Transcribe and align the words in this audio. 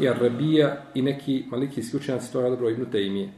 i 0.00 0.08
Arabija 0.08 0.76
i 0.94 1.02
neki 1.02 1.44
maliki 1.50 1.80
isključenci 1.80 2.32
to 2.32 2.40
je 2.40 2.50
dobro 2.50 2.70
Ibnu 2.70 2.90
Tejmije. 2.90 3.28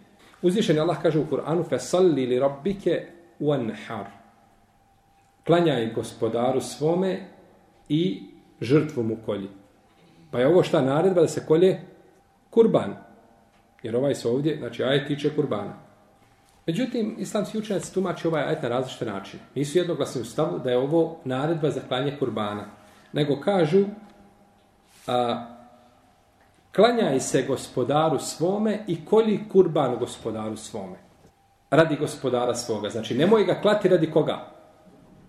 Uzvišen 0.42 0.78
Allah 0.78 1.02
kaže 1.02 1.18
u 1.18 1.26
Kur'anu 1.30 1.68
Fesalli 1.68 2.26
li 2.26 2.38
rabbike 2.38 3.06
wanhar. 3.40 4.04
Klanjaj 5.46 5.92
gospodaru 5.94 6.60
svome 6.60 7.20
i 7.88 8.22
žrtvu 8.60 9.02
mu 9.02 9.16
kolji. 9.26 9.48
Pa 10.30 10.40
je 10.40 10.46
ovo 10.46 10.62
šta 10.62 10.82
naredba 10.82 11.20
da 11.20 11.28
se 11.28 11.46
kolje 11.46 11.80
kurban. 12.50 12.96
Jer 13.82 13.96
ovaj 13.96 14.14
se 14.14 14.28
ovdje, 14.28 14.56
znači 14.58 14.84
ajet 14.84 15.06
tiče 15.06 15.36
kurbana. 15.36 15.74
Međutim, 16.66 17.14
islamski 17.18 17.58
učenjaci 17.58 17.94
tumači 17.94 18.28
ovaj 18.28 18.42
ajet 18.42 18.62
na 18.62 18.68
različite 18.68 19.04
načine. 19.04 19.42
Nisu 19.54 19.78
jednoglasni 19.78 20.20
u 20.20 20.24
stavu 20.24 20.58
da 20.58 20.70
je 20.70 20.78
ovo 20.78 21.16
naredba 21.24 21.70
za 21.70 21.80
klanje 21.88 22.16
kurbana. 22.18 22.64
Nego 23.12 23.40
kažu 23.40 23.84
a, 25.06 25.46
klanjaj 26.74 27.20
se 27.20 27.42
gospodaru 27.48 28.18
svome 28.18 28.84
i 28.86 29.04
kolji 29.04 29.40
kurban 29.52 29.96
gospodaru 29.98 30.56
svome. 30.56 30.96
Radi 31.70 31.96
gospodara 31.96 32.54
svoga. 32.54 32.90
Znači, 32.90 33.14
nemoj 33.14 33.44
ga 33.44 33.60
klati 33.62 33.88
radi 33.88 34.10
koga? 34.10 34.52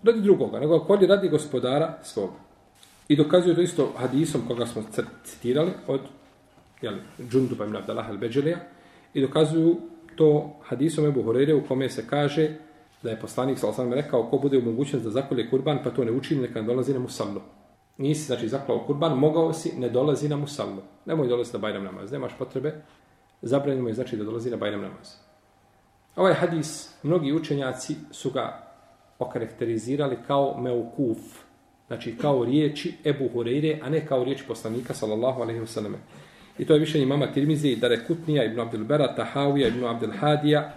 Radi 0.02 0.20
drugoga, 0.20 0.60
nego 0.60 0.80
kolji 0.80 1.06
radi 1.06 1.28
gospodara 1.28 1.98
svoga. 2.02 2.32
I 3.08 3.16
dokazuju 3.16 3.54
to 3.54 3.60
isto 3.60 3.92
hadisom 3.96 4.42
koga 4.48 4.66
smo 4.66 4.82
citirali 5.24 5.70
od 5.86 6.00
jeli, 6.82 7.00
Džunduba 7.30 7.64
ibn 7.64 7.76
Abdallah 7.76 8.10
al-Beđelija 8.10 8.58
i 9.14 9.20
dokazuju 9.20 9.76
to 10.16 10.56
hadisom 10.62 11.06
Ebu 11.06 11.22
Horeire 11.22 11.54
u 11.54 11.66
kome 11.68 11.88
se 11.88 12.06
kaže 12.06 12.50
da 13.02 13.10
je 13.10 13.20
poslanik 13.20 13.58
sa 13.58 13.68
osam 13.68 13.92
rekao 13.92 14.30
ko 14.30 14.38
bude 14.38 14.58
u 14.58 14.62
mogućnost 14.62 15.04
da 15.04 15.10
zakolje 15.10 15.50
kurban 15.50 15.78
pa 15.84 15.90
to 15.90 16.04
ne 16.04 16.12
učini 16.12 16.42
neka 16.42 16.60
ne 16.60 16.66
dolazi 16.66 16.92
na 16.92 16.98
musallu. 16.98 17.40
Nisi 17.98 18.24
znači 18.26 18.48
zaklao 18.48 18.84
kurban, 18.86 19.18
mogao 19.18 19.52
si, 19.52 19.72
ne 19.78 19.88
dolazi 19.88 20.28
na 20.28 20.36
musallu. 20.36 20.82
Nemoj 21.06 21.28
dolaziti 21.28 21.56
na 21.56 21.60
bajram 21.60 21.84
namaz, 21.84 22.12
nemaš 22.12 22.32
potrebe. 22.38 22.74
zabranjeno 23.42 23.88
je 23.88 23.94
znači 23.94 24.16
da 24.16 24.24
dolazi 24.24 24.50
na 24.50 24.56
bajram 24.56 24.80
namaz. 24.80 25.14
Ovaj 26.16 26.34
hadis, 26.34 26.94
mnogi 27.02 27.32
učenjaci 27.32 27.96
su 28.10 28.30
ga 28.30 28.72
okarakterizirali 29.18 30.16
kao 30.26 30.60
meukuf, 30.60 31.18
znači 31.86 32.16
kao 32.18 32.44
riječi 32.44 32.94
Ebu 33.04 33.28
Hureyre, 33.34 33.78
a 33.82 33.88
ne 33.88 34.06
kao 34.06 34.24
riječi 34.24 34.44
poslanika, 34.48 34.94
sallallahu 34.94 35.42
alaihi 35.42 35.60
wasallam. 35.60 35.94
I 36.58 36.64
to 36.64 36.72
je 36.72 36.80
više 36.80 37.02
imama 37.02 37.32
Tirmizi, 37.32 37.76
Dare 37.76 38.04
Kutnija, 38.06 38.44
Ibn 38.44 38.60
Abdul 38.60 38.84
Bera, 38.84 39.14
Ibn 39.68 39.84
Abdul 39.84 40.12
Hadija 40.20 40.72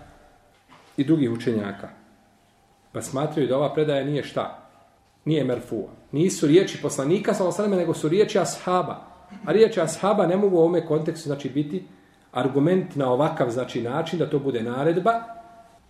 i 0.97 1.03
drugih 1.03 1.31
učenjaka. 1.31 1.89
Pa 2.91 3.01
smatraju 3.01 3.47
da 3.47 3.57
ova 3.57 3.73
predaja 3.73 4.03
nije 4.03 4.23
šta? 4.23 4.64
Nije 5.25 5.43
merfua. 5.43 5.89
Nisu 6.11 6.47
riječi 6.47 6.81
poslanika, 6.81 7.33
sallallahu 7.33 7.61
alaihi 7.61 7.77
nego 7.77 7.93
su 7.93 8.09
riječi 8.09 8.39
ashaba. 8.39 9.05
A 9.45 9.51
riječi 9.51 9.81
ashaba 9.81 10.27
ne 10.27 10.37
mogu 10.37 10.55
u 10.55 10.59
ovome 10.59 10.85
kontekstu 10.85 11.29
znači, 11.29 11.49
biti 11.49 11.83
argument 12.31 12.95
na 12.95 13.11
ovakav 13.11 13.49
znači 13.49 13.81
način 13.81 14.19
da 14.19 14.29
to 14.29 14.39
bude 14.39 14.63
naredba, 14.63 15.11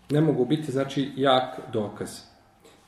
ne 0.10 0.22
mogu 0.22 0.46
biti 0.46 0.72
znači 0.72 1.12
jak 1.16 1.60
dokaz. 1.74 2.10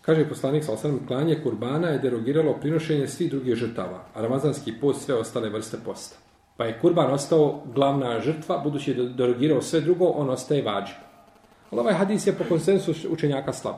Kaže 0.02 0.30
poslanik 0.30 0.64
sa 0.64 0.74
osam 0.74 1.00
klanje 1.08 1.40
kurbana 1.44 1.88
je 1.88 2.00
derogiralo 2.00 2.54
prinošenje 2.54 3.08
svih 3.08 3.32
drugih 3.32 3.56
žrtava, 3.56 4.04
a 4.14 4.22
ramazanski 4.22 4.74
post 4.82 5.06
sve 5.06 5.16
ostale 5.16 5.50
vrste 5.50 5.78
posta. 5.86 6.18
Pa 6.58 6.66
je 6.66 6.80
kurban 6.82 7.12
ostao 7.14 7.62
glavna 7.76 8.20
žrtva, 8.20 8.58
budući 8.58 8.92
je 8.92 9.10
derogirao 9.10 9.62
sve 9.62 9.82
drugo, 9.82 10.06
on 10.06 10.30
ostaje 10.30 10.62
vađib. 10.62 10.96
Ali 11.72 11.80
ovaj 11.82 11.94
hadis 11.94 12.28
je 12.28 12.34
po 12.34 12.44
konsensu 12.50 12.94
učenjaka 13.10 13.54
slab. 13.54 13.76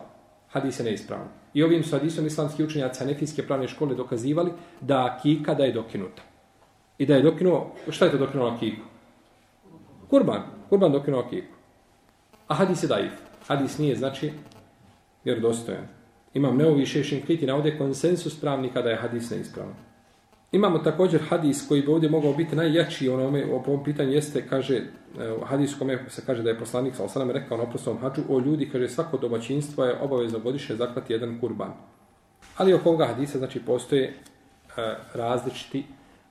Hadis 0.50 0.80
je 0.80 0.84
neispravan. 0.84 1.28
I 1.54 1.64
ovim 1.64 1.84
su 1.84 1.92
hadisom 1.92 2.26
islamski 2.26 2.64
učenjaci 2.64 3.00
Hanefijske 3.00 3.44
pravne 3.48 3.68
škole 3.68 3.96
dokazivali 3.96 4.52
da 4.82 5.06
akika 5.06 5.54
da 5.54 5.64
je 5.64 5.72
dokinuta. 5.72 6.22
I 6.98 7.06
da 7.06 7.16
je 7.16 7.22
dokinuo, 7.22 7.76
šta 7.90 8.06
je 8.06 8.12
to 8.12 8.18
dokinuo 8.18 8.48
akiku? 8.48 8.82
Kurban. 10.10 10.42
Kurban 10.70 10.92
dokinuo 10.92 11.22
akiku. 11.22 11.54
A 12.48 12.54
hadis 12.54 12.84
je 12.84 12.88
daif. 12.88 13.12
Hadis 13.48 13.78
nije, 13.78 13.96
znači, 13.96 14.32
vjerodostojan. 15.24 15.88
Imam 16.34 16.58
neovi 16.58 16.86
šešin 16.86 17.22
kriti 17.22 17.46
navode 17.46 17.78
konsensus 17.78 18.40
pravnika 18.42 18.82
da 18.82 18.90
je 18.90 18.96
hadis 18.96 19.30
neispravan. 19.30 19.89
Imamo 20.52 20.80
također 20.80 21.22
hadis 21.30 21.68
koji 21.68 21.82
bi 21.82 21.88
ovdje 21.88 22.10
mogao 22.10 22.34
biti 22.34 22.56
najjači 22.56 23.10
onome, 23.10 23.46
o 23.46 23.56
ovom 23.56 23.84
pitanju 23.84 24.12
jeste, 24.12 24.48
kaže, 24.48 24.76
e, 24.76 24.84
hadis 25.46 25.76
kome 25.80 26.00
se 26.10 26.22
kaže 26.26 26.44
da 26.44 26.50
je 26.50 26.60
poslanik 26.60 26.96
sa 26.96 27.04
osanem 27.04 27.32
rekao 27.32 27.58
na 27.58 27.64
oprostom 27.64 27.98
hađu, 27.98 28.22
o 28.30 28.40
ljudi, 28.40 28.70
kaže, 28.70 28.90
svako 28.90 29.18
domaćinstvo 29.18 29.86
je 29.86 30.00
obavezno 30.02 30.40
godišnje 30.40 30.76
zaklati 30.76 31.14
jedan 31.14 31.40
kurban. 31.40 31.74
Ali 32.58 32.74
oko 32.74 32.90
ovoga 32.90 33.06
hadisa, 33.06 33.38
znači, 33.38 33.60
postoje 33.60 34.04
e, 34.04 34.14
različiti 35.14 35.84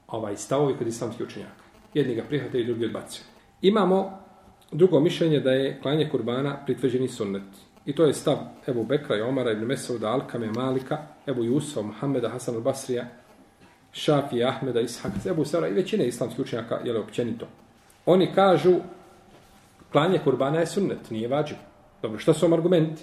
ovaj 0.08 0.36
stavovi 0.36 0.74
kod 0.78 0.86
islamskih 0.86 1.26
učenjaka. 1.26 1.62
Jedni 1.94 2.14
ga 2.14 2.22
prihvataju 2.22 2.64
drugi 2.64 2.84
odbacuju. 2.84 3.24
Imamo 3.62 4.18
drugo 4.72 5.00
mišljenje 5.00 5.40
da 5.40 5.52
je 5.52 5.78
klanje 5.82 6.08
kurbana 6.10 6.56
pritvrđeni 6.66 7.08
sunnet. 7.08 7.42
I 7.86 7.94
to 7.94 8.04
je 8.04 8.14
stav 8.14 8.36
Ebu 8.68 8.84
Bekra 8.84 9.16
i 9.16 9.20
Omara 9.20 9.52
ibn 9.52 9.64
Mesauda, 9.64 10.08
Alkame, 10.08 10.50
Malika, 10.52 10.98
Ebu 11.26 11.44
Jusa, 11.44 11.82
Muhammeda, 11.82 12.28
Hasan 12.28 12.54
al-Basrija, 12.54 13.04
Šafi, 13.92 14.44
Ahmeda, 14.44 14.80
Ishak, 14.80 15.12
Ebu 15.26 15.44
Sara 15.44 15.68
i 15.68 15.72
većine 15.72 16.06
islamskih 16.06 16.40
učenjaka, 16.40 16.78
je 16.84 16.98
općenito. 16.98 17.46
Oni 18.06 18.32
kažu, 18.34 18.74
klanje 19.92 20.18
kurbana 20.24 20.60
je 20.60 20.66
sunnet, 20.66 21.10
nije 21.10 21.28
vađiv. 21.28 21.56
Dobro, 22.02 22.18
šta 22.18 22.34
su 22.34 22.46
vam 22.46 22.52
argumenti? 22.52 23.02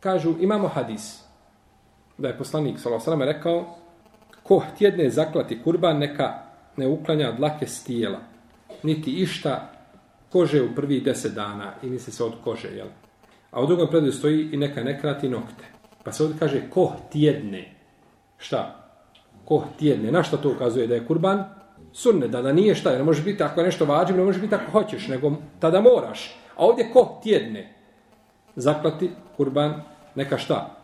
Kažu, 0.00 0.34
imamo 0.40 0.68
hadis, 0.68 1.22
da 2.18 2.28
je 2.28 2.38
poslanik, 2.38 2.78
s.a.v. 2.78 3.24
rekao, 3.24 3.76
ko 4.42 4.58
htjedne 4.58 5.10
zaklati 5.10 5.62
kurban, 5.62 5.98
neka 5.98 6.42
ne 6.76 6.86
uklanja 6.86 7.32
dlake 7.32 7.66
s 7.66 7.84
tijela, 7.84 8.18
niti 8.82 9.10
išta 9.10 9.72
kože 10.32 10.62
u 10.62 10.74
prvi 10.74 11.00
deset 11.00 11.34
dana, 11.34 11.72
i 11.82 11.86
misli 11.86 12.12
se 12.12 12.24
od 12.24 12.32
kože, 12.44 12.68
jel? 12.68 12.86
A 13.50 13.62
u 13.62 13.66
drugom 13.66 13.88
predaju 13.88 14.12
stoji 14.12 14.48
i 14.52 14.56
neka 14.56 14.82
ne 14.82 15.00
krati 15.00 15.28
nokte. 15.28 15.64
Pa 16.04 16.12
se 16.12 16.22
ovdje 16.22 16.38
kaže 16.38 16.70
ko 16.70 16.92
tjedne. 17.12 17.74
Šta? 18.38 18.87
Ko 19.48 19.64
tjedne. 19.78 20.12
Na 20.12 20.22
što 20.22 20.36
to 20.36 20.50
ukazuje 20.50 20.86
da 20.86 20.94
je 20.94 21.06
kurban? 21.06 21.44
Sunne, 21.92 22.28
da, 22.28 22.42
da 22.42 22.52
nije 22.52 22.74
šta. 22.74 22.90
Ne 22.92 23.04
može 23.04 23.22
biti 23.22 23.42
ako 23.42 23.60
je 23.60 23.66
nešto 23.66 23.84
vađiv, 23.84 24.16
ne 24.16 24.24
može 24.24 24.40
biti 24.40 24.54
ako 24.54 24.70
hoćeš, 24.70 25.08
nego 25.08 25.32
tada 25.60 25.80
moraš. 25.80 26.36
A 26.56 26.64
ovdje 26.64 26.90
ko 26.92 27.20
tjedne. 27.22 27.74
Zaklati 28.56 29.10
kurban, 29.36 29.82
neka 30.14 30.38
šta? 30.38 30.76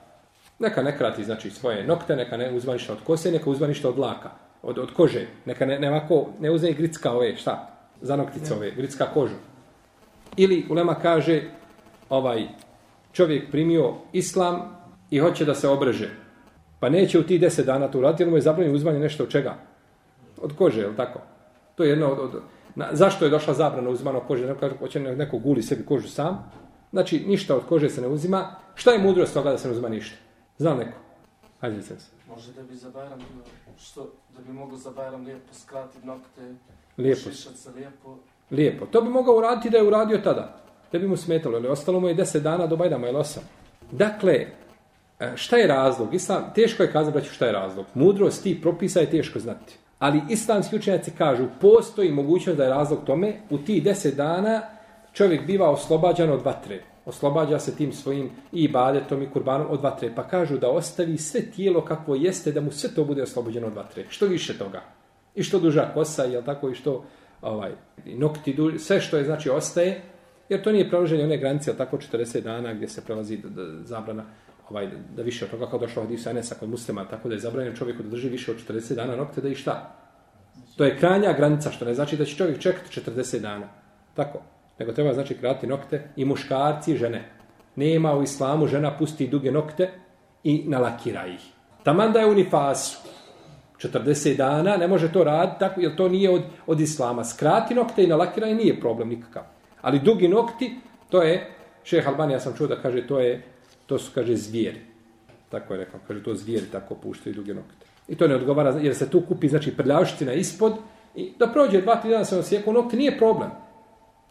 Neka 0.59 0.83
ne 0.83 0.99
krati 0.99 1.25
znači 1.25 1.51
svoje 1.51 1.85
nokte, 1.87 2.17
neka 2.17 2.37
ne 2.37 2.53
uzma 2.53 2.73
ništa 2.73 2.93
od 2.93 2.99
kose, 3.07 3.33
neka 3.33 3.51
uzma 3.51 3.67
ništa 3.67 3.89
od 3.89 3.99
laka, 3.99 4.31
od, 4.63 4.79
od 4.79 4.93
kože. 4.95 5.27
Neka 5.45 5.67
ne, 5.67 5.79
ne, 5.79 5.91
ovako, 5.91 6.27
ne 6.41 6.51
uzme 6.51 6.73
gricka 6.73 7.13
ove, 7.13 7.37
šta? 7.37 7.71
Za 8.01 8.17
noktice 8.17 8.55
ove, 8.55 8.71
gricka 8.71 9.07
kožu. 9.15 9.37
Ili 10.37 10.67
Ulema 10.71 10.95
kaže, 10.95 11.43
ovaj 12.09 12.49
čovjek 13.13 13.51
primio 13.51 13.95
islam 14.13 14.77
i 15.11 15.19
hoće 15.19 15.45
da 15.45 15.55
se 15.55 15.69
obreže, 15.69 16.24
pa 16.85 16.89
neće 16.89 17.19
u 17.19 17.23
ti 17.23 17.39
deset 17.39 17.67
dana 17.67 17.89
to 17.89 17.99
uraditi, 17.99 18.23
jer 18.23 18.31
mu 18.31 18.37
je 18.37 18.41
zabranjeno 18.41 18.77
uzmanje 18.77 18.99
nešto 18.99 19.23
od 19.23 19.31
čega? 19.31 19.55
Od 20.43 20.57
kože, 20.57 20.81
je 20.81 20.87
li 20.89 20.97
tako? 20.97 21.21
To 21.75 21.85
je 21.85 21.91
jedno 21.91 22.09
od... 22.13 22.19
od 22.19 22.43
na, 22.75 22.89
zašto 22.93 23.25
je 23.25 23.31
došla 23.31 23.55
zabrana 23.55 23.91
uzmano 23.91 24.21
kože? 24.21 24.47
Neko 24.47 24.61
kaže, 24.61 24.77
hoće 24.79 25.01
neko 25.01 25.39
guli 25.39 25.63
sebi 25.63 25.87
kožu 25.87 26.09
sam. 26.09 26.51
Znači, 26.93 27.25
ništa 27.27 27.57
od 27.57 27.63
kože 27.69 27.91
se 27.91 28.01
ne 28.01 28.09
uzima. 28.09 28.57
Šta 28.75 28.91
je 28.91 28.99
mudrost 28.99 29.35
toga 29.35 29.51
da 29.51 29.59
se 29.59 29.69
ne 29.69 29.73
uzima 29.73 29.89
ništa? 29.89 30.17
Zna 30.59 30.75
neko? 30.75 30.99
Hajde 31.61 31.83
se. 31.83 31.97
Može 32.29 32.53
da 32.53 32.63
bi 32.63 32.77
za 32.77 32.91
Bajram, 32.91 33.19
što, 33.79 34.13
da 34.37 34.43
bi 34.47 34.53
mogo 34.53 34.77
za 34.77 34.91
Bajram 34.91 35.25
lijepo 35.25 35.55
skratiti 35.55 36.07
nokte, 36.07 36.55
Lijepo. 36.99 37.21
šišat 37.31 37.57
se 37.57 37.71
lijepo. 37.71 38.19
Lijepo. 38.51 38.87
To 38.87 39.01
bi 39.01 39.09
mogao 39.09 39.37
uraditi 39.37 39.71
da 39.71 39.79
je 39.79 39.85
uradio 39.89 40.19
tada. 40.19 40.57
Ne 40.93 40.99
bi 40.99 41.09
mu 41.09 41.17
smetalo. 41.17 41.57
Ali 41.57 41.69
ostalo 41.69 42.01
mu 42.01 42.09
je 42.09 42.15
deset 42.15 42.43
dana 42.43 42.67
do 42.67 42.77
Bajrama 42.77 43.09
ili 43.09 43.17
osam. 43.19 43.43
Dakle, 43.91 44.47
E, 45.25 45.37
šta 45.37 45.57
je 45.57 45.67
razlog? 45.67 46.15
Islam, 46.15 46.53
teško 46.55 46.83
je 46.83 46.93
kazati 46.93 47.13
braću 47.13 47.33
šta 47.33 47.47
je 47.47 47.53
razlog. 47.53 47.87
Mudrost 47.95 48.43
ti 48.43 48.61
propisa 48.63 49.01
je 49.01 49.11
teško 49.11 49.39
znati. 49.39 49.79
Ali 49.99 50.23
islamski 50.29 50.77
učenjaci 50.77 51.11
kažu, 51.11 51.45
postoji 51.61 52.13
mogućnost 52.13 52.57
da 52.59 52.65
je 52.65 52.71
razlog 52.71 52.99
tome, 53.07 53.33
u 53.51 53.59
ti 53.59 53.81
deset 53.81 54.17
dana 54.17 54.63
čovjek 55.13 55.47
biva 55.47 55.71
oslobađan 55.71 56.31
od 56.31 56.43
vatre. 56.45 56.83
Oslobađa 57.07 57.59
se 57.59 57.77
tim 57.77 57.93
svojim 57.93 58.31
i 58.53 58.65
ibadetom 58.65 59.23
i 59.23 59.31
kurbanom 59.31 59.67
od 59.71 59.83
vatre. 59.83 60.15
Pa 60.15 60.29
kažu 60.29 60.59
da 60.59 60.69
ostavi 60.69 61.19
sve 61.19 61.41
tijelo 61.41 61.85
kakvo 61.85 62.15
jeste, 62.15 62.53
da 62.53 62.61
mu 62.61 62.71
sve 62.71 62.91
to 62.95 63.05
bude 63.05 63.23
oslobođeno 63.23 63.67
od 63.67 63.75
vatre. 63.75 64.05
Što 64.09 64.27
više 64.27 64.59
toga. 64.59 64.83
I 65.35 65.43
što 65.43 65.59
duža 65.59 65.91
kosa, 65.95 66.25
jel 66.25 66.43
tako, 66.43 66.71
i 66.71 66.75
što 66.75 67.05
ovaj, 67.43 67.73
i 68.07 68.15
nokti, 68.15 68.55
duži, 68.55 68.79
sve 68.79 69.01
što 69.01 69.17
je, 69.17 69.25
znači, 69.25 69.51
ostaje, 69.51 70.03
jer 70.49 70.63
to 70.63 70.73
nije 70.73 70.89
prelaženje 70.89 71.25
one 71.25 71.37
granice, 71.37 71.71
jel 71.71 71.77
tako, 71.77 71.97
40 71.97 72.41
dana 72.41 72.75
gdje 72.75 72.89
se 72.89 73.05
prelazi 73.05 73.37
da, 73.37 73.49
da, 73.49 73.85
zabrana, 73.85 74.25
ovaj, 74.71 74.91
da 75.17 75.23
više 75.23 75.45
od 75.45 75.51
toga 75.51 75.67
kao 75.71 75.79
došlo 75.79 76.03
Hadisu 76.03 76.31
Enesa 76.31 76.55
kod 76.55 76.69
muslima, 76.69 77.09
tako 77.09 77.29
da 77.29 77.35
je 77.35 77.41
zabranjeno 77.41 77.77
čovjeku 77.77 78.03
da 78.03 78.09
drži 78.09 78.29
više 78.29 78.51
od 78.51 78.57
40 78.69 78.95
dana 78.95 79.17
nokte, 79.17 79.41
da 79.41 79.49
i 79.49 79.55
šta? 79.55 79.97
To 80.77 80.85
je 80.85 80.99
krajnja 80.99 81.33
granica, 81.33 81.71
što 81.71 81.85
ne 81.85 81.95
znači 81.95 82.17
da 82.17 82.25
će 82.25 82.37
čovjek 82.37 82.59
čekati 82.59 83.01
40 83.01 83.41
dana. 83.41 83.69
Tako. 84.15 84.43
Nego 84.79 84.93
treba 84.93 85.13
znači 85.13 85.35
krati 85.35 85.67
nokte 85.67 86.09
i 86.17 86.25
muškarci 86.25 86.93
i 86.93 86.97
žene. 86.97 87.31
Nema 87.77 88.15
u 88.15 88.23
islamu 88.23 88.67
žena 88.67 88.97
pusti 88.99 89.29
duge 89.29 89.53
nokte 89.53 89.91
i 90.45 90.65
nalakira 90.67 91.27
ih. 91.27 91.41
Taman 91.83 92.13
da 92.13 92.21
je 92.21 92.27
u 92.27 92.35
nifasu. 92.35 92.99
40 93.79 94.37
dana 94.37 94.77
ne 94.77 94.89
može 94.89 95.13
to 95.13 95.25
raditi 95.25 95.59
tako, 95.59 95.81
jer 95.81 95.97
to 95.97 96.09
nije 96.09 96.31
od, 96.31 96.43
od 96.67 96.81
islama. 96.81 97.25
Skrati 97.25 97.75
nokte 97.75 98.05
i 98.05 98.07
nalakira 98.07 98.47
nije 98.47 98.81
problem 98.81 99.09
nikakav. 99.09 99.43
Ali 99.81 99.99
dugi 99.99 100.29
nokti, 100.29 100.77
to 101.09 101.23
je, 101.23 101.51
šeha 101.85 102.11
Albanija 102.11 102.41
sam 102.41 102.57
čuo 102.57 102.67
da 102.67 102.77
kaže, 102.83 103.07
to 103.07 103.21
je, 103.21 103.43
to 103.87 103.99
su, 103.99 104.11
kaže, 104.15 104.37
zvijeri. 104.37 104.81
Tako 105.49 105.75
je 105.75 105.85
rekao, 105.85 106.01
kaže, 106.09 106.23
to 106.23 106.35
zvijeri 106.35 106.67
tako 106.73 106.95
puštaju 106.95 107.35
duge 107.35 107.55
nokte. 107.55 107.87
I 108.09 108.17
to 108.17 108.29
ne 108.29 108.35
odgovara, 108.35 108.71
jer 108.71 108.95
se 108.95 109.11
tu 109.11 109.23
kupi, 109.29 109.49
znači, 109.49 109.77
prljavština 109.77 110.33
ispod, 110.33 110.75
i 111.15 111.33
da 111.39 111.47
prođe 111.47 111.81
dva, 111.81 111.97
tri 111.97 112.11
dana 112.11 112.25
se 112.25 112.39
osjeku 112.39 112.73
nokte, 112.73 112.97
nije 112.97 113.19
problem. 113.19 113.51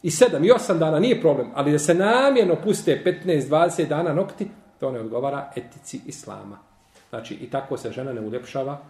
I 0.04 0.12
sedam, 0.12 0.44
i 0.44 0.52
osam 0.52 0.80
dana, 0.80 1.00
nije 1.00 1.22
problem. 1.22 1.52
Ali 1.54 1.72
da 1.72 1.80
se 1.80 1.94
namjerno 1.94 2.56
puste 2.64 3.02
15, 3.06 3.48
20 3.50 3.88
dana 3.88 4.14
nokti, 4.14 4.48
to 4.80 4.92
ne 4.92 5.00
odgovara 5.00 5.52
etici 5.56 6.02
islama. 6.06 6.58
Znači, 7.10 7.34
i 7.34 7.50
tako 7.50 7.78
se 7.78 7.92
žena 7.92 8.14
ne 8.14 8.22
uljepšava 8.22 8.82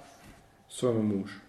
svojom 0.69 1.07
mužu. 1.07 1.39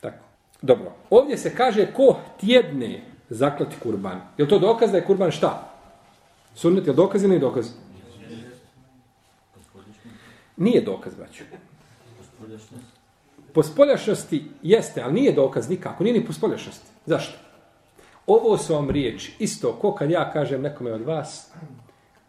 Tako. 0.00 0.24
Dobro. 0.62 0.92
Ovdje 1.10 1.36
se 1.36 1.54
kaže 1.54 1.92
ko 1.92 2.16
tjedne 2.40 3.02
zaklati 3.28 3.76
kurban. 3.82 4.20
Je 4.38 4.48
to 4.48 4.58
dokaz 4.58 4.90
da 4.90 4.96
je 4.96 5.04
kurban 5.04 5.30
šta? 5.30 5.70
Sunnet 6.54 6.86
je 6.86 6.92
dokaz 6.92 7.22
ili 7.22 7.30
nije 7.30 7.40
dokaz? 7.40 7.70
Nije 10.60 10.80
dokaz, 10.80 11.14
braću. 11.14 11.44
Po 13.52 13.62
spoljašnosti 13.62 14.44
jeste, 14.62 15.02
ali 15.02 15.12
nije 15.12 15.32
dokaz 15.32 15.70
nikako. 15.70 16.04
Nije 16.04 16.18
ni 16.18 16.26
po 16.26 16.32
spoljašnosti. 16.32 16.86
Zašto? 17.06 17.38
Ovo 18.26 18.58
su 18.58 18.74
vam 18.74 18.90
riječi. 18.90 19.36
Isto, 19.38 19.72
ko 19.72 19.94
kad 19.94 20.10
ja 20.10 20.32
kažem 20.32 20.62
nekome 20.62 20.92
od 20.92 21.00
vas, 21.00 21.52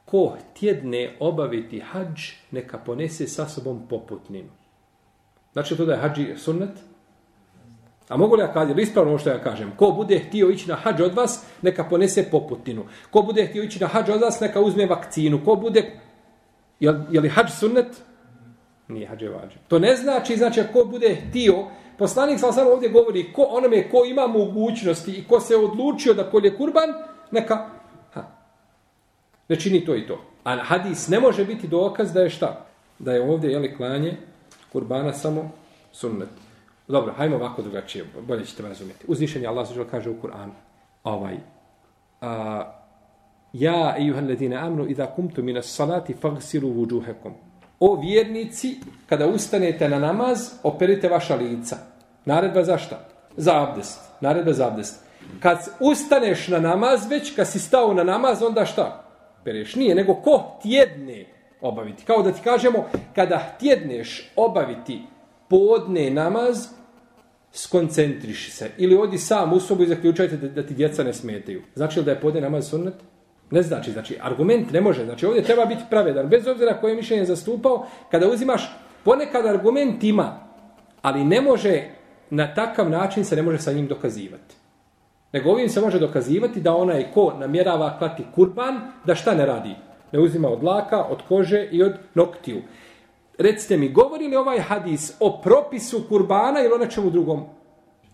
ko 0.06 0.38
tjedne 0.60 1.16
obaviti 1.20 1.80
hađ, 1.80 2.22
neka 2.52 2.78
ponese 2.78 3.28
sa 3.28 3.46
sobom 3.46 3.88
poputninu. 3.90 4.50
Znači 5.54 5.78
to 5.78 5.86
da 5.86 5.94
je 5.94 6.00
hađi 6.00 6.34
sunnet? 6.38 6.80
A 8.08 8.18
mogu 8.18 8.36
li 8.36 8.42
ja 8.42 8.54
kažem, 8.54 8.80
ispravno 8.80 9.18
što 9.18 9.30
ja 9.30 9.44
kažem, 9.44 9.72
ko 9.78 9.92
bude 9.92 10.20
htio 10.20 10.50
ići 10.50 10.70
na 10.70 10.76
hađ 10.76 11.02
od 11.02 11.14
vas, 11.14 11.46
neka 11.62 11.84
ponese 11.84 12.30
poputinu. 12.32 12.86
Ko 13.10 13.22
bude 13.22 13.48
htio 13.48 13.64
ići 13.64 13.80
na 13.80 13.88
hađ 13.88 14.10
od 14.10 14.22
vas, 14.22 14.40
neka 14.40 14.62
uzme 14.62 14.86
vakcinu. 14.86 15.46
Ko 15.46 15.56
bude, 15.56 16.00
je, 16.80 17.02
je 17.12 17.22
li 17.22 17.30
hađ 17.30 17.50
sunnet? 17.60 18.11
Nije 18.92 19.08
hađe 19.08 19.30
vađe. 19.30 19.58
To 19.68 19.80
ne 19.80 19.96
znači, 19.96 20.38
znači, 20.38 20.62
ko 20.74 20.86
bude 20.86 21.16
htio, 21.16 21.56
poslanik 21.98 22.40
sam 22.40 22.54
samo 22.54 22.70
ovdje 22.70 22.90
govori, 22.90 23.34
ko 23.34 23.42
onome 23.42 23.90
ko 23.90 24.06
ima 24.06 24.28
mogućnosti 24.28 25.12
i 25.12 25.24
ko 25.28 25.40
se 25.40 25.56
odlučio 25.56 26.14
da 26.14 26.30
kolje 26.30 26.58
kurban, 26.58 26.90
neka, 27.32 27.70
ha, 28.14 28.24
ne 29.50 29.56
čini 29.56 29.86
to 29.86 29.96
i 29.96 30.08
to. 30.08 30.22
A 30.44 30.56
hadis 30.56 31.08
ne 31.08 31.20
može 31.20 31.46
biti 31.46 31.68
dokaz 31.68 32.14
da 32.14 32.22
je 32.22 32.30
šta? 32.30 32.66
Da 33.00 33.14
je 33.14 33.22
ovdje, 33.22 33.52
jeli, 33.52 33.76
klanje 33.76 34.18
kurbana 34.72 35.14
samo 35.14 35.52
sunnet. 35.92 36.30
Dobro, 36.88 37.14
hajmo 37.14 37.36
ovako 37.36 37.62
drugačije, 37.62 38.06
bolje 38.28 38.46
ćete 38.46 38.64
me 38.64 38.70
razumjeti. 38.70 39.06
Uzvišenje 39.08 39.48
Allah 39.48 39.68
zađer 39.68 39.86
kaže 39.92 40.10
u 40.10 40.16
Kur'anu, 40.22 40.52
ovaj, 41.04 41.38
a, 42.22 42.64
ja, 43.54 43.96
ejuhan 43.98 44.28
ledine 44.28 44.56
amnu, 44.56 44.88
idha 44.88 45.06
kumtu 45.06 45.44
minas 45.44 45.66
salati 45.66 46.14
fagsiru 46.14 46.70
vuđuhekom. 46.70 47.34
O 47.82 47.96
vjernici, 47.96 48.76
kada 49.10 49.28
ustanete 49.28 49.90
na 49.90 50.00
namaz, 50.00 50.52
operite 50.64 51.10
vaša 51.10 51.36
lica. 51.36 51.78
Naredba 52.26 52.64
za 52.64 52.78
šta? 52.78 53.00
Za 53.38 53.64
abdest. 53.64 54.00
Naredba 54.22 54.54
za 54.54 54.68
abdest. 54.68 55.04
Kad 55.40 55.58
ustaneš 55.80 56.48
na 56.48 56.60
namaz, 56.60 57.10
već 57.10 57.36
kad 57.36 57.48
si 57.48 57.60
stao 57.60 57.94
na 57.94 58.04
namaz, 58.04 58.44
onda 58.44 58.66
šta? 58.66 59.04
Pereš. 59.44 59.76
Nije, 59.76 59.96
nego 59.96 60.14
ko 60.14 60.60
tjedne 60.62 61.26
obaviti. 61.62 62.04
Kao 62.06 62.22
da 62.22 62.32
ti 62.32 62.42
kažemo, 62.44 62.86
kada 63.16 63.56
tjedneš 63.60 64.32
obaviti 64.36 65.02
podne 65.50 66.10
namaz, 66.10 66.68
skoncentriši 67.54 68.52
se. 68.52 68.70
Ili 68.78 68.98
odi 68.98 69.18
sam 69.18 69.54
u 69.54 69.60
sobu 69.60 69.84
i 69.84 69.88
zaključajte 69.88 70.38
da, 70.38 70.48
da 70.48 70.68
ti 70.68 70.74
djeca 70.74 71.04
ne 71.04 71.14
smetaju. 71.14 71.62
Znači 71.76 72.00
li 72.00 72.06
da 72.06 72.12
je 72.12 72.22
podne 72.22 72.42
namaz 72.42 72.70
sunnet? 72.70 72.94
Ne 73.52 73.62
znači. 73.62 73.92
Znači, 73.92 74.18
argument 74.22 74.72
ne 74.72 74.82
može. 74.82 75.06
Znači, 75.06 75.26
ovdje 75.26 75.44
treba 75.44 75.66
biti 75.66 75.84
pravedan. 75.90 76.28
Bez 76.28 76.48
obzira 76.48 76.78
koje 76.82 76.96
mišljenje 76.96 77.26
zastupao, 77.26 77.86
kada 78.12 78.28
uzimaš, 78.28 78.78
ponekad 79.04 79.46
argument 79.46 80.04
ima, 80.04 80.40
ali 81.02 81.24
ne 81.24 81.42
može, 81.42 81.84
na 82.30 82.54
takav 82.54 82.90
način 82.90 83.26
se 83.26 83.36
ne 83.36 83.42
može 83.42 83.58
sa 83.58 83.72
njim 83.72 83.88
dokazivati. 83.88 84.56
Nego 85.34 85.52
ovim 85.52 85.70
se 85.70 85.82
može 85.82 86.00
dokazivati 86.00 86.62
da 86.62 86.76
onaj 86.76 87.12
ko 87.14 87.34
namjerava 87.40 87.98
klati 87.98 88.24
kurban, 88.36 88.80
da 89.06 89.16
šta 89.16 89.36
ne 89.36 89.46
radi? 89.46 89.76
Ne 90.12 90.20
uzima 90.20 90.50
od 90.50 90.64
laka, 90.64 91.04
od 91.04 91.22
kože 91.28 91.68
i 91.72 91.84
od 91.84 91.94
noktiju. 92.14 92.62
Recite 93.38 93.78
mi, 93.78 93.90
govori 93.90 94.28
li 94.28 94.36
ovaj 94.36 94.60
hadis 94.60 95.14
o 95.20 95.42
propisu 95.42 96.04
kurbana 96.10 96.60
ili 96.60 96.74
o 96.74 96.78
nečemu 96.78 97.10
drugom? 97.10 97.46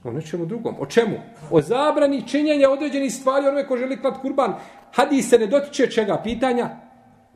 O 0.08 0.12
nečemu 0.12 0.46
drugom. 0.46 0.76
O 0.80 0.86
čemu? 0.86 1.18
O 1.52 1.62
zabrani 1.62 2.28
činjenja 2.28 2.70
određenih 2.70 3.14
stvari 3.14 3.48
onome 3.48 3.68
ko 3.68 3.78
želi 3.78 4.02
klat 4.02 4.22
kurban. 4.22 4.54
Hadis 4.92 5.30
se 5.30 5.40
ne 5.40 5.48
dotiče 5.48 5.92
čega 5.92 6.22
pitanja? 6.24 6.70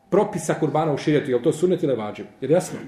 Propisa 0.09 0.53
kurbana 0.59 0.93
u 0.93 0.97
širjetu. 0.97 1.31
Je 1.31 1.37
li 1.37 1.43
to 1.43 1.53
sunet 1.53 1.83
ili 1.83 1.95
vađiv? 1.95 2.25
Jer 2.41 2.51
jasno? 2.51 2.79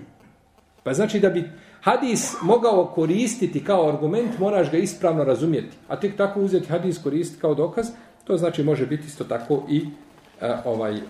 Pa 0.84 0.94
znači 0.94 1.20
da 1.20 1.30
bi 1.30 1.52
hadis 1.82 2.36
mogao 2.42 2.86
koristiti 2.86 3.64
kao 3.64 3.90
argument, 3.90 4.40
moraš 4.40 4.72
ga 4.72 4.78
ispravno 4.78 5.24
razumjeti. 5.24 5.78
A 5.88 6.00
tek 6.00 6.18
tako 6.18 6.42
uzeti 6.42 6.70
hadis 6.70 7.04
koristiti 7.04 7.42
kao 7.42 7.56
dokaz, 7.56 7.88
to 8.24 8.38
znači 8.38 8.64
može 8.64 8.86
biti 8.86 9.08
isto 9.08 9.24
tako 9.24 9.64
i 9.70 9.82
uh, 9.82 10.48
ovaj, 10.66 10.94
uh, 10.94 11.02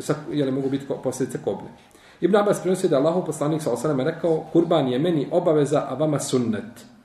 sa, 0.00 0.14
jeli 0.32 0.52
mogu 0.52 0.68
biti 0.70 0.86
posljedice 1.02 1.38
koble. 1.44 1.68
Ibn 2.20 2.36
Abbas 2.36 2.60
prenosi 2.60 2.88
da 2.88 2.96
Allahu 2.96 3.24
poslanik 3.24 3.62
sa 3.62 3.72
osaname 3.72 4.04
rekao 4.04 4.44
kurban 4.52 4.88
je 4.88 4.98
meni 4.98 5.28
obaveza, 5.30 5.86
a 5.88 5.94
vama 5.94 6.18
sunnet. 6.18 6.95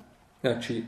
Znači, 0.41 0.83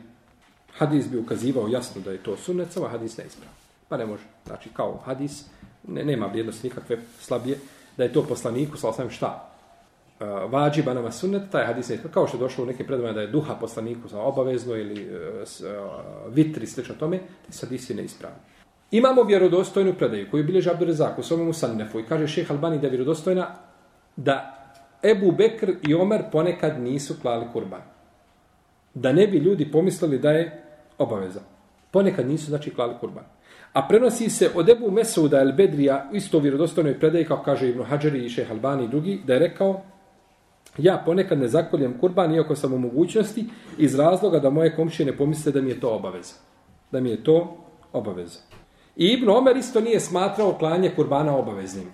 hadis 0.78 1.10
bi 1.10 1.18
ukazivao 1.18 1.68
jasno 1.68 2.02
da 2.02 2.12
je 2.12 2.24
to 2.24 2.38
sunnet, 2.38 2.72
samo 2.72 2.88
hadis 2.88 3.18
ne 3.18 3.26
ispravo. 3.26 3.54
Pa 3.90 3.98
ne 3.98 4.06
može. 4.06 4.24
Znači, 4.46 4.70
kao 4.74 5.02
hadis, 5.06 5.46
ne, 5.88 6.04
nema 6.04 6.26
vrijednosti 6.26 6.68
nikakve 6.68 6.98
slabije, 7.20 7.58
da 7.98 8.04
je 8.04 8.14
to 8.14 8.24
poslaniku 8.24 8.78
sa 8.78 8.90
osam 8.90 9.10
šta? 9.10 9.50
E, 10.20 10.26
vađiba 10.26 10.94
nama 10.94 11.12
sunnet, 11.12 11.52
taj 11.52 11.66
hadis 11.66 11.90
ne 11.90 11.96
ispravo. 11.96 12.14
Kao 12.14 12.28
što 12.28 12.38
je 12.38 12.40
došlo 12.40 12.64
u 12.64 12.68
neke 12.68 12.88
predvane 12.88 13.14
da 13.14 13.22
je 13.22 13.28
duha 13.28 13.56
poslaniku 13.56 14.08
za 14.08 14.22
obavezno 14.22 14.76
ili 14.76 15.02
e, 15.02 15.46
s, 15.46 15.62
e, 15.62 15.66
vitri, 16.30 16.68
slično 16.68 16.96
tome, 16.96 17.20
te 17.20 17.58
hadis 17.62 17.90
je 17.90 18.04
ispravo. 18.04 18.36
Imamo 18.92 19.24
vjerodostojnu 19.24 19.94
predaju 19.94 20.28
koju 20.32 20.44
bilježi 20.44 20.70
Abdurezak 20.70 21.20
u 21.20 21.24
svojemu 21.24 21.54
Sannefu 21.54 22.00
i 22.00 22.06
kaže 22.06 22.28
šeha 22.28 22.54
Albani 22.54 22.80
da 22.80 22.88
je 22.88 22.92
vjerodostojna 22.92 23.56
da 24.16 24.60
Ebu 25.04 25.32
Bekr 25.32 25.72
i 25.88 25.94
Omer 25.94 26.24
ponekad 26.32 26.82
nisu 26.82 27.16
klali 27.22 27.46
kurban. 27.54 27.82
Da 28.94 29.12
ne 29.12 29.28
bi 29.28 29.38
ljudi 29.38 29.72
pomislili 29.72 30.20
da 30.20 30.32
je 30.32 30.64
obaveza. 30.98 31.40
Ponekad 31.92 32.28
nisu, 32.28 32.46
znači, 32.46 32.74
klali 32.74 32.94
kurban. 33.00 33.24
A 33.74 33.88
prenosi 33.88 34.30
se 34.30 34.50
od 34.56 34.70
Ebu 34.70 34.92
Mesuda 34.92 35.42
el 35.42 35.52
Bedrija, 35.52 36.10
isto 36.14 36.38
u 36.38 36.42
vjerodostojnoj 36.42 37.00
predaji, 37.00 37.26
kao 37.26 37.42
kaže 37.46 37.70
Ibn 37.70 37.84
Hadžari 37.84 38.26
i 38.26 38.30
Šeh 38.30 38.52
Albani 38.52 38.84
i 38.84 38.88
drugi, 38.88 39.22
da 39.26 39.34
je 39.34 39.40
rekao, 39.40 39.82
ja 40.78 41.02
ponekad 41.06 41.40
ne 41.40 41.48
zakoljem 41.48 41.98
kurban, 42.00 42.36
iako 42.36 42.56
sam 42.56 42.74
u 42.74 42.78
mogućnosti, 42.78 43.46
iz 43.78 43.96
razloga 43.96 44.40
da 44.40 44.50
moje 44.50 44.76
komšije 44.76 45.06
ne 45.06 45.18
pomisle 45.18 45.52
da 45.52 45.62
mi 45.62 45.70
je 45.70 45.80
to 45.80 45.96
obaveza. 45.96 46.34
Da 46.92 47.00
mi 47.00 47.10
je 47.10 47.24
to 47.24 47.58
obaveza. 47.94 48.40
I 48.96 49.06
Ibn 49.08 49.30
Omer 49.30 49.58
isto 49.58 49.82
nije 49.82 50.00
smatrao 50.00 50.54
klanje 50.54 50.92
kurbana 50.96 51.38
obaveznim. 51.38 51.88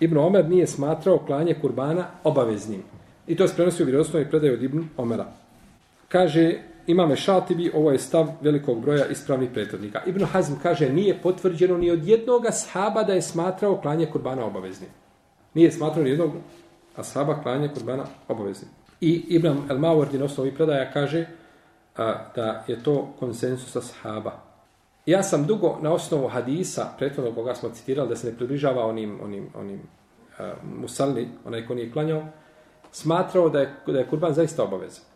Ibn 0.00 0.18
Omer 0.18 0.48
nije 0.48 0.66
smatrao 0.66 1.18
klanje 1.18 1.54
kurbana 1.60 2.06
obaveznim. 2.24 2.82
I 3.26 3.36
to 3.36 3.48
se 3.48 3.56
prenosi 3.56 3.82
u 3.82 3.86
vjerodostojnoj 3.86 4.30
predaji 4.30 4.52
od 4.52 4.62
Ibn 4.62 4.84
Omera. 4.96 5.41
Kaže, 6.12 6.58
imame 6.86 7.16
Šatibi, 7.16 7.70
ovo 7.74 7.90
je 7.90 7.98
stav 7.98 8.26
velikog 8.40 8.80
broja 8.80 9.06
ispravnih 9.06 9.50
prethodnika. 9.50 10.00
Ibn 10.06 10.24
Hazm 10.24 10.52
kaže, 10.62 10.92
nije 10.92 11.18
potvrđeno 11.22 11.78
ni 11.78 11.90
od 11.90 12.08
jednog 12.08 12.44
sahaba 12.50 13.02
da 13.02 13.12
je 13.12 13.22
smatrao 13.22 13.80
klanje 13.80 14.06
kurbana 14.06 14.44
obaveznim. 14.44 14.90
Nije 15.54 15.72
smatrao 15.72 16.04
ni 16.04 16.10
jednog 16.10 16.30
ashaba 16.96 17.42
klanje 17.42 17.68
kurbana 17.74 18.04
obaveznim. 18.28 18.70
I 19.00 19.24
Ibn 19.28 19.48
El-Mawardi 19.68 20.18
na 20.18 20.24
osnovi 20.24 20.54
predaja 20.54 20.92
kaže 20.92 21.26
a, 21.96 22.14
da 22.36 22.64
je 22.68 22.82
to 22.82 23.14
konsensus 23.18 23.76
ashaba. 23.76 24.32
Ja 25.06 25.22
sam 25.22 25.46
dugo 25.46 25.78
na 25.82 25.92
osnovu 25.92 26.28
hadisa, 26.28 26.88
prethodno 26.98 27.32
koga 27.32 27.54
smo 27.54 27.70
citirali, 27.70 28.08
da 28.08 28.16
se 28.16 28.26
ne 28.26 28.36
približava 28.36 28.86
onim, 28.86 29.18
onim, 29.22 29.48
onim 29.54 29.80
uh, 29.80 30.46
musalli, 30.80 31.28
onaj 31.44 31.66
ko 31.66 31.74
nije 31.74 31.92
klanjao, 31.92 32.24
smatrao 32.90 33.48
da 33.48 33.60
je, 33.60 33.74
da 33.86 33.98
je 33.98 34.06
kurban 34.06 34.34
zaista 34.34 34.62
obavezan 34.62 35.11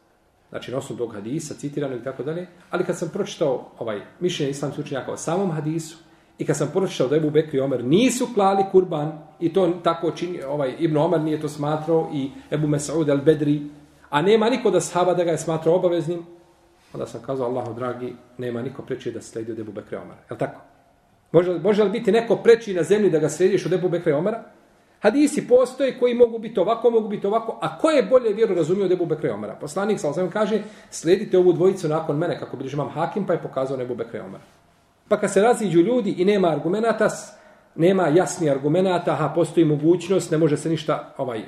znači 0.50 0.72
na 0.72 0.78
osnovu 0.78 0.98
tog 0.98 1.14
hadisa, 1.14 1.54
citirano 1.54 1.96
i 1.96 2.04
tako 2.04 2.22
dalje, 2.22 2.46
ali 2.70 2.84
kad 2.84 2.98
sam 2.98 3.08
pročitao 3.08 3.70
ovaj 3.78 4.00
mišljenje 4.20 4.50
islamskih 4.50 4.84
učenjaka 4.84 5.12
o 5.12 5.16
samom 5.16 5.50
hadisu 5.50 5.96
i 6.38 6.46
kad 6.46 6.56
sam 6.56 6.70
pročitao 6.72 7.08
da 7.08 7.16
Ebu 7.16 7.30
Bekr 7.30 7.56
i 7.56 7.60
Omer 7.60 7.84
nisu 7.84 8.28
klali 8.34 8.64
kurban 8.72 9.12
i 9.40 9.52
to 9.52 9.72
tako 9.84 10.10
čini, 10.10 10.42
ovaj 10.42 10.74
Ibn 10.78 10.96
Omer 10.96 11.20
nije 11.20 11.40
to 11.40 11.48
smatrao 11.48 12.10
i 12.14 12.30
Ebu 12.50 12.66
Mesaud 12.66 13.08
al-Bedri, 13.08 13.68
a 14.10 14.22
nema 14.22 14.50
niko 14.50 14.70
da 14.70 14.80
sahaba 14.80 15.14
da 15.14 15.24
ga 15.24 15.30
je 15.30 15.38
smatrao 15.38 15.74
obaveznim, 15.74 16.22
onda 16.92 17.06
sam 17.06 17.22
kazao 17.22 17.46
Allahu 17.46 17.74
dragi, 17.74 18.12
nema 18.38 18.62
niko 18.62 18.82
preči 18.82 19.12
da 19.12 19.22
sledi 19.22 19.52
od 19.52 19.58
Ebu 19.58 19.72
Bekra 19.72 19.98
i 19.98 20.02
Omara. 20.02 20.20
Je 20.30 20.38
tako? 20.38 20.60
Može, 21.32 21.58
može 21.58 21.84
li 21.84 21.90
biti 21.90 22.12
neko 22.12 22.36
preći 22.36 22.74
na 22.74 22.82
zemlji 22.82 23.10
da 23.10 23.18
ga 23.18 23.28
slediš 23.28 23.66
od 23.66 23.72
Ebu 23.72 23.88
Bekra 23.88 24.12
i 24.12 24.14
Omera? 24.14 24.44
Hadisi 25.06 25.48
postoje 25.48 25.98
koji 25.98 26.14
mogu 26.14 26.38
biti 26.38 26.60
ovako, 26.60 26.90
mogu 26.90 27.08
biti 27.08 27.26
ovako, 27.26 27.58
a 27.60 27.78
ko 27.78 27.90
je 27.90 28.02
bolje 28.02 28.32
vjeru 28.32 28.54
razumio 28.54 28.84
od 28.84 28.92
Ebu 28.92 29.06
Bekre 29.06 29.32
Omara? 29.32 29.54
Poslanik 29.54 30.00
sa 30.00 30.08
osam 30.08 30.30
kaže, 30.30 30.62
sledite 30.90 31.38
ovu 31.38 31.52
dvojicu 31.52 31.88
nakon 31.88 32.18
mene, 32.18 32.38
kako 32.38 32.56
bilježi 32.56 32.76
imam 32.76 32.88
hakim, 32.88 33.26
pa 33.26 33.32
je 33.32 33.42
pokazao 33.42 33.80
Ebu 33.80 33.94
Bekre 33.94 34.20
Omara. 34.20 34.42
Pa 35.08 35.20
kad 35.20 35.32
se 35.32 35.42
raziđu 35.42 35.80
ljudi 35.80 36.10
i 36.18 36.24
nema 36.24 36.48
argumenta, 36.48 37.08
nema 37.74 38.08
jasni 38.08 38.50
argumenta, 38.50 39.16
a 39.20 39.32
postoji 39.34 39.66
mogućnost, 39.66 40.30
ne 40.30 40.38
može 40.38 40.56
se 40.56 40.68
ništa 40.68 41.14
ovaj 41.18 41.38
e, 41.38 41.44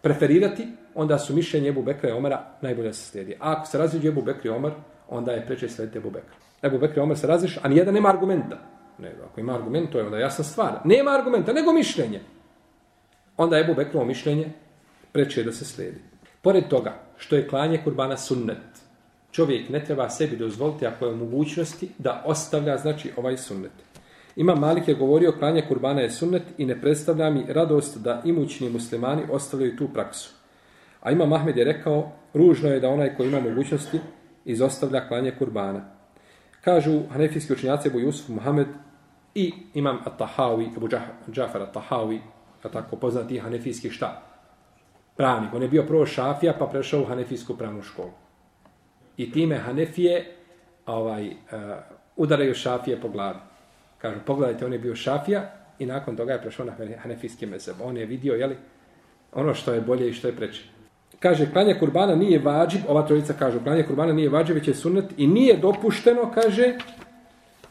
preferirati, 0.00 0.66
onda 0.94 1.18
su 1.18 1.34
mišljenje 1.34 1.68
Ebu 1.68 1.82
Bekre 1.82 2.12
Omara 2.12 2.44
najbolje 2.62 2.92
se 2.92 3.10
slijedi. 3.10 3.36
A 3.40 3.52
ako 3.52 3.66
se 3.66 3.78
raziđu 3.78 4.08
Ebu 4.08 4.22
Bekre 4.22 4.50
Omar, 4.50 4.72
onda 5.08 5.32
je 5.32 5.46
preče 5.46 5.68
slediti 5.68 5.98
Ebu 5.98 6.10
Bekra. 6.10 6.34
Ebu 6.62 6.78
Bekre 6.78 7.02
Omar 7.02 7.16
se 7.16 7.26
raziš, 7.26 7.58
a 7.62 7.68
nijedan 7.68 7.94
nema 7.94 8.08
argumenta. 8.08 8.58
Ne, 8.98 9.14
ako 9.30 9.40
ima 9.40 9.54
argument, 9.54 9.90
to 9.90 9.98
je 9.98 10.04
onda 10.04 10.18
jasna 10.18 10.44
stvar. 10.44 10.72
Nema 10.84 11.10
argumenta, 11.10 11.52
nego 11.52 11.72
mišljenje 11.72 12.20
onda 13.42 13.56
je 13.56 13.64
Bubekrovo 13.64 14.04
mišljenje 14.06 14.48
preče 15.12 15.42
da 15.42 15.52
se 15.52 15.64
slijedi. 15.64 16.00
Pored 16.42 16.68
toga, 16.68 16.94
što 17.16 17.36
je 17.36 17.48
klanje 17.48 17.80
kurbana 17.84 18.16
sunnet, 18.16 18.82
čovjek 19.32 19.68
ne 19.68 19.84
treba 19.84 20.08
sebi 20.08 20.36
dozvoliti 20.36 20.86
ako 20.86 21.06
je 21.06 21.12
u 21.12 21.16
mogućnosti 21.16 21.88
da 21.98 22.22
ostavlja 22.26 22.78
znači 22.78 23.10
ovaj 23.16 23.36
sunnet. 23.36 23.72
Ima 24.36 24.54
Malik 24.54 24.88
je 24.88 24.94
govorio 24.94 25.32
klanje 25.38 25.64
kurbana 25.68 26.00
je 26.00 26.10
sunnet 26.10 26.42
i 26.58 26.66
ne 26.66 26.80
predstavlja 26.80 27.30
mi 27.30 27.44
radost 27.48 27.98
da 27.98 28.22
imućni 28.24 28.70
muslimani 28.70 29.22
ostavljaju 29.30 29.76
tu 29.76 29.88
praksu. 29.88 30.30
A 31.00 31.10
ima 31.10 31.26
Mahmed 31.26 31.56
je 31.56 31.64
rekao, 31.64 32.12
ružno 32.34 32.68
je 32.68 32.80
da 32.80 32.88
onaj 32.88 33.16
ko 33.16 33.24
ima 33.24 33.40
mogućnosti 33.40 34.00
izostavlja 34.44 35.08
klanje 35.08 35.32
kurbana. 35.38 35.84
Kažu 36.60 37.00
hanefijski 37.10 37.52
učinjaci 37.52 37.88
Ebu 37.88 38.00
Jusuf 38.00 38.28
Muhammed 38.28 38.66
i 39.34 39.52
imam 39.74 39.98
At-Tahawi, 40.04 40.76
Ebu 40.76 40.88
Džafar 41.32 41.62
At-Tahawi, 41.62 42.18
a 42.62 42.68
tako 42.68 42.96
poznati 42.96 43.38
hanefijski 43.38 43.90
šta? 43.90 44.22
Pravnik. 45.16 45.54
On 45.54 45.62
je 45.62 45.68
bio 45.68 45.82
prvo 45.82 46.06
šafija, 46.06 46.54
pa 46.58 46.66
prešao 46.66 47.02
u 47.02 47.04
hanefijsku 47.04 47.56
pravnu 47.56 47.82
školu. 47.82 48.10
I 49.16 49.32
time 49.32 49.58
hanefije 49.58 50.36
ovaj, 50.86 51.26
uh, 51.28 51.34
udaraju 52.16 52.54
šafije 52.54 53.00
po 53.00 53.08
glavi. 53.08 53.38
Kažu, 53.98 54.18
pogledajte, 54.26 54.66
on 54.66 54.72
je 54.72 54.78
bio 54.78 54.94
šafija 54.94 55.50
i 55.78 55.86
nakon 55.86 56.16
toga 56.16 56.32
je 56.32 56.42
prešao 56.42 56.66
na 56.66 56.72
hanefijski 57.02 57.46
mezeb. 57.46 57.76
On 57.82 57.96
je 57.96 58.06
vidio, 58.06 58.34
jeli, 58.34 58.56
ono 59.32 59.54
što 59.54 59.72
je 59.72 59.80
bolje 59.80 60.08
i 60.08 60.12
što 60.12 60.28
je 60.28 60.36
preče. 60.36 60.62
Kaže, 61.20 61.52
klanje 61.52 61.76
kurbana 61.78 62.14
nije 62.14 62.38
vađib, 62.38 62.80
ova 62.88 63.06
trojica 63.06 63.32
kaže, 63.38 63.62
klanje 63.62 63.82
kurbana 63.82 64.12
nije 64.12 64.28
vađib, 64.28 64.56
već 64.56 64.68
je 64.68 64.74
sunnet 64.74 65.04
i 65.16 65.26
nije 65.26 65.56
dopušteno, 65.56 66.30
kaže, 66.34 66.74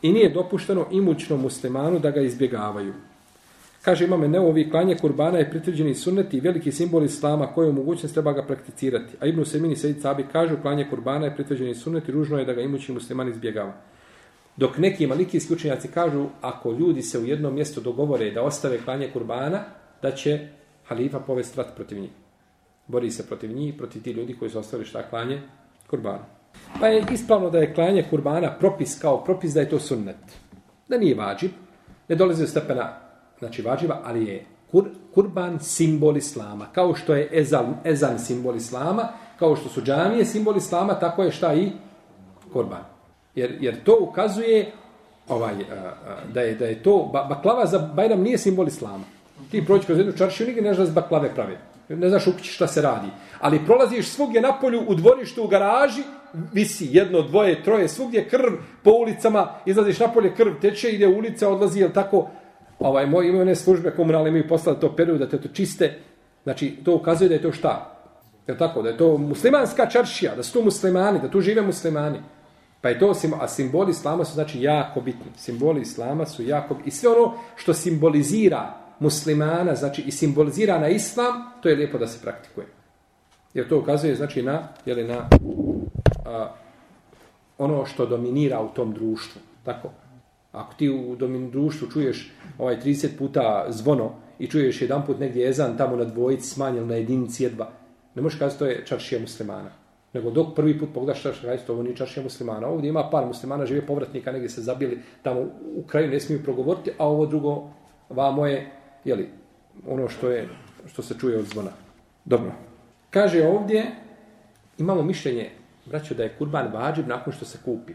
i 0.02 0.12
nije 0.12 0.30
dopušteno 0.30 0.88
imućnom 0.92 1.42
muslimanu 1.42 2.00
da 2.00 2.12
ga 2.12 2.22
izbjegavaju. 2.22 2.94
Kaže 3.82 4.06
imame 4.06 4.28
neovi 4.28 4.70
klanje 4.70 4.96
kurbana 4.96 5.38
je 5.38 5.50
pritvrđeni 5.50 5.96
sunnet 5.96 6.34
i 6.34 6.40
veliki 6.40 6.72
simbol 6.72 7.04
islama 7.04 7.48
koji 7.48 7.68
je 7.68 7.74
mogućnost 7.74 8.14
treba 8.14 8.34
ga 8.34 8.44
prakticirati. 8.44 9.16
A 9.20 9.26
Ibnu 9.26 9.46
Semini 9.46 9.76
Sejid 9.76 10.02
Sabi 10.02 10.26
kaže 10.32 10.62
klanje 10.62 10.88
kurbana 10.90 11.26
je 11.26 11.36
pritvrđeni 11.36 11.76
sunnet 11.76 12.10
i 12.10 12.12
ružno 12.12 12.40
je 12.40 12.46
da 12.46 12.54
ga 12.54 12.62
imući 12.62 12.92
musliman 12.92 13.30
izbjegava. 13.30 13.74
Dok 14.58 14.78
neki 14.78 15.08
malikijski 15.08 15.54
učenjaci 15.54 15.88
kažu 15.88 16.26
ako 16.42 16.72
ljudi 16.72 17.02
se 17.02 17.20
u 17.20 17.26
jednom 17.26 17.56
mjestu 17.56 17.82
dogovore 17.82 18.32
da 18.32 18.42
ostave 18.42 18.78
klanje 18.86 19.10
kurbana, 19.14 19.64
da 20.02 20.12
će 20.12 20.48
halifa 20.86 21.20
povesti 21.20 21.58
rat 21.58 21.76
protiv 21.76 22.00
njih. 22.00 22.12
Bori 22.88 23.12
se 23.12 23.28
protiv 23.28 23.52
njih, 23.52 23.74
protiv 23.78 24.04
ti 24.04 24.12
ljudi 24.12 24.36
koji 24.40 24.52
su 24.52 24.60
ostavili 24.60 24.90
šta 24.90 25.10
klanje 25.10 25.42
kurbana. 25.88 26.26
Pa 26.80 26.88
je 26.88 27.06
ispravno 27.12 27.50
da 27.50 27.58
je 27.58 27.74
klanje 27.74 28.04
kurbana 28.10 28.52
propis 28.60 29.00
kao 29.00 29.24
propis 29.24 29.54
da 29.54 29.60
je 29.60 29.70
to 29.70 29.80
sunnet. 29.80 30.18
Da 30.88 30.98
nije 30.98 31.16
vađib, 31.16 31.52
ne 32.08 32.16
dolazi 32.16 32.42
do 32.42 32.48
stepena 32.48 33.01
znači 33.42 33.62
vađiva, 33.62 34.02
ali 34.04 34.26
je 34.26 34.46
kur, 34.72 34.86
kurban 35.14 35.60
simbol 35.60 36.18
islama. 36.18 36.66
Kao 36.72 36.96
što 36.96 37.16
je 37.16 37.30
ezan, 37.32 37.76
ezan 37.86 38.20
simbol 38.20 38.56
islama, 38.56 39.08
kao 39.40 39.56
što 39.56 39.70
su 39.70 39.82
džamije 39.82 40.26
simbol 40.26 40.58
islama, 40.58 40.94
tako 40.94 41.24
je 41.24 41.32
šta 41.32 41.54
i 41.54 41.72
kurban. 42.54 42.84
Jer, 43.36 43.58
jer 43.60 43.84
to 43.84 43.98
ukazuje 44.02 44.72
ovaj, 45.28 45.54
da, 46.34 46.42
je, 46.42 46.56
da 46.56 46.66
je 46.66 46.84
to, 46.84 47.10
baklava 47.30 47.66
za 47.66 47.80
Bajram 47.80 48.22
nije 48.22 48.38
simbol 48.38 48.68
islama. 48.68 49.04
Ti 49.52 49.66
prođi 49.66 49.86
kroz 49.86 49.98
jednu 49.98 50.14
čaršiju, 50.14 50.48
nigdje 50.48 50.64
ne 50.64 50.74
znaš 50.74 50.88
da 50.88 51.02
baklave 51.02 51.34
prave. 51.36 51.58
Ne 51.90 52.10
znaš 52.10 52.28
u 52.28 52.32
šta 52.42 52.68
se 52.68 52.82
radi. 52.82 53.08
Ali 53.40 53.66
prolaziš 53.66 54.08
svugdje 54.08 54.42
na 54.42 54.54
polju, 54.62 54.84
u 54.88 54.96
dvorištu, 54.96 55.44
u 55.44 55.48
garaži, 55.48 56.02
visi 56.54 56.88
jedno, 56.92 57.22
dvoje, 57.22 57.64
troje, 57.64 57.88
svugdje 57.88 58.30
krv 58.30 58.54
po 58.84 58.92
ulicama, 58.92 59.50
izlaziš 59.66 60.00
na 60.00 60.08
polje, 60.08 60.36
krv 60.36 60.52
teče, 60.62 60.90
ide 60.90 61.08
ulica, 61.08 61.50
odlazi, 61.50 61.80
jel 61.80 61.90
tako, 61.92 62.30
ovaj, 62.82 63.06
moj, 63.06 63.28
imaju 63.28 63.42
one 63.42 63.56
službe 63.56 63.92
komunalne, 63.92 64.30
imaju 64.30 64.48
poslali 64.48 64.80
to 64.80 64.96
peru 64.96 65.18
da 65.18 65.30
te 65.30 65.42
to 65.42 65.50
čiste. 65.54 66.00
Znači, 66.44 66.76
to 66.86 66.96
ukazuje 66.96 67.30
da 67.30 67.36
je 67.36 67.42
to 67.42 67.52
šta? 67.52 67.98
Je 68.48 68.58
tako? 68.58 68.82
Da 68.82 68.90
je 68.90 68.98
to 68.98 69.18
muslimanska 69.18 69.86
čaršija, 69.86 70.36
da 70.36 70.44
su 70.44 70.54
tu 70.54 70.64
muslimani, 70.64 71.20
da 71.20 71.30
tu 71.30 71.42
žive 71.42 71.62
muslimani. 71.62 72.20
Pa 72.82 72.90
je 72.90 73.00
to, 73.00 73.14
a 73.42 73.48
simboli 73.48 73.92
islama 73.92 74.26
su 74.26 74.34
znači 74.34 74.62
jako 74.62 75.02
bitni. 75.02 75.32
Simboli 75.38 75.82
islama 75.82 76.26
su 76.26 76.44
jako 76.44 76.74
bitni. 76.74 76.90
I 76.90 76.92
sve 76.92 77.10
ono 77.10 77.34
što 77.56 77.74
simbolizira 77.74 78.74
muslimana, 79.00 79.76
znači 79.76 80.02
i 80.02 80.12
simbolizira 80.12 80.80
na 80.80 80.88
islam, 80.88 81.34
to 81.62 81.70
je 81.70 81.76
lijepo 81.76 81.98
da 81.98 82.08
se 82.08 82.22
praktikuje. 82.22 82.68
Jer 83.54 83.70
to 83.70 83.80
ukazuje 83.80 84.16
znači 84.16 84.42
na, 84.42 84.68
jeli, 84.86 85.04
na 85.04 85.30
a, 86.26 86.52
ono 87.58 87.86
što 87.86 88.06
dominira 88.06 88.62
u 88.62 88.68
tom 88.68 88.94
društvu. 88.94 89.42
Tako? 89.64 89.90
Ako 90.52 90.74
ti 90.74 90.90
u 90.90 91.16
domin 91.16 91.52
društvu 91.52 91.88
čuješ 91.88 92.34
ovaj 92.58 92.80
30 92.82 93.08
puta 93.18 93.66
zvono 93.70 94.12
i 94.40 94.48
čuješ 94.48 94.82
jedan 94.82 95.06
put 95.06 95.20
negdje 95.20 95.50
ezan 95.50 95.78
tamo 95.78 95.96
na 95.96 96.04
dvojici 96.04 96.50
smanjeno 96.50 96.86
na 96.86 96.96
jedinici 96.96 97.44
jedva, 97.44 97.72
ne 98.16 98.22
možeš 98.22 98.40
kazati 98.40 98.60
to 98.60 98.66
je 98.66 98.86
čaršija 98.86 99.22
muslimana. 99.22 99.72
Nego 100.14 100.32
dok 100.32 100.56
prvi 100.56 100.80
put 100.80 100.90
pogledaš 100.94 101.22
čaršija, 101.22 101.58
to 101.58 101.74
ovo 101.74 101.84
nije 101.84 101.96
čaršija 101.96 102.24
muslimana. 102.24 102.68
Ovdje 102.68 102.90
ima 102.90 103.10
par 103.10 103.26
muslimana, 103.26 103.66
žive 103.66 103.86
povratnika, 103.86 104.32
negdje 104.32 104.50
se 104.50 104.62
zabili 104.62 105.00
tamo 105.22 105.42
u 105.76 105.84
kraju, 105.88 106.12
ne 106.12 106.20
smiju 106.20 106.44
progovoriti, 106.44 106.92
a 106.98 107.08
ovo 107.08 107.26
drugo, 107.26 107.70
vamo 108.10 108.46
je, 108.46 108.72
jeli, 109.06 109.30
ono 109.88 110.10
što 110.10 110.30
je, 110.30 110.50
što 110.88 111.02
se 111.02 111.16
čuje 111.20 111.38
od 111.38 111.46
zvona. 111.46 111.72
Dobro. 112.26 112.52
Kaže 113.10 113.48
ovdje, 113.48 113.92
imamo 114.78 115.04
mišljenje, 115.04 115.50
braćo, 115.86 116.14
da 116.14 116.24
je 116.24 116.36
kurban 116.38 116.74
vađib 116.74 117.08
nakon 117.08 117.34
što 117.34 117.46
se 117.46 117.58
kupi. 117.66 117.94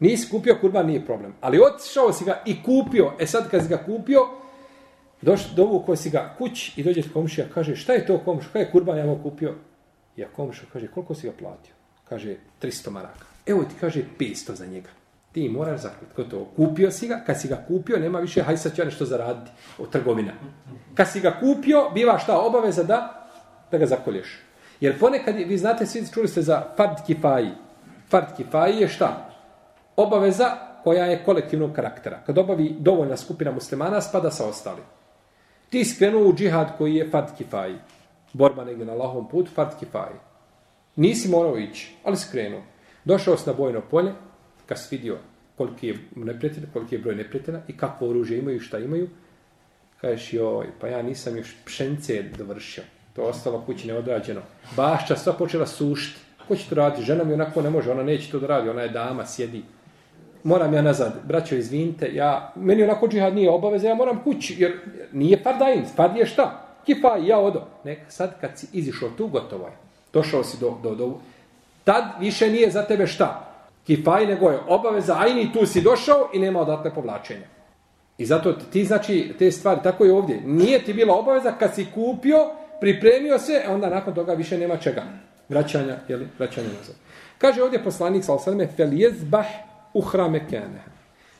Nisi 0.00 0.30
kupio 0.30 0.56
kurban, 0.60 0.86
nije 0.86 1.06
problem. 1.06 1.34
Ali 1.40 1.60
otišao 1.60 2.12
si 2.12 2.24
ga 2.24 2.42
i 2.46 2.62
kupio. 2.62 3.12
E 3.18 3.26
sad 3.26 3.50
kad 3.50 3.62
si 3.62 3.68
ga 3.68 3.76
kupio, 3.76 4.20
doš, 5.22 5.50
dovukao 5.54 5.96
si 5.96 6.10
ga 6.10 6.34
kuć 6.38 6.78
i 6.78 6.82
dođe 6.82 7.02
komšija, 7.12 7.46
kaže, 7.54 7.76
šta 7.76 7.92
je 7.92 8.06
to 8.06 8.18
komšu? 8.18 8.48
Kaj 8.52 8.62
je 8.62 8.70
kurban 8.70 8.98
ja 8.98 9.06
mu 9.06 9.18
kupio? 9.22 9.54
Ja 10.16 10.28
komšu, 10.36 10.66
kaže, 10.72 10.86
koliko 10.86 11.14
si 11.14 11.26
ga 11.26 11.32
platio? 11.38 11.74
Kaže, 12.08 12.36
300 12.62 12.90
maraka. 12.90 13.24
Evo 13.46 13.64
ti 13.64 13.74
kaže, 13.80 14.04
500 14.18 14.54
za 14.54 14.66
njega. 14.66 14.88
Ti 15.32 15.48
moraš 15.48 15.80
zakleti. 15.80 16.14
Ko 16.14 16.24
to? 16.24 16.44
Kupio 16.56 16.90
si 16.90 17.08
ga, 17.08 17.22
kad 17.26 17.40
si 17.40 17.48
ga 17.48 17.64
kupio, 17.68 17.98
nema 17.98 18.18
više, 18.18 18.42
haj 18.42 18.56
sad 18.56 18.74
ću 18.74 18.80
ja 18.80 18.84
nešto 18.84 19.04
zaraditi 19.04 19.50
od 19.78 19.90
trgovina. 19.90 20.32
Kad 20.94 21.08
si 21.08 21.20
ga 21.20 21.36
kupio, 21.40 21.90
biva 21.94 22.18
šta 22.18 22.40
obaveza 22.40 22.82
da, 22.82 23.28
da 23.70 23.78
ga 23.78 23.86
zakolješ. 23.86 24.38
Jer 24.80 24.98
ponekad, 24.98 25.34
vi 25.36 25.58
znate, 25.58 25.86
svi 25.86 26.06
čuli 26.14 26.28
ste 26.28 26.42
za 26.42 26.62
fard 26.76 26.96
kifaji. 27.06 27.50
Fard 28.08 28.26
kifaji 28.36 28.80
je 28.80 28.88
šta? 28.88 29.29
Obaveza 29.96 30.56
koja 30.84 31.04
je 31.04 31.24
kolektivnog 31.24 31.72
karaktera. 31.72 32.22
Kad 32.26 32.38
obavi 32.38 32.76
dovoljna 32.78 33.16
skupina 33.16 33.52
muslimana, 33.52 34.00
spada 34.00 34.30
sa 34.30 34.46
ostali. 34.46 34.82
Ti 35.70 35.84
skrenuo 35.84 36.28
u 36.28 36.34
džihad 36.34 36.78
koji 36.78 36.94
je 36.94 37.10
fard 37.10 37.28
kifaji. 37.38 37.76
Borba 38.32 38.64
negdje 38.64 38.86
na 38.86 38.94
lahom 38.94 39.28
put, 39.28 39.48
fard 39.54 39.70
kifaji. 39.78 40.16
Nisi 40.96 41.28
morao 41.28 41.58
ići, 41.58 41.94
ali 42.04 42.16
skrenuo. 42.16 42.62
Došao 43.04 43.36
si 43.36 43.50
na 43.50 43.52
bojno 43.52 43.80
polje, 43.90 44.12
kad 44.66 44.78
si 44.78 44.96
vidio 44.96 45.18
koliki 45.60 45.86
je 45.86 45.98
neprijatelj, 46.16 46.64
koliki 46.72 46.94
je 46.94 46.98
broj 46.98 47.14
neprijatelja 47.14 47.60
i 47.68 47.76
kakvo 47.76 48.08
oružje 48.08 48.38
imaju 48.38 48.56
i 48.56 48.60
šta 48.60 48.78
imaju, 48.78 49.08
kažeš, 50.00 50.32
joj, 50.32 50.66
pa 50.80 50.88
ja 50.88 51.02
nisam 51.02 51.36
još 51.36 51.56
pšence 51.64 52.22
dovršio. 52.22 52.84
To 53.12 53.22
je 53.22 53.28
ostalo 53.28 53.62
kući 53.66 53.88
neodrađeno. 53.88 54.40
Bašća 54.76 55.16
sva 55.16 55.32
počela 55.32 55.66
sušiti. 55.66 56.20
Ko 56.48 56.56
će 56.56 56.68
to 56.68 56.74
raditi? 56.74 57.02
Žena 57.02 57.24
mi 57.24 57.34
onako 57.34 57.62
ne 57.62 57.70
može, 57.70 57.90
ona 57.90 58.02
neće 58.02 58.30
to 58.30 58.40
da 58.40 58.46
radi, 58.46 58.68
ona 58.68 58.82
je 58.82 58.88
dama, 58.88 59.26
sjedi. 59.26 59.62
Moram 60.44 60.74
ja 60.74 60.82
nazad, 60.82 61.12
braćo, 61.24 61.54
izvinite, 61.54 62.14
ja, 62.14 62.52
meni 62.56 62.82
onako 62.82 63.08
džihad 63.08 63.34
nije 63.34 63.50
obaveza, 63.50 63.88
ja 63.88 63.94
moram 63.94 64.20
kući, 64.24 64.56
jer 64.58 64.72
nije 65.12 65.42
fardajn, 65.42 65.84
fard 65.96 66.16
je 66.16 66.26
šta? 66.26 66.66
Kifa, 66.86 67.16
ja 67.16 67.38
odo. 67.38 67.66
Nek, 67.84 67.98
sad 68.08 68.40
kad 68.40 68.50
si 68.58 68.66
izišao 68.72 69.08
tu, 69.10 69.26
gotovo 69.26 69.66
je. 69.66 69.72
Došao 70.12 70.44
si 70.44 70.56
do, 70.60 70.78
do, 70.82 70.94
do, 70.94 71.18
tad 71.84 72.04
više 72.20 72.50
nije 72.50 72.70
za 72.70 72.82
tebe 72.82 73.06
šta? 73.06 73.46
Kifaj, 73.86 74.26
nego 74.26 74.50
je 74.50 74.58
obaveza, 74.68 75.16
ajni, 75.18 75.52
tu 75.52 75.66
si 75.66 75.80
došao 75.80 76.30
i 76.34 76.38
nema 76.38 76.60
odatle 76.60 76.94
povlačenja. 76.94 77.46
I 78.18 78.26
zato 78.26 78.52
ti 78.52 78.84
znači 78.84 79.32
te 79.38 79.50
stvari, 79.50 79.80
tako 79.82 80.04
je 80.04 80.12
ovdje. 80.12 80.40
Nije 80.46 80.84
ti 80.84 80.92
bila 80.92 81.14
obaveza 81.14 81.52
kad 81.52 81.74
si 81.74 81.86
kupio, 81.94 82.50
pripremio 82.80 83.38
se, 83.38 83.62
e 83.64 83.68
onda 83.68 83.90
nakon 83.90 84.14
toga 84.14 84.32
više 84.32 84.58
nema 84.58 84.76
čega. 84.76 85.02
Vraćanja, 85.48 85.96
jeli, 86.08 86.28
vraćanja 86.38 86.68
nazad. 86.78 86.94
Kaže 87.38 87.62
ovdje 87.62 87.84
poslanik, 87.84 88.24
sal 88.24 88.38
sveme, 88.38 88.66
fel 88.76 88.92
jezbah 88.92 89.46
uhra 89.94 90.28
mekane. 90.28 90.84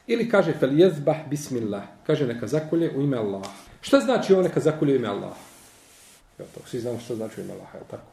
Ili 0.07 0.29
kaže 0.29 0.53
fel 0.53 0.81
jezbah 0.81 1.29
bismillah. 1.29 1.83
Kaže 2.07 2.27
neka 2.27 2.47
zakolje 2.47 2.91
u 2.97 3.03
ime 3.03 3.17
Allah. 3.17 3.43
Šta 3.81 4.01
znači 4.01 4.33
ovo 4.33 4.43
neka 4.43 4.61
zakolje 4.61 4.93
u 4.93 4.97
ime 4.97 5.09
Allah? 5.09 5.37
Jel 6.39 6.49
to, 6.55 6.61
svi 6.67 6.81
znamo 6.81 6.99
što 6.99 7.17
znači 7.17 7.41
u 7.41 7.45
ime 7.45 7.53
Allah, 7.53 7.69
jel 7.75 7.85
tako? 7.91 8.11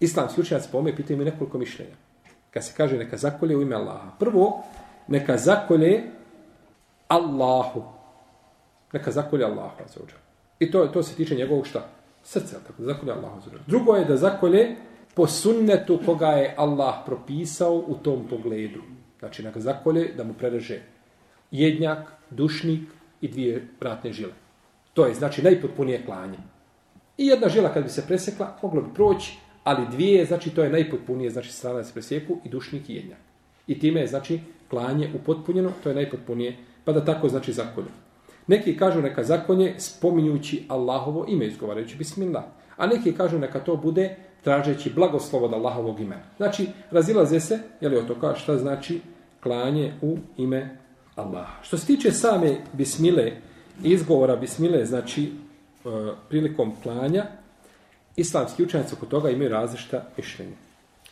Islamski 0.00 0.40
učenjaci 0.40 0.68
po 0.72 0.78
ome 0.78 0.96
pitaju 0.96 1.18
mi 1.18 1.24
nekoliko 1.24 1.58
mišljenja. 1.58 1.94
Kad 2.50 2.64
se 2.64 2.72
kaže 2.76 2.96
neka 2.96 3.16
zakolje 3.16 3.56
u 3.56 3.62
ime 3.62 3.76
Allaha. 3.76 4.10
Prvo, 4.18 4.64
neka 5.08 5.36
zakolje 5.36 6.02
Allahu. 7.08 7.82
Neka 8.92 9.10
zakolje 9.10 9.44
Allahu. 9.44 9.70
I 10.58 10.70
to, 10.70 10.86
to 10.86 11.02
se 11.02 11.14
tiče 11.14 11.34
njegovog 11.34 11.66
šta? 11.66 11.88
Srce, 12.24 12.56
tako 12.66 12.82
da 12.82 12.92
zakolje 12.92 13.12
Allahu. 13.12 13.40
Drugo 13.66 13.94
je 13.94 14.04
da 14.04 14.16
zakolje 14.16 14.76
po 15.14 15.26
sunnetu 15.26 16.00
koga 16.06 16.26
je 16.26 16.54
Allah 16.56 16.94
propisao 17.06 17.74
u 17.86 17.94
tom 17.94 18.26
pogledu. 18.30 18.82
Znači, 19.26 19.42
neka 19.42 19.60
zakolje 19.60 20.12
da 20.16 20.24
mu 20.24 20.34
prereže 20.38 20.80
jednjak, 21.50 22.12
dušnik 22.30 22.82
i 23.20 23.28
dvije 23.28 23.68
vratne 23.80 24.12
žile. 24.12 24.32
To 24.94 25.06
je, 25.06 25.14
znači, 25.14 25.42
najpotpunije 25.42 26.04
klanje. 26.06 26.38
I 27.18 27.26
jedna 27.26 27.48
žila 27.48 27.72
kad 27.72 27.82
bi 27.82 27.88
se 27.90 28.04
presekla, 28.06 28.58
moglo 28.62 28.82
bi 28.82 28.94
proći, 28.94 29.38
ali 29.64 29.86
dvije, 29.90 30.24
znači 30.24 30.50
to 30.50 30.62
je 30.62 30.70
najpotpunije, 30.70 31.30
znači 31.30 31.52
strana 31.52 31.84
se 31.84 31.92
presjeku 31.92 32.38
i 32.44 32.48
dušnik 32.48 32.90
i 32.90 32.94
jednjak. 32.94 33.18
I 33.66 33.78
time 33.78 34.00
je, 34.00 34.06
znači, 34.06 34.40
klanje 34.70 35.10
upotpunjeno, 35.14 35.72
to 35.82 35.88
je 35.88 35.94
najpotpunije, 35.94 36.56
pa 36.84 36.92
da 36.92 37.04
tako, 37.04 37.28
znači, 37.28 37.52
zakolje. 37.52 37.90
Neki 38.46 38.76
kažu 38.76 39.02
neka 39.02 39.24
zakonje 39.24 39.74
spominjući 39.78 40.64
Allahovo 40.68 41.26
ime, 41.28 41.46
izgovarajući 41.46 41.96
bismillah. 41.96 42.44
A 42.76 42.86
neki 42.86 43.12
kažu 43.12 43.38
neka 43.38 43.60
to 43.60 43.76
bude 43.76 44.16
tražeći 44.44 44.92
blagoslovo 44.94 45.46
od 45.46 45.52
Allahovog 45.52 46.00
imena. 46.00 46.22
Znači, 46.36 46.66
razilaze 46.90 47.40
se, 47.40 47.58
je 47.80 47.88
li 47.88 47.96
o 47.96 48.02
to 48.02 48.14
kaže, 48.20 48.40
šta 48.40 48.58
znači 48.58 49.00
klanje 49.46 49.92
u 50.02 50.18
ime 50.36 50.76
Allaha. 51.14 51.62
Što 51.62 51.78
se 51.78 51.86
tiče 51.86 52.10
same 52.10 52.56
bismile, 52.72 53.32
izgovora 53.82 54.36
bismile, 54.36 54.84
znači, 54.84 55.24
e, 55.24 55.88
prilikom 56.28 56.72
klanja, 56.82 57.24
islamski 58.16 58.62
učenjaci 58.62 58.94
oko 58.94 59.06
toga 59.06 59.30
imaju 59.30 59.50
različita 59.50 60.02
mišljenja. 60.16 60.56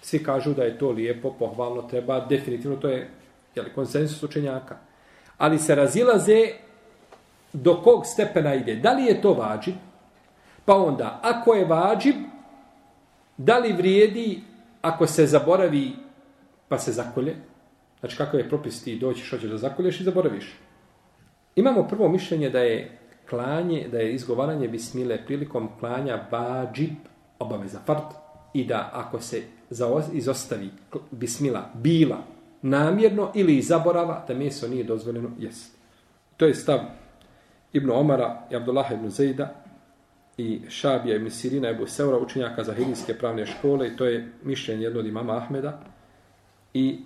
Svi 0.02 0.22
kažu 0.24 0.54
da 0.54 0.64
je 0.64 0.78
to 0.78 0.90
lijepo, 0.90 1.30
pohvalno, 1.38 1.82
treba, 1.82 2.26
definitivno 2.26 2.76
to 2.76 2.88
je 2.88 3.10
jeli, 3.54 3.72
konsensus 3.74 4.22
učenjaka. 4.22 4.76
Ali 5.38 5.58
se 5.58 5.74
razilaze 5.74 6.46
do 7.52 7.76
kog 7.82 8.06
stepena 8.06 8.54
ide. 8.54 8.76
Da 8.76 8.92
li 8.92 9.04
je 9.04 9.20
to 9.22 9.32
vađib? 9.32 9.74
Pa 10.64 10.74
onda, 10.74 11.20
ako 11.22 11.54
je 11.54 11.64
vađib, 11.64 12.16
da 13.36 13.58
li 13.58 13.72
vrijedi 13.72 14.40
ako 14.82 15.06
se 15.06 15.26
zaboravi 15.26 15.92
pa 16.68 16.78
se 16.78 16.92
zakolje? 16.92 17.36
Znači, 18.04 18.16
kakav 18.16 18.40
je 18.40 18.48
propis 18.48 18.84
ti 18.84 18.98
doćiš, 18.98 19.30
hoćeš 19.30 19.50
da 19.50 19.56
zakolješ 19.56 20.00
i 20.00 20.04
zaboraviš. 20.04 20.54
Imamo 21.56 21.88
prvo 21.88 22.08
mišljenje 22.08 22.50
da 22.50 22.58
je 22.58 22.98
klanje, 23.28 23.88
da 23.92 23.98
je 23.98 24.14
izgovaranje 24.14 24.68
bismile 24.68 25.18
prilikom 25.26 25.68
klanja 25.80 26.26
vađib 26.30 26.90
obaveza 27.38 27.78
fard 27.86 28.12
i 28.54 28.64
da 28.64 28.90
ako 28.92 29.20
se 29.20 29.42
izostavi 30.12 30.70
bismila 31.10 31.70
bila 31.74 32.18
namjerno 32.62 33.30
ili 33.34 33.62
zaborava, 33.62 34.24
da 34.28 34.34
meso 34.34 34.68
nije 34.68 34.84
dozvoljeno 34.84 35.30
jest. 35.38 35.78
To 36.36 36.46
je 36.46 36.54
stav 36.54 36.80
Ibn 37.72 37.90
Omara 37.90 38.46
i 38.50 38.56
Abdullah 38.56 38.92
ibn 38.92 39.10
Zejda 39.10 39.54
i 40.36 40.60
Šabija 40.68 41.16
ibn 41.16 41.30
Sirina 41.30 41.70
i 41.70 41.86
Seura, 41.86 42.18
učenjaka 42.18 42.64
za 42.64 42.74
hirijske 42.74 43.14
pravne 43.14 43.46
škole 43.46 43.88
i 43.88 43.96
to 43.96 44.04
je 44.04 44.32
mišljenje 44.42 44.82
jednog 44.82 45.06
imama 45.06 45.36
Ahmeda 45.36 45.80
i 46.74 46.98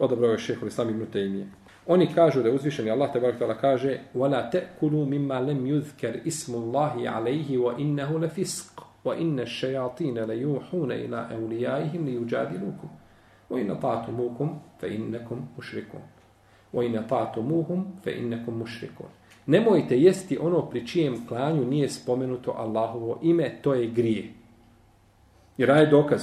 odabrao 0.00 0.30
je 0.30 0.38
šehol 0.38 0.68
Islam 0.68 0.90
ibn 0.90 1.06
Tejmije. 1.12 1.46
Oni 1.86 2.14
kažu 2.14 2.42
da 2.42 2.48
je 2.48 2.54
uzvišeni 2.54 2.90
Allah 2.90 3.12
te 3.12 3.20
barak 3.20 3.38
tala 3.38 3.54
kaže 3.54 3.98
وَلَا 4.14 4.50
تَأْكُلُوا 4.50 5.06
مِمَّا 5.06 5.40
لَمْ 5.40 5.66
يُذْكَرْ 5.66 6.26
إِسْمُ 6.26 6.54
اللَّهِ 6.54 7.08
عَلَيْهِ 7.08 7.58
وَإِنَّهُ 7.58 8.18
لَفِسْقُ 8.18 8.86
وَإِنَّ 9.04 9.40
الشَّيَاطِينَ 9.40 10.18
لَيُوحُونَ 10.18 10.92
إِلَىٰ 10.92 11.28
أَوْلِيَائِهِمْ 11.32 12.04
لِيُجَادِلُوكُمْ 12.06 12.88
وَإِنَّ 13.50 13.74
طَعْتُمُوكُمْ 13.74 14.58
فَإِنَّكُمْ 14.78 15.46
مُشْرِكُونَ 15.58 16.02
وَإِنَّ 16.72 17.06
طَعْتُمُوهُمْ 17.06 17.84
فَإِنَّكُمْ 18.04 18.52
مُشْرِكُونَ 18.62 19.10
Nemojte 19.46 19.98
jesti 19.98 20.38
ono 20.38 20.66
pri 20.70 20.86
čijem 20.86 21.26
klanju 21.26 21.64
nije 21.64 21.88
spomenuto 21.88 22.54
Allahovo 22.56 23.18
ime, 23.22 23.58
to 23.62 23.74
je 23.74 23.86
grije. 23.86 24.32
Jer 25.58 25.68
je 25.68 25.86
dokaz. 25.86 26.22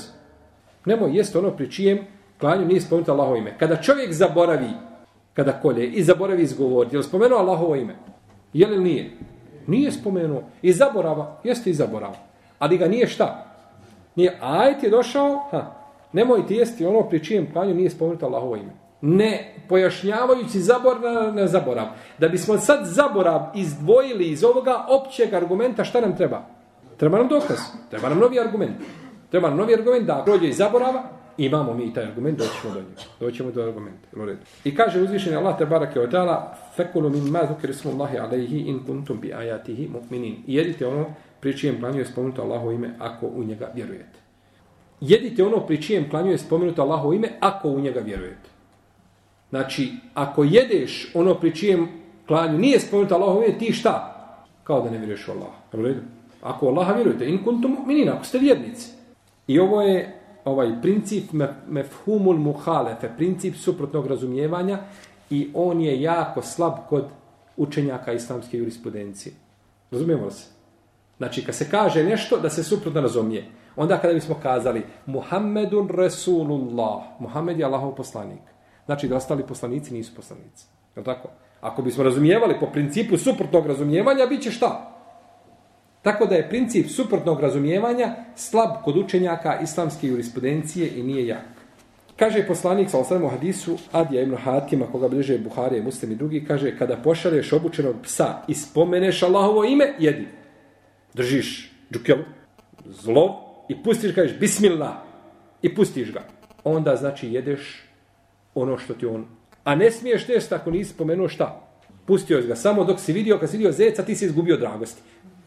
Nemoj 0.86 1.17
jesti 1.17 1.38
ono 1.38 1.51
pri 1.51 1.71
čijem 1.71 1.99
klanju 2.42 2.66
nije 2.66 2.81
spomenuto 2.81 3.12
Allahovo 3.12 3.37
ime. 3.37 3.55
Kada 3.59 3.76
čovjek 3.76 4.12
zaboravi 4.12 4.70
kada 5.35 5.52
kolje 5.52 5.87
i 5.87 6.02
zaboravi 6.02 6.42
izgovoriti. 6.42 6.96
Je 6.96 6.98
li 6.98 7.05
spomenuo 7.05 7.38
Allahovo 7.38 7.76
ime? 7.76 7.94
Je 8.52 8.66
li 8.66 8.78
nije? 8.85 9.11
Nije 9.66 9.92
spomenuo. 9.92 10.42
I 10.62 10.72
zaborava, 10.72 11.40
jeste 11.44 11.70
i 11.70 11.74
zaborava. 11.74 12.16
Ali 12.59 12.78
ga 12.78 12.88
nije 12.88 13.07
šta? 13.07 13.46
Nije, 14.16 14.38
ajt 14.40 14.83
je 14.83 14.90
došao, 14.90 15.48
ha, 15.50 15.74
nemoj 16.12 16.46
ti 16.46 16.55
jesti 16.55 16.87
ono 16.87 17.02
pri 17.02 17.24
čijem 17.24 17.52
klanju 17.52 17.74
nije 17.74 17.90
spomenuto 17.90 18.26
Allahovo 18.26 18.57
ime. 18.57 18.72
Ne 19.00 19.55
pojašnjavajući 19.68 20.61
zaborav, 20.61 21.35
ne 21.35 21.46
zaborav. 21.46 21.87
Da 22.18 22.28
bismo 22.28 22.59
sad 22.59 22.81
zaborav 22.85 23.40
izdvojili 23.55 24.28
iz 24.31 24.44
ovoga 24.44 24.87
općeg 24.88 25.35
argumenta, 25.35 25.85
šta 25.85 26.00
nam 26.00 26.16
treba? 26.16 26.42
Treba 26.96 27.18
nam 27.18 27.28
dokaz. 27.28 27.59
Treba 27.90 28.09
nam 28.09 28.18
novi 28.18 28.40
argument. 28.40 28.76
Treba 29.31 29.48
nam 29.48 29.59
novi 29.59 29.74
argument 29.74 30.07
da 30.07 30.22
prođe 30.24 30.48
iz 30.48 30.57
zaborava, 30.57 31.02
imamo 31.36 31.74
mi 31.74 31.94
taj 31.94 32.04
argument, 32.04 32.38
doćemo 32.38 32.74
do 32.74 32.80
njega. 32.80 33.00
Doćemo 33.20 33.50
do 33.50 33.62
argumenta. 33.62 34.08
I 34.64 34.74
kaže 34.74 35.00
uzvišeni 35.00 35.36
Allah 35.36 35.58
te 35.58 35.66
barake 35.66 36.00
od 36.00 36.12
ta'ala 36.12 36.54
fekulu 36.76 37.10
min 37.10 37.24
ma 37.24 37.40
zukir 37.48 37.76
smo 37.76 37.90
Allahi 37.90 38.18
alaihi 38.18 38.58
in 38.58 38.80
kuntum 38.86 39.20
bi 39.20 39.32
ajatihi 39.32 39.88
mu'minin. 39.88 40.34
I 40.46 40.54
jedite 40.54 40.86
ono 40.86 41.06
pri 41.40 41.58
čijem 41.58 41.80
planju 41.80 41.98
je 41.98 42.06
spomenuto 42.06 42.42
Allaho 42.42 42.70
ime 42.70 42.94
ako 42.98 43.26
u 43.26 43.44
njega 43.44 43.70
vjerujete. 43.74 44.18
Jedite 45.00 45.44
ono 45.44 45.66
pri 45.66 45.82
čijem 45.82 46.10
planju 46.10 46.30
je 46.30 46.38
spomenuto 46.38 46.82
Allaho 46.82 47.12
ime 47.12 47.28
ako 47.40 47.68
u 47.68 47.80
njega 47.80 48.00
vjerujete. 48.00 48.48
Znači, 49.50 49.92
ako 50.14 50.44
jedeš 50.44 51.10
ono 51.14 51.34
pri 51.34 51.54
čijem 51.54 51.88
klanju 52.26 52.58
nije 52.58 52.80
spomenuto 52.80 53.14
Allaho 53.14 53.42
ime, 53.42 53.58
ti 53.58 53.72
šta? 53.72 54.08
Kao 54.64 54.82
da 54.82 54.90
ne 54.90 54.98
vjeruješ 54.98 55.28
u 55.28 55.30
Allah. 55.30 55.96
Ako 56.42 56.66
Allaha 56.66 56.92
vjerujete, 56.92 57.28
in 57.28 57.44
kuntum 57.44 57.76
mu'minin, 57.76 58.10
ako 58.10 58.24
ste 58.24 58.38
vjernici. 58.38 58.90
I 59.46 59.58
ovo 59.58 59.82
je 59.82 60.21
ovaj 60.44 60.81
princip 60.83 61.24
mefhumul 61.68 62.37
muhalefe, 62.37 63.11
princip 63.16 63.57
suprotnog 63.57 64.07
razumijevanja 64.07 64.78
i 65.31 65.50
on 65.55 65.81
je 65.81 66.02
jako 66.02 66.42
slab 66.42 66.72
kod 66.88 67.05
učenjaka 67.57 68.12
islamske 68.12 68.59
jurisprudencije. 68.59 69.35
Razumijemo 69.90 70.31
se? 70.31 70.50
Znači, 71.18 71.44
kad 71.44 71.55
se 71.55 71.70
kaže 71.70 72.05
nešto, 72.05 72.38
da 72.38 72.50
se 72.50 72.64
suprotno 72.64 73.00
razumije. 73.00 73.44
Onda 73.76 73.98
kada 73.98 74.14
bismo 74.14 74.37
kazali 74.42 74.83
Muhammedun 75.07 75.88
Resulullah, 75.88 77.02
Muhammed 77.18 77.59
je 77.59 77.64
Allahov 77.64 77.94
poslanik. 77.94 78.40
Znači 78.87 79.09
da 79.09 79.16
ostali 79.16 79.46
poslanici 79.46 79.94
nisu 79.94 80.14
poslanici. 80.16 80.66
Je 80.96 81.05
tako? 81.05 81.28
Ako 81.61 81.83
bismo 81.83 82.05
razumijevali 82.05 82.55
po 82.61 82.66
principu 82.66 83.16
suprotnog 83.16 83.66
razumijevanja, 83.66 84.26
bit 84.26 84.42
će 84.42 84.50
šta? 84.50 84.91
Tako 86.02 86.26
da 86.26 86.34
je 86.34 86.48
princip 86.48 86.86
suprotnog 86.90 87.40
razumijevanja 87.40 88.14
slab 88.36 88.70
kod 88.84 88.96
učenjaka 88.96 89.60
islamske 89.62 90.06
jurisprudencije 90.06 90.88
i 90.96 91.02
nije 91.02 91.26
jak. 91.26 91.62
Kaže 92.16 92.46
poslanik 92.46 92.90
sa 92.90 92.98
osremu 92.98 93.28
hadisu 93.28 93.78
Adija 93.92 94.22
ibn 94.22 94.36
Hatima, 94.36 94.86
koga 94.86 95.08
bliže 95.08 95.38
Buharije, 95.38 95.82
muslim 95.82 96.12
i 96.12 96.14
drugi, 96.14 96.44
kaže, 96.44 96.78
kada 96.78 96.96
pošalješ 96.96 97.52
obučenog 97.52 97.96
psa 98.02 98.42
i 98.48 98.54
spomeneš 98.54 99.22
Allahovo 99.22 99.64
ime, 99.64 99.94
jedi. 99.98 100.28
Držiš 101.14 101.72
džukelu, 101.92 102.24
zlo 102.84 103.42
i 103.68 103.82
pustiš, 103.82 104.14
kažeš, 104.14 104.38
bismillah, 104.38 104.92
i 105.62 105.74
pustiš 105.74 106.12
ga. 106.12 106.22
Onda 106.64 106.96
znači 106.96 107.32
jedeš 107.32 107.88
ono 108.54 108.78
što 108.78 108.94
ti 108.94 109.06
on... 109.06 109.26
A 109.64 109.74
ne 109.74 109.90
smiješ 109.90 110.26
test 110.26 110.52
ako 110.52 110.70
nisi 110.70 110.90
spomenuo 110.90 111.28
šta. 111.28 111.68
Pustio 112.06 112.42
ga 112.42 112.56
samo 112.56 112.84
dok 112.84 113.00
si 113.00 113.12
vidio, 113.12 113.38
kad 113.38 113.50
si 113.50 113.56
vidio 113.56 113.72
zeca, 113.72 114.02
ti 114.02 114.14
si 114.14 114.24
izgubio 114.24 114.56
dragosti. 114.56 115.02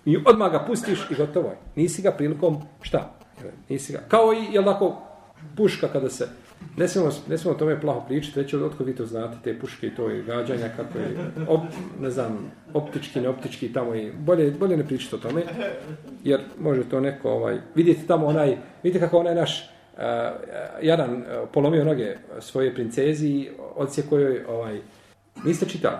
I 0.05 0.17
odmah 0.25 0.51
ga 0.51 0.59
pustiš 0.59 0.99
i 1.11 1.15
gotovo 1.15 1.49
je. 1.49 1.57
Nisi 1.75 2.01
ga 2.01 2.11
prilikom 2.11 2.61
šta? 2.81 3.13
Nisi 3.69 3.93
ga. 3.93 3.99
Kao 4.07 4.33
i, 4.33 4.53
jel 4.53 4.63
tako, 4.63 5.01
puška 5.57 5.87
kada 5.87 6.09
se... 6.09 6.27
Ne 6.77 6.87
smemo, 6.87 7.09
ne 7.27 7.37
smemo 7.37 7.55
o 7.55 7.59
tome 7.59 7.81
plaho 7.81 8.01
pričati, 8.07 8.39
već 8.39 8.53
od 8.53 8.73
vi 8.79 8.95
to 8.95 9.05
znate, 9.05 9.37
te 9.43 9.59
puške 9.59 9.87
i 9.87 9.95
to 9.95 10.09
je 10.09 10.23
gađanja, 10.23 10.69
kako 10.77 10.97
je, 10.97 11.17
op, 11.47 11.61
ne 12.01 12.09
znam, 12.09 12.51
optički, 12.73 13.21
neoptički, 13.21 13.73
tamo 13.73 13.95
i 13.95 14.11
bolje, 14.11 14.51
bolje 14.51 14.77
ne 14.77 14.87
pričati 14.87 15.15
o 15.15 15.19
tome, 15.19 15.43
jer 16.23 16.41
može 16.59 16.83
to 16.89 16.99
neko, 16.99 17.29
ovaj, 17.31 17.57
vidite 17.75 18.07
tamo 18.07 18.25
onaj, 18.25 18.57
vidite 18.83 19.05
kako 19.05 19.17
onaj 19.17 19.35
naš, 19.35 19.61
eh, 19.61 19.67
eh, 19.97 20.31
uh, 20.77 20.85
jedan 20.85 21.13
uh, 21.13 21.21
eh, 21.27 21.45
polomio 21.53 21.83
noge 21.83 22.17
svoje 22.39 22.73
princezi 22.73 23.27
i 23.27 23.49
odsje 23.75 24.03
kojoj, 24.09 24.45
ovaj, 24.47 24.81
niste 25.43 25.65
čitali 25.65 25.97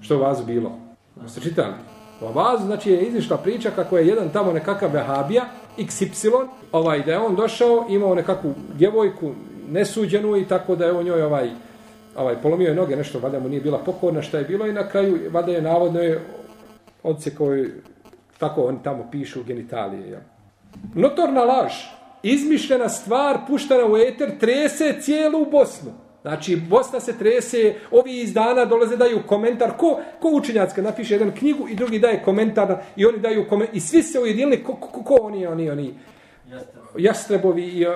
što 0.00 0.16
u 0.16 0.20
vazu 0.20 0.44
bilo? 0.44 0.78
Niste 1.22 1.40
čitali? 1.40 1.74
U 2.20 2.32
vazu, 2.32 2.66
znači, 2.66 2.90
je 2.90 3.02
izišla 3.02 3.36
priča 3.36 3.70
kako 3.70 3.98
je 3.98 4.06
jedan 4.06 4.28
tamo 4.28 4.52
nekakav 4.52 4.92
vehabija, 4.92 5.44
XY, 5.78 6.46
ovaj, 6.72 7.02
da 7.02 7.12
je 7.12 7.18
on 7.18 7.36
došao, 7.36 7.86
imao 7.88 8.14
nekakvu 8.14 8.54
djevojku, 8.74 9.32
nesuđenu 9.70 10.36
i 10.36 10.48
tako 10.48 10.76
da 10.76 10.84
je 10.84 10.92
on 10.92 11.04
njoj 11.04 11.22
ovaj, 11.22 11.50
ovaj, 12.16 12.36
polomio 12.42 12.68
je 12.68 12.74
noge, 12.74 12.96
nešto, 12.96 13.18
valjda 13.18 13.40
mu 13.40 13.48
nije 13.48 13.60
bila 13.60 13.78
pokorna, 13.78 14.22
šta 14.22 14.38
je 14.38 14.44
bilo 14.44 14.66
i 14.66 14.72
na 14.72 14.88
kraju, 14.88 15.18
valjda 15.30 15.52
je 15.52 15.62
navodno 15.62 16.00
je 16.00 16.20
odse 17.02 17.34
koji, 17.34 17.66
tako 18.38 18.62
oni 18.62 18.78
tamo 18.84 19.08
pišu 19.10 19.42
genitalije. 19.44 20.10
Ja. 20.10 20.20
Notorna 20.94 21.44
laž, 21.44 21.72
izmišljena 22.22 22.88
stvar, 22.88 23.38
puštena 23.46 23.86
u 23.86 23.96
eter, 23.96 24.38
trese 24.38 25.00
cijelu 25.00 25.46
Bosnu. 25.50 26.05
Znači, 26.26 26.56
Bosna 26.56 27.00
se 27.00 27.18
trese, 27.18 27.74
ovi 27.90 28.20
iz 28.20 28.32
dana 28.34 28.64
dolaze, 28.64 28.96
daju 28.96 29.20
komentar, 29.26 29.76
ko, 29.76 30.00
ko 30.20 30.28
učenjacka 30.28 30.82
napiše 30.82 31.14
jedan 31.14 31.30
knjigu 31.30 31.68
i 31.68 31.74
drugi 31.74 31.98
daje 31.98 32.22
komentar 32.24 32.76
i 32.96 33.06
oni 33.06 33.18
daju 33.18 33.46
komentar, 33.48 33.76
i 33.76 33.80
svi 33.80 34.02
se 34.02 34.20
ujedinili, 34.20 34.64
ko, 34.64 34.74
ko, 34.74 35.02
ko, 35.02 35.18
oni, 35.20 35.46
oni, 35.46 35.70
oni, 35.70 35.94
jastrebovi. 36.98 37.62
I 37.62 37.86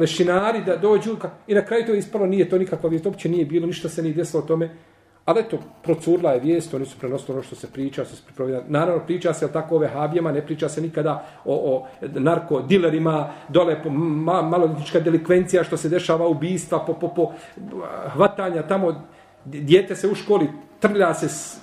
lešinari 0.00 0.62
da 0.66 0.76
dođu 0.76 1.16
i 1.46 1.54
na 1.54 1.64
kraju 1.64 1.86
to 1.86 1.94
ispalo, 1.94 2.26
nije 2.26 2.48
to 2.48 2.58
nikakva 2.58 2.88
vijest, 2.88 3.06
uopće 3.06 3.28
nije 3.28 3.44
bilo, 3.44 3.66
ništa 3.66 3.88
se 3.88 4.02
nije 4.02 4.14
desilo 4.14 4.42
o 4.42 4.46
tome, 4.46 4.70
ali 5.24 5.44
to 5.50 5.58
procurla 5.82 6.32
je 6.32 6.40
vijest, 6.40 6.74
oni 6.74 6.86
su 6.86 6.98
prenosili 6.98 7.32
ono 7.32 7.42
što 7.42 7.56
se 7.56 7.66
priča, 7.72 8.04
što 8.04 8.16
se 8.16 8.22
pripravlja. 8.26 8.62
Naravno, 8.68 9.06
priča 9.06 9.34
se 9.34 9.44
o 9.44 9.48
tako 9.48 9.76
ove 9.76 9.88
habijama, 9.88 10.32
ne 10.32 10.46
priča 10.46 10.68
se 10.68 10.80
nikada 10.80 11.26
o, 11.44 11.54
o 11.54 11.86
narkodilerima, 12.00 13.32
dole 13.48 13.82
po 13.82 13.90
ma, 13.90 14.42
malolitička 14.42 15.00
delikvencija, 15.00 15.64
što 15.64 15.76
se 15.76 15.88
dešava 15.88 16.28
ubistva, 16.28 16.84
po, 16.86 16.92
po, 16.92 17.08
po 17.08 17.32
hvatanja 18.12 18.62
tamo, 18.62 19.08
dijete 19.44 19.96
se 19.96 20.08
u 20.08 20.14
školi, 20.14 20.48
trlja 20.80 21.14
se, 21.14 21.60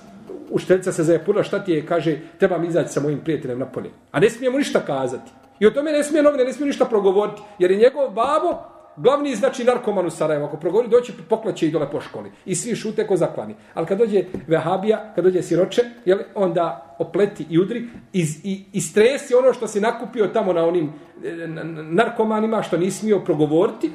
ušteljica 0.50 0.92
se 0.92 1.04
zajepura, 1.04 1.42
šta 1.42 1.64
ti 1.64 1.72
je, 1.72 1.86
kaže, 1.86 2.18
trebam 2.38 2.64
izaći 2.64 2.92
sa 2.92 3.00
mojim 3.00 3.20
prijateljem 3.20 3.58
na 3.58 3.66
polje. 3.66 3.90
A 4.12 4.20
ne 4.20 4.30
smijemo 4.30 4.58
ništa 4.58 4.80
kazati. 4.80 5.30
I 5.60 5.66
o 5.66 5.70
tome 5.70 5.92
ne 5.92 6.04
smije 6.04 6.22
novine, 6.22 6.44
ne 6.44 6.52
smije 6.52 6.66
ništa 6.66 6.84
progovoriti. 6.84 7.42
Jer 7.58 7.70
je 7.70 7.76
njegov 7.76 8.10
babo, 8.10 8.77
glavni 8.98 9.34
znači 9.34 9.64
narkoman 9.64 10.06
u 10.06 10.10
Sarajevo. 10.10 10.46
Ako 10.46 10.56
progovori, 10.56 10.88
doći 10.88 11.12
poklaće 11.28 11.66
i 11.66 11.70
dole 11.70 11.90
po 11.90 12.00
školi. 12.00 12.30
I 12.46 12.54
svi 12.54 12.76
šute 12.76 13.06
ko 13.06 13.16
zaklani. 13.16 13.54
Ali 13.74 13.86
kad 13.86 13.98
dođe 13.98 14.24
vehabija, 14.46 15.12
kad 15.14 15.24
dođe 15.24 15.42
siroče, 15.42 15.82
jel, 16.04 16.18
onda 16.34 16.96
opleti 16.98 17.46
i 17.50 17.58
udri 17.58 17.88
iz, 18.12 18.44
i, 18.44 18.64
i 18.72 18.80
stresi 18.80 19.34
ono 19.34 19.52
što 19.52 19.66
si 19.66 19.80
nakupio 19.80 20.26
tamo 20.26 20.52
na 20.52 20.64
onim 20.64 20.92
e, 21.24 21.46
narkomanima 21.90 22.62
što 22.62 22.76
nisi 22.76 22.98
smio 22.98 23.20
progovoriti. 23.20 23.90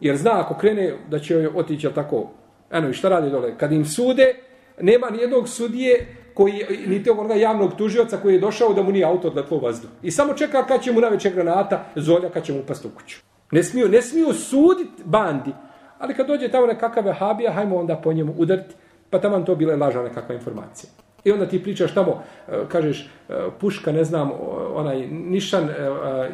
Jer 0.00 0.16
zna 0.16 0.40
ako 0.40 0.54
krene 0.54 0.94
da 1.10 1.18
će 1.18 1.48
otići 1.54 1.88
tako, 1.94 2.30
eno 2.70 2.88
i 2.88 2.92
šta 2.92 3.08
radi 3.08 3.30
dole? 3.30 3.58
Kad 3.58 3.72
im 3.72 3.84
sude, 3.84 4.34
nema 4.80 5.10
nijednog 5.10 5.48
sudije 5.48 6.16
koji, 6.34 6.64
niti 6.86 7.10
onoga 7.10 7.34
javnog 7.34 7.76
tužioca 7.76 8.16
koji 8.16 8.34
je 8.34 8.40
došao 8.40 8.74
da 8.74 8.82
mu 8.82 8.92
nije 8.92 9.04
auto 9.04 9.28
odletlo 9.28 9.56
u 9.56 9.60
vazdu. 9.60 9.88
I 10.02 10.10
samo 10.10 10.34
čeka 10.34 10.66
kad 10.66 10.82
će 10.82 10.92
mu 10.92 11.00
naveće 11.00 11.30
granata, 11.30 11.84
zolja 11.96 12.28
kad 12.28 12.44
će 12.44 12.52
mu 12.52 12.60
upast 12.60 12.84
u 12.84 12.90
kuću. 12.90 13.27
Ne 13.50 13.62
smiju, 13.62 13.88
ne 13.88 14.02
smiju 14.02 14.32
sudit 14.32 15.04
bandi. 15.04 15.52
Ali 15.98 16.14
kad 16.14 16.26
dođe 16.26 16.48
tamo 16.48 16.66
nekakav 16.66 17.04
vehabija, 17.04 17.52
hajmo 17.52 17.76
onda 17.76 17.96
po 17.96 18.12
njemu 18.12 18.34
udariti. 18.36 18.74
Pa 19.10 19.18
tamo 19.18 19.40
to 19.40 19.54
bila 19.54 19.76
laža 19.76 20.02
nekakva 20.02 20.34
informacija. 20.34 20.90
I 21.24 21.32
onda 21.32 21.46
ti 21.46 21.62
pričaš 21.62 21.94
tamo, 21.94 22.22
e, 22.48 22.52
kažeš, 22.68 23.10
e, 23.28 23.34
puška, 23.60 23.92
ne 23.92 24.04
znam, 24.04 24.30
onaj 24.74 25.06
nišan, 25.06 25.68
e, 25.70 25.74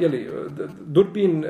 jeli, 0.01 0.31
durbin, 0.81 1.45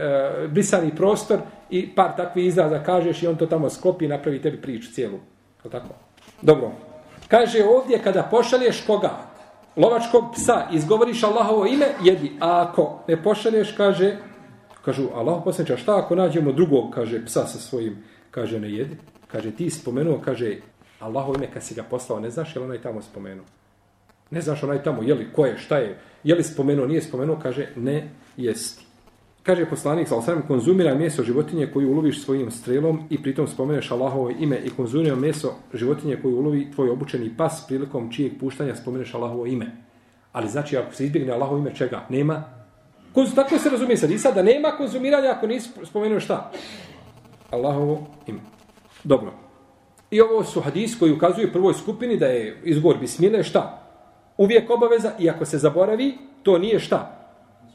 brisani 0.49 0.97
prostor 0.97 1.39
i 1.71 1.95
par 1.95 2.17
takvih 2.17 2.47
izraza 2.47 2.83
kažeš 2.83 3.23
i 3.23 3.27
on 3.27 3.37
to 3.37 3.47
tamo 3.47 3.71
sklopi 3.71 4.05
i 4.05 4.09
napravi 4.09 4.43
tebi 4.43 4.61
priču 4.61 4.93
cijelu. 4.93 5.19
Tako? 5.71 5.89
Dobro. 6.43 6.71
Kaže 7.29 7.65
ovdje 7.65 7.99
kada 7.99 8.23
pošalješ 8.23 8.85
koga? 8.87 9.11
Lovačkog 9.77 10.25
psa, 10.35 10.67
izgovoriš 10.73 11.23
Allahovo 11.23 11.67
ime, 11.67 11.87
jedi. 12.03 12.33
A 12.41 12.69
ako 12.69 12.99
ne 13.09 13.23
pošalješ, 13.23 13.73
kaže, 13.73 14.17
kažu 14.85 15.09
Allah 15.15 15.41
posljedča, 15.45 15.77
šta 15.77 15.99
ako 15.99 16.15
nađemo 16.15 16.53
drugog, 16.53 16.91
kaže, 16.95 17.25
psa 17.25 17.47
sa 17.47 17.59
svojim, 17.59 17.97
kaže, 18.31 18.61
ne 18.61 18.73
jedi. 18.73 18.97
Kaže, 19.27 19.51
ti 19.51 19.71
spomenuo, 19.71 20.21
kaže, 20.25 20.57
Allahovo 21.01 21.35
ime 21.35 21.51
kad 21.53 21.63
si 21.63 21.75
ga 21.75 21.83
poslao, 21.83 22.21
ne 22.21 22.31
znaš 22.31 22.57
je 22.57 22.61
li 22.61 22.65
onaj 22.65 22.83
tamo 22.83 23.03
spomenuo? 23.03 23.45
Ne 24.31 24.41
znaš 24.41 24.63
onaj 24.63 24.83
tamo, 24.83 25.03
je 25.03 25.15
li, 25.15 25.33
ko 25.33 25.47
je, 25.47 25.59
šta 25.59 25.79
je, 25.79 25.99
je 26.25 26.35
li 26.35 26.43
spomenuo, 26.43 26.87
nije 26.87 27.03
spomenuo, 27.03 27.39
kaže, 27.43 27.69
ne 27.77 28.09
jesti. 28.37 28.85
Kaže 29.43 29.67
poslanik, 29.69 30.09
sa 30.09 30.17
osam, 30.17 30.43
konzumira 30.49 30.95
meso 30.95 31.23
životinje 31.23 31.67
koju 31.73 31.91
uloviš 31.91 32.23
svojim 32.25 32.51
strelom 32.51 33.03
i 33.11 33.23
pritom 33.23 33.47
spomeneš 33.47 33.91
Allahovo 33.91 34.31
ime 34.31 34.59
i 34.65 34.71
konzumira 34.71 35.17
meso 35.17 35.53
životinje 35.75 36.17
koju 36.23 36.39
ulovi 36.39 36.71
tvoj 36.75 36.91
obučeni 36.91 37.37
pas 37.37 37.65
prilikom 37.69 38.13
čijeg 38.13 38.33
puštanja 38.41 38.75
spomeneš 38.75 39.15
Allahovo 39.15 39.47
ime. 39.47 39.67
Ali 40.33 40.49
znači, 40.49 40.77
ako 40.77 40.95
se 40.95 41.05
izbjegne 41.05 41.33
Allahovo 41.33 41.59
ime, 41.59 41.75
čega? 41.75 42.07
Nema. 42.09 42.64
Konz, 43.15 43.35
tako 43.35 43.59
se 43.59 43.71
razumije 43.71 43.97
sad. 43.97 44.11
I 44.11 44.19
sad 44.19 44.35
da 44.35 44.43
nema 44.43 44.71
konzumiranja 44.71 45.31
ako 45.31 45.47
nisi 45.47 45.71
spomenuo 45.85 46.21
šta? 46.21 46.51
Allahovo 47.51 48.07
ime. 48.27 48.41
Dobro. 49.05 49.33
I 50.11 50.21
ovo 50.21 50.45
su 50.45 50.61
hadis 50.61 50.99
koji 50.99 51.13
ukazuju 51.13 51.53
prvoj 51.53 51.75
skupini 51.75 52.17
da 52.17 52.27
je 52.27 52.61
izgovor 52.65 52.99
bismile 52.99 53.43
šta? 53.43 53.81
Uvijek 54.39 54.71
obaveza 54.71 55.13
i 55.19 55.31
ako 55.31 55.45
se 55.45 55.59
zaboravi, 55.59 56.19
to 56.43 56.59
nije 56.59 56.79
šta? 56.81 57.29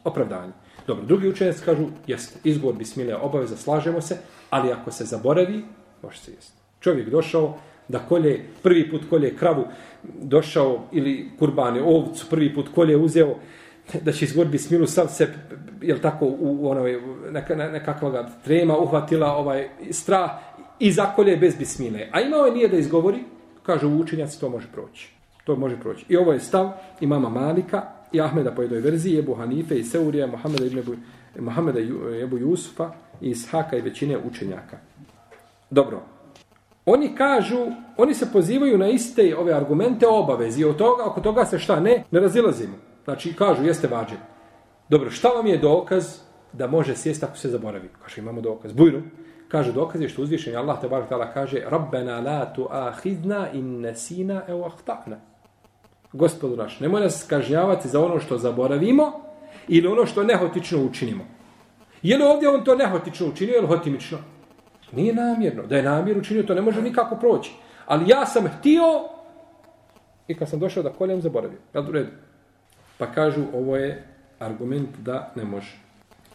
Opravdanje. 0.04 0.52
Dobro, 0.88 1.06
drugi 1.06 1.28
učenjac 1.28 1.60
kažu, 1.60 1.86
jeste, 2.08 2.40
izgovor 2.44 2.76
bismile 2.76 3.16
obaveza, 3.16 3.58
slažemo 3.58 4.02
se, 4.02 4.18
ali 4.50 4.72
ako 4.72 4.92
se 4.92 5.06
zaboravi, 5.06 5.64
može 6.04 6.18
se 6.20 6.32
jesti. 6.32 6.58
Čovjek 6.80 7.10
došao 7.10 7.58
da 7.88 8.00
kolje, 8.00 8.46
prvi 8.64 8.90
put 8.92 9.02
kolje 9.10 9.36
kravu, 9.36 9.64
došao 10.04 10.84
ili 10.92 11.32
kurbane 11.40 11.82
ovcu, 11.82 12.26
prvi 12.30 12.56
put 12.56 12.70
kolje 12.76 12.98
uzeo, 12.98 13.36
da 14.02 14.12
će 14.12 14.26
izgovor 14.26 14.48
bismilu 14.48 14.88
sav 14.88 15.08
se, 15.08 15.28
jel 15.82 16.00
tako, 16.00 16.26
u, 16.26 16.58
u 16.62 16.70
onoj, 16.70 17.02
neka, 17.32 17.56
nekakva 17.56 18.30
trema 18.44 18.78
uhvatila 18.78 19.36
ovaj 19.36 19.70
strah 19.92 20.32
i 20.80 20.92
zakolje 20.92 21.38
bez 21.38 21.58
bismile. 21.58 22.08
A 22.12 22.22
imao 22.22 22.46
je 22.46 22.54
nije 22.54 22.68
da 22.68 22.78
izgovori, 22.78 23.24
kaže 23.64 23.88
učenjaci, 23.88 24.40
to 24.40 24.50
može 24.50 24.68
proći. 24.74 25.14
To 25.44 25.56
može 25.56 25.80
proći. 25.80 26.06
I 26.10 26.18
ovo 26.18 26.34
je 26.34 26.40
stav 26.40 26.72
imama 27.02 27.30
Malika, 27.30 27.82
i 28.12 28.22
Ahmeda 28.22 28.52
po 28.52 28.62
jednoj 28.62 28.80
verziji, 28.80 29.20
Ebu 29.20 29.34
Hanife 29.36 29.80
i 29.80 29.84
Seurija, 29.84 30.28
Mohameda 30.28 30.66
ibn 30.66 30.80
Ebu, 30.80 30.96
Mohameda 31.40 31.80
Ebu 32.24 32.38
Jusufa 32.38 32.92
i 33.22 33.30
Ishaka 33.30 33.78
i 33.78 33.82
većine 33.82 34.18
učenjaka. 34.18 34.78
Dobro. 35.70 36.02
Oni 36.86 37.16
kažu, 37.16 37.58
oni 37.98 38.14
se 38.14 38.32
pozivaju 38.34 38.78
na 38.78 38.90
iste 38.90 39.36
ove 39.38 39.54
argumente 39.54 40.08
obavezi. 40.08 40.64
Od 40.64 40.76
toga, 40.76 41.04
oko 41.06 41.22
toga 41.22 41.46
se 41.46 41.60
šta 41.60 41.80
ne, 41.80 42.04
ne 42.12 42.20
razilazimo. 42.20 42.74
Znači, 43.04 43.34
kažu, 43.36 43.66
jeste 43.66 43.88
vađen. 43.88 44.18
Dobro, 44.90 45.12
šta 45.12 45.28
vam 45.28 45.48
je 45.48 45.58
dokaz 45.58 46.20
da 46.54 46.68
može 46.68 46.96
sjesti 46.96 47.26
ako 47.26 47.38
se 47.38 47.50
zaboravi? 47.50 47.90
Kaže, 48.04 48.22
imamo 48.22 48.42
dokaz. 48.42 48.74
Bujno. 48.74 49.02
Kaže, 49.48 49.72
dokaz 49.72 50.02
je 50.02 50.10
što 50.10 50.22
uzvišen 50.22 50.56
Allah 50.56 50.82
te 50.82 50.90
tala 51.10 51.34
kaže 51.34 51.62
Rabbena 51.70 52.20
la 52.20 52.54
tu 52.54 52.68
ahidna 52.72 53.48
in 53.54 53.82
nesina 53.82 54.42
e 54.48 54.54
ahtana 54.66 55.30
gospodu 56.14 56.56
naš, 56.56 56.80
nemoj 56.80 57.02
nas 57.02 57.26
kažnjavati 57.30 57.88
za 57.88 58.06
ono 58.06 58.20
što 58.20 58.38
zaboravimo 58.38 59.12
ili 59.68 59.88
ono 59.88 60.06
što 60.06 60.24
nehotično 60.24 60.84
učinimo. 60.84 61.24
Je 62.02 62.18
li 62.18 62.24
ovdje 62.24 62.50
on 62.50 62.64
to 62.64 62.76
nehotično 62.76 63.28
učinio 63.28 63.58
ili 63.58 63.68
hotimično? 63.68 64.18
Nije 64.92 65.14
namjerno. 65.14 65.64
Da 65.68 65.78
je 65.78 65.84
namjer 65.84 66.18
učinio, 66.18 66.44
to 66.44 66.54
ne 66.54 66.62
može 66.62 66.82
nikako 66.82 67.16
proći. 67.16 67.52
Ali 67.86 68.10
ja 68.10 68.26
sam 68.26 68.48
htio 68.48 68.84
i 70.28 70.36
kad 70.36 70.50
sam 70.50 70.60
došao 70.60 70.84
da 70.84 70.94
koljem, 70.94 71.22
zaboravio. 71.22 71.60
Jel 71.74 71.90
u 71.90 71.92
redu? 71.92 72.10
Pa 73.00 73.12
kažu, 73.12 73.42
ovo 73.54 73.78
je 73.78 74.04
argument 74.40 74.90
da 74.98 75.32
ne 75.36 75.46
može. 75.46 75.80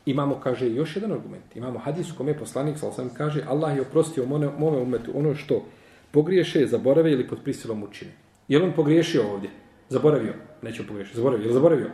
Imamo, 0.06 0.40
kaže, 0.40 0.70
još 0.70 0.96
jedan 0.96 1.12
argument. 1.12 1.56
Imamo 1.56 1.78
hadis 1.78 2.12
u 2.12 2.16
kome 2.16 2.30
je 2.32 2.38
poslanik, 2.38 2.78
sal 2.78 2.92
sam 2.92 3.10
kaže, 3.16 3.44
Allah 3.48 3.76
je 3.76 3.82
oprostio 3.82 4.26
mone, 4.26 4.48
mome 4.58 4.78
umetu 4.78 5.10
ono 5.14 5.34
što 5.34 5.64
pogriješe, 6.10 6.66
zaborave 6.66 7.12
ili 7.12 7.28
pod 7.28 7.38
prisilom 7.44 7.82
učine. 7.82 8.10
Je 8.48 8.62
on 8.62 8.72
pogriješio 8.76 9.30
ovdje? 9.32 9.50
Zaboravio. 9.88 10.32
Neće 10.62 10.86
pogriješiti. 10.86 11.16
Zaboravio. 11.16 11.46
Je 11.46 11.52
zaboravio? 11.52 11.90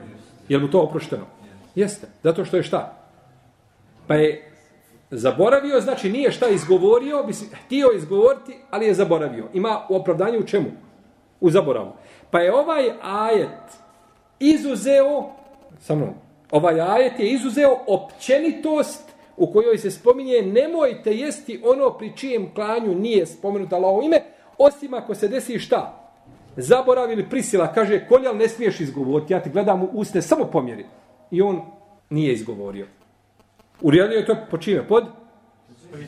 Je 0.48 0.58
mu 0.58 0.70
to 0.70 0.80
oprošteno? 0.80 1.26
Jeste. 1.74 2.06
Zato 2.22 2.44
što 2.44 2.56
je 2.56 2.62
šta? 2.62 2.96
Pa 4.06 4.14
je 4.14 4.52
zaboravio, 5.10 5.80
znači 5.80 6.10
nije 6.12 6.32
šta 6.32 6.48
izgovorio, 6.48 7.22
bi 7.26 7.32
si 7.32 7.48
htio 7.66 7.90
izgovoriti, 7.94 8.56
ali 8.70 8.86
je 8.86 8.94
zaboravio. 8.94 9.48
Ima 9.54 9.86
u 9.88 9.96
opravdanju 9.96 10.38
u 10.38 10.46
čemu? 10.46 10.70
U 11.40 11.50
zaboravu. 11.50 11.92
Pa 12.30 12.40
je 12.40 12.54
ovaj 12.54 12.90
ajet 13.02 13.80
izuzeo, 14.40 15.30
sa 15.80 15.94
mnom, 15.94 16.08
ovaj 16.50 16.80
ajet 16.80 17.20
je 17.20 17.32
izuzeo 17.32 17.78
općenitost 17.86 19.10
u 19.36 19.52
kojoj 19.52 19.78
se 19.78 19.90
spominje 19.90 20.42
nemojte 20.42 21.12
jesti 21.16 21.60
ono 21.64 21.90
pri 21.90 22.16
čijem 22.16 22.54
klanju 22.54 22.94
nije 22.94 23.26
spomenuto 23.26 23.76
Allaho 23.76 24.02
ime, 24.02 24.22
osim 24.58 24.94
ako 24.94 25.14
se 25.14 25.28
desi 25.28 25.58
šta? 25.58 26.10
Zaborav 26.56 27.12
ili 27.12 27.28
prisila, 27.28 27.72
kaže, 27.72 28.06
koljal 28.08 28.36
ne 28.36 28.48
smiješ 28.48 28.80
izgovoriti, 28.80 29.32
ja 29.32 29.42
ti 29.42 29.50
gledam 29.50 29.82
u 29.82 29.88
usne, 29.92 30.22
samo 30.22 30.44
pomjeri. 30.44 30.86
I 31.30 31.42
on 31.42 31.62
nije 32.10 32.32
izgovorio. 32.32 32.86
Urijedio 33.80 34.16
je 34.18 34.26
to 34.26 34.36
po 34.50 34.58
čime? 34.58 34.88
Pod 34.88 35.04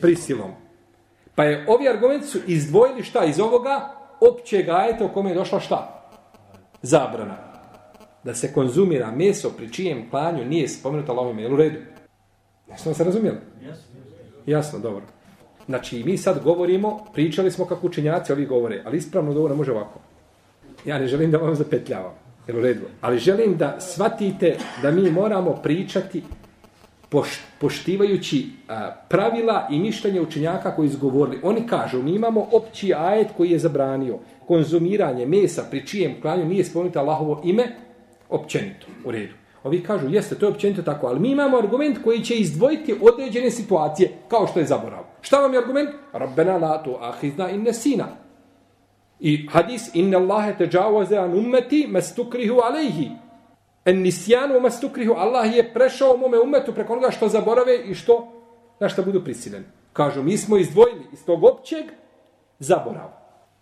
prisilom. 0.01 0.51
Pa 1.35 1.43
je 1.43 1.65
ovi 1.67 1.89
argumenti 1.89 2.27
su 2.27 2.39
izdvojili 2.47 3.03
šta 3.03 3.25
iz 3.25 3.39
ovoga 3.39 3.95
općeg 4.19 4.69
ajeta 4.69 5.05
u 5.05 5.13
kome 5.13 5.29
je 5.29 5.35
došla 5.35 5.59
šta? 5.59 6.09
Zabrana. 6.81 7.52
Da 8.23 8.35
se 8.35 8.53
konzumira 8.53 9.11
meso 9.11 9.49
pri 9.49 9.71
čijem 9.71 10.09
klanju 10.09 10.45
nije 10.45 10.67
spomenuto 10.67 11.11
Allahom 11.11 11.39
ime. 11.39 11.53
u 11.53 11.55
redu? 11.55 11.77
Jesmo 12.71 12.93
se 12.93 13.03
razumijeli? 13.03 13.37
Jasno, 14.45 14.79
dobro. 14.79 15.03
Znači, 15.65 16.03
mi 16.03 16.17
sad 16.17 16.43
govorimo, 16.43 17.05
pričali 17.13 17.51
smo 17.51 17.65
kako 17.65 17.87
učenjaci 17.87 18.31
ovi 18.31 18.45
govore, 18.45 18.81
ali 18.85 18.97
ispravno 18.97 19.33
govore 19.33 19.55
može 19.55 19.71
ovako. 19.71 19.99
Ja 20.85 20.99
ne 20.99 21.07
želim 21.07 21.31
da 21.31 21.37
vam 21.37 21.55
zapetljavam, 21.55 22.13
jer 22.47 22.57
u 22.57 22.61
redu. 22.61 22.85
Ali 23.01 23.19
želim 23.19 23.57
da 23.57 23.79
shvatite 23.79 24.57
da 24.81 24.91
mi 24.91 25.11
moramo 25.11 25.59
pričati 25.63 26.23
poštivajući 27.59 28.49
pravila 29.09 29.67
i 29.71 29.79
mišljenje 29.79 30.21
učenjaka 30.21 30.75
koji 30.75 30.87
izgovorili. 30.87 31.39
Oni 31.43 31.67
kažu, 31.67 32.03
mi 32.03 32.11
imamo 32.15 32.47
opći 32.51 32.93
ajet 32.93 33.27
koji 33.37 33.51
je 33.51 33.59
zabranio 33.59 34.17
konzumiranje 34.47 35.25
mesa 35.25 35.63
pri 35.71 35.87
čijem 35.87 36.21
klanju 36.21 36.45
nije 36.45 36.63
spomenuto 36.63 36.99
Allahovo 36.99 37.41
ime, 37.45 37.75
općenito, 38.33 38.87
u 39.05 39.11
redu. 39.11 39.33
Ovi 39.63 39.83
kažu, 39.83 40.09
jeste, 40.09 40.35
to 40.35 40.45
je 40.45 40.51
općenito 40.51 40.81
tako, 40.81 41.07
ali 41.07 41.19
mi 41.19 41.31
imamo 41.31 41.57
argument 41.57 41.97
koji 42.03 42.23
će 42.23 42.35
izdvojiti 42.35 42.95
određene 43.01 43.51
situacije, 43.51 44.11
kao 44.27 44.47
što 44.47 44.59
je 44.59 44.65
zaborav. 44.65 45.03
Šta 45.21 45.39
vam 45.39 45.53
je 45.53 45.59
argument? 45.59 45.89
Rabbena 46.13 46.57
la 46.57 46.83
tu 46.83 46.95
ahizna 47.01 47.49
in 47.49 47.63
nesina. 47.63 48.07
I 49.19 49.47
hadis, 49.51 49.95
inna 49.95 50.17
Allahe 50.17 50.55
te 50.57 50.67
džavaze 50.67 51.17
an 51.17 51.33
ummeti 51.37 51.87
mestukrihu 51.87 52.59
alejhi. 52.59 53.11
En 53.85 54.01
nisjanu 54.01 54.59
mestukrihu, 54.59 55.13
Allah 55.13 55.55
je 55.55 55.73
prešao 55.73 56.17
mome 56.17 56.39
umetu 56.39 56.73
preko 56.73 56.93
onoga 56.93 57.11
što 57.11 57.27
zaborave 57.27 57.77
i 57.85 57.95
što, 57.95 58.31
na 58.79 58.89
što 58.89 59.03
budu 59.03 59.23
prisiljeni. 59.23 59.65
Kažu, 59.93 60.23
mi 60.23 60.37
smo 60.37 60.57
izdvojili 60.57 61.05
iz 61.13 61.25
tog 61.25 61.43
općeg 61.43 61.85
zaborav. 62.59 63.09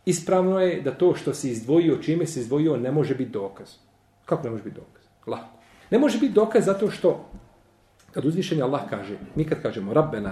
Ispravno 0.05 0.59
je 0.59 0.81
da 0.81 0.91
to 0.91 1.15
što 1.15 1.33
se 1.33 1.49
izdvojio, 1.49 1.97
čime 1.97 2.25
se 2.25 2.39
izdvojio, 2.39 2.77
ne 2.77 2.91
može 2.91 3.15
biti 3.15 3.31
dokaz. 3.31 3.69
Kako 4.31 4.43
ne 4.43 4.49
može 4.49 4.63
biti 4.63 4.75
dokaz? 4.75 5.03
Lako. 5.27 5.57
Ne 5.91 5.99
može 5.99 6.19
biti 6.19 6.33
dokaz 6.33 6.65
zato 6.65 6.91
što 6.91 7.29
kad 8.11 8.25
uzvišenje 8.25 8.61
Allah 8.63 8.81
kaže, 8.89 9.17
mi 9.35 9.45
kad 9.45 9.61
kažemo 9.61 9.93
Rabbena, 9.93 10.31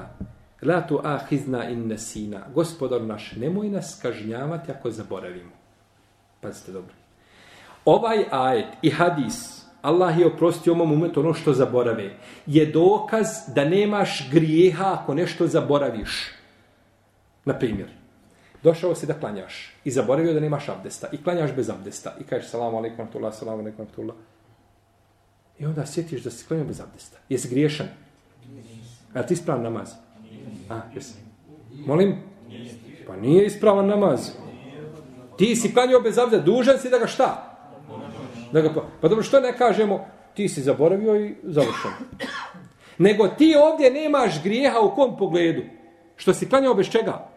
la 0.62 0.88
tu 0.88 1.01
ahizna 1.03 1.69
in 1.69 1.88
nesina, 1.88 2.39
gospodar 2.55 3.01
naš, 3.01 3.31
nemoj 3.35 3.69
nas 3.69 3.99
kažnjavati 4.01 4.71
ako 4.71 4.91
zaboravimo. 4.91 5.51
Pazite 6.41 6.71
dobro. 6.71 6.93
Ovaj 7.85 8.25
ajet 8.31 8.67
i 8.81 8.89
hadis, 8.89 9.65
Allah 9.81 10.19
je 10.19 10.27
oprostio 10.27 10.75
mom 10.75 10.91
umetu 10.91 11.19
ono 11.19 11.33
što 11.33 11.53
zaborave, 11.53 12.12
je 12.45 12.65
dokaz 12.65 13.27
da 13.55 13.65
nemaš 13.65 14.29
grijeha 14.31 14.97
ako 15.01 15.13
nešto 15.13 15.47
zaboraviš. 15.47 16.31
Na 17.45 17.53
primjer, 17.53 17.98
došao 18.63 18.95
si 18.95 19.06
da 19.06 19.13
klanjaš 19.13 19.74
i 19.84 19.91
zaboravio 19.91 20.34
da 20.34 20.39
nemaš 20.39 20.69
abdesta 20.69 21.08
i 21.12 21.24
klanjaš 21.24 21.52
bez 21.56 21.69
abdesta 21.69 22.15
i 22.19 22.24
kažeš 22.24 22.50
salamu 22.50 22.78
alaikum, 22.78 23.08
salamu 23.32 23.62
alaikum, 23.62 23.86
I 25.60 25.65
onda 25.65 25.86
sjetiš 25.86 26.24
da 26.24 26.32
si 26.32 26.45
klanjao 26.48 26.67
bez 26.67 26.80
abdesta. 26.80 27.17
Jesi 27.30 27.50
griješan? 27.50 27.88
A 29.13 29.24
ti 29.24 29.34
ispravan 29.34 29.63
namaz? 29.63 29.91
A, 30.69 30.82
jesi. 30.95 31.13
Molim? 31.86 32.15
Pa 33.08 33.15
nije 33.15 33.45
ispravan 33.45 33.88
namaz. 33.88 34.32
Ti 35.38 35.56
si 35.56 35.74
klanjao 35.74 36.02
bez 36.02 36.17
abdesta, 36.17 36.45
dužan 36.45 36.80
si 36.80 36.89
da 36.89 36.98
ga 36.98 37.08
šta? 37.08 37.58
Da 38.52 38.62
ga 38.62 38.74
pa, 38.74 38.82
pa 39.02 39.08
dobro, 39.08 39.24
što 39.24 39.39
ne 39.39 39.58
kažemo? 39.58 40.08
Ti 40.34 40.50
si 40.50 40.62
zaboravio 40.62 41.15
i 41.15 41.36
završeno. 41.43 41.93
Nego 42.98 43.28
ti 43.28 43.56
ovdje 43.58 43.91
nemaš 43.91 44.43
grijeha 44.43 44.80
u 44.80 44.95
kom 44.95 45.17
pogledu? 45.17 45.62
Što 46.15 46.34
si 46.34 46.50
klanjao 46.50 46.74
bez 46.74 46.89
čega? 46.89 47.30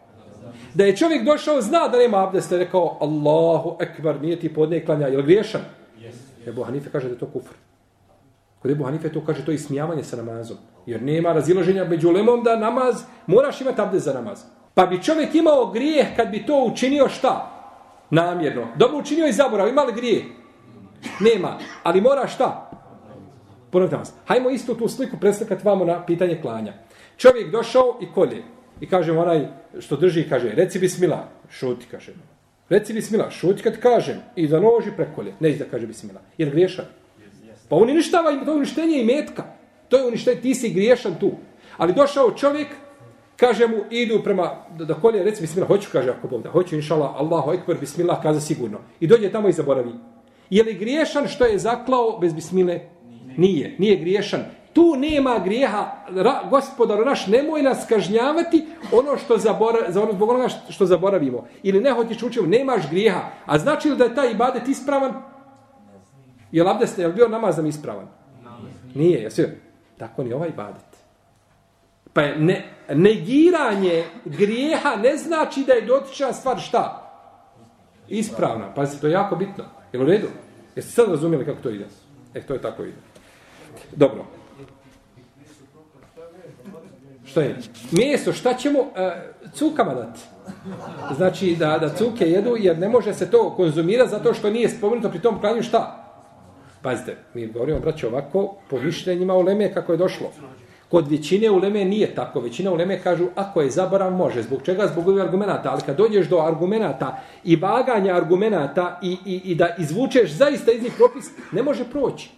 Da 0.75 0.85
je 0.85 0.97
čovjek 0.97 1.25
došao, 1.25 1.61
zna 1.61 1.89
da 1.89 1.99
nema 1.99 2.25
abdesta, 2.25 2.57
rekao, 2.57 2.97
Allahu 3.01 3.77
ekbar, 3.81 4.21
nije 4.21 4.41
ti 4.41 4.55
podne 4.55 4.85
klanja, 4.85 5.07
je 5.07 5.17
li 5.17 5.23
griješan? 5.23 5.61
Yes. 5.99 6.49
Ebu 6.49 6.63
Hanife 6.63 6.91
kaže 6.91 7.09
da 7.09 7.15
je 7.15 7.19
to 7.19 7.27
kufr. 7.27 7.55
Kod 8.63 8.71
Ebu 8.71 8.85
Hanife 8.85 9.13
to 9.13 9.25
kaže, 9.27 9.45
to 9.45 9.51
je 9.51 9.55
ismijavanje 9.55 10.05
sa 10.05 10.17
namazom. 10.17 10.57
Jer 10.87 11.03
nema 11.03 11.33
razilaženja 11.33 11.85
među 11.85 12.11
lemom 12.11 12.43
da 12.45 12.57
namaz, 12.57 13.03
moraš 13.27 13.61
imati 13.61 13.81
abdest 13.81 14.05
za 14.05 14.13
namaz. 14.13 14.45
Pa 14.75 14.87
bi 14.87 15.03
čovjek 15.03 15.35
imao 15.35 15.71
grijeh 15.71 16.07
kad 16.17 16.29
bi 16.29 16.47
to 16.47 16.65
učinio 16.73 17.09
šta? 17.09 17.51
Namjerno. 18.11 18.67
Dobro 18.77 18.99
učinio 18.99 19.27
i 19.27 19.33
zaborav, 19.33 19.69
ima 19.69 19.83
li 19.83 19.93
grijeh? 19.93 20.25
Nema. 21.21 21.59
Ali 21.83 22.01
mora 22.01 22.27
šta? 22.27 22.71
Ponovite 23.71 23.95
namaz. 23.95 24.13
Hajmo 24.27 24.51
istu 24.51 24.75
tu 24.75 24.89
sliku 24.89 25.17
preslikati 25.21 25.65
vamo 25.65 25.85
na 25.85 26.07
pitanje 26.07 26.41
klanja. 26.43 26.73
Čovjek 27.17 27.51
došao 27.53 27.99
i 28.01 28.13
kolje. 28.15 28.43
I 28.83 28.87
kaže 28.87 29.13
onaj 29.13 29.47
što 29.81 29.97
drži, 29.97 30.25
kaže, 30.29 30.51
reci 30.55 30.79
bismila. 30.79 31.29
Šuti, 31.51 31.87
kaže. 31.91 32.13
Reci 32.69 32.93
bismila, 32.93 33.31
šuti 33.31 33.63
kad 33.63 33.79
kažem. 33.81 34.17
I 34.37 34.49
da 34.49 34.61
noži 34.61 34.91
prekolje. 34.97 35.35
Neće 35.41 35.59
da 35.59 35.65
kaže 35.71 35.87
bismila. 35.87 36.21
Jer 36.39 36.51
griješan. 36.51 36.85
Pa 37.69 37.77
on 37.77 37.91
uništava, 37.91 38.45
to 38.45 38.51
je 38.51 38.57
uništenje 38.57 39.01
i 39.01 39.05
metka. 39.05 39.45
To 39.89 39.97
je 39.99 40.07
uništenje, 40.07 40.41
ti 40.41 40.55
si 40.55 40.73
griješan 40.73 41.15
tu. 41.21 41.31
Ali 41.77 41.95
došao 41.95 42.31
čovjek, 42.31 42.69
kaže 43.37 43.67
mu, 43.67 43.85
idu 43.91 44.21
prema, 44.25 44.51
da, 44.79 44.85
da 44.85 44.95
kolje, 44.95 45.23
reci 45.23 45.43
bismillah, 45.43 45.69
hoću, 45.69 45.89
kaže, 45.93 46.11
ako 46.11 46.29
Bog 46.29 46.43
da, 46.43 46.51
hoću, 46.51 46.77
inšala, 46.77 47.15
Allahu 47.19 47.53
ekber, 47.53 47.77
bismillah, 47.81 48.23
kaza 48.23 48.41
sigurno. 48.41 48.79
I 49.01 49.07
dođe 49.07 49.31
tamo 49.31 49.49
i 49.49 49.53
zaboravi. 49.53 49.93
Je 50.51 50.63
li 50.63 50.75
griješan 50.75 51.29
što 51.29 51.45
je 51.45 51.59
zaklao 51.59 52.19
bez 52.21 52.35
bismile? 52.35 52.81
Nije, 53.37 53.77
nije 53.79 53.97
griješan. 53.97 54.45
Tu 54.73 54.97
nema 54.97 55.39
grijeha, 55.45 55.91
ra, 56.09 56.41
gospodar 56.51 57.07
naš, 57.07 57.27
nemoj 57.27 57.63
nas 57.63 57.87
kažnjavati 57.89 58.67
ono 58.93 59.17
što 59.17 59.39
zabora, 59.39 59.79
za 59.89 60.03
ono 60.03 60.13
zbog 60.13 60.31
onoga 60.31 60.49
što 60.69 60.87
zaboravimo. 60.87 61.47
Ili 61.63 61.81
ne 61.81 61.93
hoćeš 61.93 62.23
učiti, 62.23 62.47
nemaš 62.47 62.91
grijeha. 62.91 63.21
A 63.47 63.59
znači 63.59 63.91
li 63.91 63.97
da 63.97 64.05
je 64.05 64.15
taj 64.15 64.31
ibadet 64.31 64.69
ispravan? 64.69 65.13
Je 66.53 66.63
li 66.63 66.71
abdest, 66.71 66.99
je 66.99 67.07
li 67.07 67.13
bio 67.15 67.29
namazam 67.29 67.67
ispravan? 67.67 68.07
Nije, 68.95 69.23
jesi 69.23 69.47
Tako 69.99 70.25
ni 70.25 70.33
ovaj 70.33 70.49
ibadet. 70.49 70.85
Pa 72.13 72.23
je 72.23 72.39
ne, 72.39 72.65
negiranje 72.89 74.05
grijeha 74.25 74.97
ne 74.97 75.17
znači 75.17 75.65
da 75.67 75.73
je 75.73 75.87
dotična 75.87 76.33
stvar 76.33 76.61
šta? 76.61 77.13
Ispravna. 78.09 78.75
Pa 78.75 78.87
to 78.87 79.07
je 79.07 79.13
jako 79.13 79.37
bitno. 79.37 79.65
Je 79.93 79.99
li 79.99 80.05
u 80.05 80.09
redu? 80.09 80.27
Jeste 80.77 80.93
sad 80.93 81.11
razumijeli 81.11 81.45
kako 81.45 81.63
to 81.63 81.71
ide? 81.71 81.87
E, 82.35 82.41
to 82.41 82.55
je 82.55 82.63
tako 82.63 82.83
ide. 82.83 82.97
Dobro. 83.97 84.25
Što 87.33 87.41
je? 87.41 87.57
Meso, 87.91 88.33
šta 88.33 88.55
ćemo 88.55 88.79
uh, 88.79 88.87
cukama 89.55 89.95
dati? 89.95 90.21
Znači 91.17 91.57
da, 91.59 91.79
da 91.79 91.89
cuke 91.89 92.31
jedu 92.31 92.57
jer 92.59 92.79
ne 92.79 92.89
može 92.89 93.15
se 93.15 93.31
to 93.31 93.55
konzumirati 93.57 94.11
zato 94.11 94.35
što 94.35 94.51
nije 94.51 94.69
spomenuto 94.69 95.11
pri 95.11 95.19
tom 95.19 95.41
klanju 95.41 95.63
šta? 95.63 95.99
Pazite, 96.83 97.17
mi 97.35 97.47
govorimo, 97.47 97.81
braće, 97.81 98.09
ovako, 98.09 98.55
po 98.71 98.81
mišljenjima 98.81 99.35
uleme 99.35 99.75
kako 99.75 99.93
je 99.93 99.99
došlo. 99.99 100.31
Kod 100.89 101.11
većine 101.11 101.51
uleme 101.51 101.85
nije 101.85 102.15
tako. 102.15 102.41
Većina 102.41 102.73
uleme 102.73 103.01
kažu, 103.03 103.27
ako 103.35 103.61
je 103.61 103.71
zaborav, 103.71 104.13
može. 104.13 104.43
Zbog 104.43 104.63
čega? 104.63 104.87
Zbog 104.87 105.09
ovih 105.09 105.23
argumenta. 105.23 105.71
Ali 105.71 105.83
kad 105.87 105.97
dođeš 105.97 106.29
do 106.29 106.39
argumenta 106.39 107.21
i 107.45 107.57
vaganja 107.57 108.15
argumenta 108.15 108.99
i, 109.03 109.17
i, 109.27 109.41
i 109.45 109.55
da 109.55 109.77
izvučeš 109.79 110.31
zaista 110.31 110.73
iz 110.73 110.83
njih 110.83 110.93
propis, 110.97 111.31
ne 111.53 111.63
može 111.63 111.85
proći. 111.85 112.31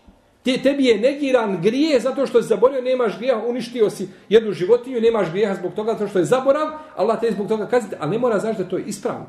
Te, 0.44 0.58
tebi 0.62 0.84
je 0.84 0.98
negiran 1.00 1.62
grije 1.62 2.00
zato 2.00 2.26
što 2.26 2.42
si 2.42 2.48
zaborio, 2.48 2.82
nemaš 2.82 3.18
grija, 3.18 3.42
uništio 3.46 3.90
si 3.90 4.08
jednu 4.28 4.52
životinju, 4.52 5.00
nemaš 5.00 5.30
grija 5.30 5.54
zbog 5.54 5.74
toga 5.74 5.92
zato 5.92 6.08
što 6.08 6.18
je 6.18 6.24
zaborav, 6.24 6.68
Allah 6.96 7.20
te 7.20 7.30
zbog 7.32 7.48
toga 7.48 7.66
kazniti, 7.66 7.96
ali 7.98 8.10
ne 8.10 8.18
mora 8.18 8.38
znaš 8.38 8.56
da 8.56 8.68
to 8.68 8.76
je 8.76 8.84
ispravno. 8.84 9.26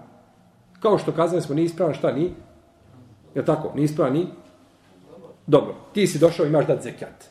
Kao 0.80 0.97
što 0.97 1.12
kazali 1.12 1.41
smo, 1.41 1.56
nije 1.56 1.65
ispravno 1.65 1.93
šta 1.93 2.12
ni? 2.12 2.32
Je 3.36 3.45
tako? 3.45 3.71
Nije 3.75 3.86
ispravno 3.86 4.19
ni? 4.19 4.28
Dobro, 5.47 5.75
ti 5.93 6.08
si 6.08 6.19
došao 6.19 6.45
imaš 6.45 6.67
dat 6.67 6.84
zekijat. 6.84 7.25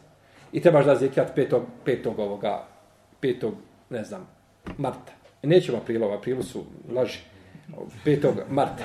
I 0.53 0.61
trebaš 0.61 0.85
dat 0.85 0.99
zekijat 0.99 1.35
petog, 1.35 1.63
petog 1.85 2.19
ovoga, 2.19 2.67
petog, 3.21 3.55
ne 3.91 4.05
znam, 4.05 4.29
marta. 4.79 5.13
Nećemo 5.43 5.79
aprilu, 5.79 6.13
aprilu 6.13 6.43
su 6.43 6.65
laži. 6.95 7.19
Petog 8.05 8.35
marta. 8.51 8.85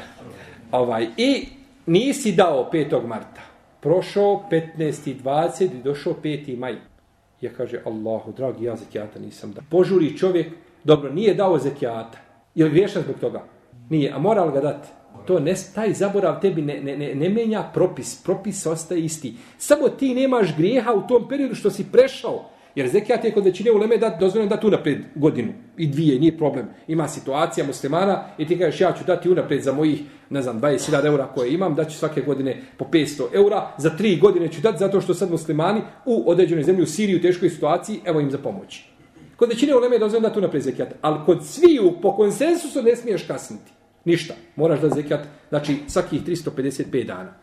Ovaj, 0.72 1.08
I 1.18 1.48
nisi 1.86 2.32
dao 2.32 2.70
petog 2.72 3.06
marta 3.06 3.49
prošao 3.82 4.44
15. 4.52 5.24
20. 5.24 5.64
i 5.64 5.84
došao 5.84 6.14
5. 6.24 6.58
maj. 6.58 6.76
Ja 7.42 7.52
kaže, 7.58 7.82
Allahu, 7.86 8.32
dragi, 8.32 8.66
ja 8.66 8.76
zekijata 8.76 9.20
nisam 9.20 9.52
dao. 9.52 9.64
Požuri 9.70 10.18
čovjek, 10.18 10.48
dobro, 10.84 11.14
nije 11.14 11.34
dao 11.34 11.60
zekijata. 11.60 12.18
Je 12.56 12.66
li 12.66 12.72
griješan 12.72 13.04
zbog 13.04 13.16
toga? 13.20 13.44
Nije, 13.90 14.12
a 14.12 14.20
mora 14.20 14.44
li 14.44 14.52
ga 14.54 14.62
dati? 14.62 14.88
To 15.26 15.40
ne, 15.40 15.54
taj 15.76 15.94
zaborav 15.94 16.42
tebi 16.42 16.62
ne, 16.62 16.82
ne, 16.82 16.98
ne, 16.98 17.16
ne 17.16 17.30
menja 17.30 17.64
propis. 17.74 18.24
Propis 18.24 18.66
ostaje 18.66 19.02
isti. 19.02 19.34
Samo 19.58 19.90
ti 19.90 20.14
nemaš 20.14 20.56
grijeha 20.58 20.94
u 20.94 21.08
tom 21.08 21.28
periodu 21.30 21.56
što 21.56 21.72
si 21.72 21.92
prešao. 21.92 22.50
Jer 22.76 22.88
zekijat 22.88 23.24
je 23.24 23.32
kod 23.32 23.46
većine 23.46 23.72
uleme 23.72 23.98
da 23.98 24.18
dozvoljeno 24.20 24.50
dati 24.50 24.68
unapred 24.68 24.98
godinu 25.16 25.54
i 25.78 25.88
dvije, 25.88 26.20
nije 26.20 26.38
problem. 26.38 26.68
Ima 26.88 27.08
situacija 27.08 27.68
muslimana 27.68 28.24
i 28.38 28.48
ti 28.48 28.60
kažeš 28.60 28.82
ja 28.82 28.94
ću 28.94 29.04
dati 29.08 29.30
unapred 29.30 29.62
za 29.62 29.74
mojih, 29.74 30.02
ne 30.30 30.42
znam, 30.42 30.62
20.000 30.62 31.06
eura 31.06 31.28
koje 31.28 31.54
imam, 31.54 31.76
daću 31.76 31.98
svake 31.98 32.22
godine 32.22 32.62
po 32.78 32.86
500 32.86 33.24
eura, 33.34 33.72
za 33.78 33.90
tri 33.90 34.18
godine 34.18 34.48
ću 34.48 34.62
dati 34.62 34.78
zato 34.80 35.02
što 35.02 35.14
sad 35.14 35.32
muslimani 35.32 35.82
u 36.06 36.32
određenoj 36.32 36.64
zemlji 36.64 36.84
u 36.84 36.88
Siriji 36.88 37.16
u 37.16 37.22
teškoj 37.22 37.50
situaciji, 37.50 38.00
evo 38.06 38.20
im 38.20 38.32
za 38.32 38.38
pomoć. 38.38 38.84
Kod 39.36 39.50
većine 39.50 39.76
uleme 39.76 39.96
je 39.96 40.00
dozvoljeno 40.00 40.28
dati 40.28 40.40
unapred 40.40 40.62
zekijat, 40.62 40.94
ali 41.02 41.26
kod 41.26 41.46
sviju 41.46 41.94
po 42.02 42.16
konsensusu 42.16 42.82
ne 42.82 42.96
smiješ 42.96 43.24
kasniti. 43.24 43.72
Ništa. 44.06 44.34
Moraš 44.56 44.80
da 44.80 44.90
zekijat, 44.90 45.28
znači 45.50 45.76
svakih 45.88 46.22
355 46.24 47.06
dana. 47.06 47.34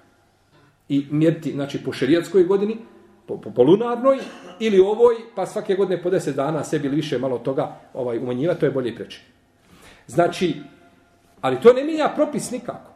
I 0.89 1.07
mjeriti, 1.11 1.53
znači 1.53 1.85
po 1.85 1.93
šerijatskoj 1.93 2.45
godini, 2.45 2.77
po, 3.27 3.41
po, 3.41 3.51
po 3.51 3.63
lunarnoj 3.63 4.19
ili 4.61 4.81
ovoj, 4.81 5.15
pa 5.35 5.47
svake 5.47 5.75
godine 5.75 6.03
po 6.03 6.11
10 6.11 6.33
dana 6.33 6.65
sebi 6.65 6.87
ili 6.87 6.97
više 6.97 7.19
malo 7.19 7.39
toga 7.39 7.77
ovaj 7.95 8.19
umanjiva, 8.19 8.55
to 8.55 8.67
je 8.67 8.73
bolje 8.73 8.91
i 8.91 8.95
preče. 8.95 9.21
Znači, 10.07 10.55
ali 11.41 11.61
to 11.61 11.73
ne 11.73 11.85
mijenja 11.85 12.13
propis 12.15 12.51
nikako. 12.51 12.91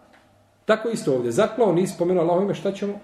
Tako 0.65 0.89
isto 0.89 1.15
ovdje. 1.15 1.31
Zaklao, 1.31 1.73
nisi 1.73 1.95
spomenuo 1.95 2.23
Allaho 2.23 2.43
ime, 2.43 2.55
šta 2.55 2.73
ćemo? 2.73 3.01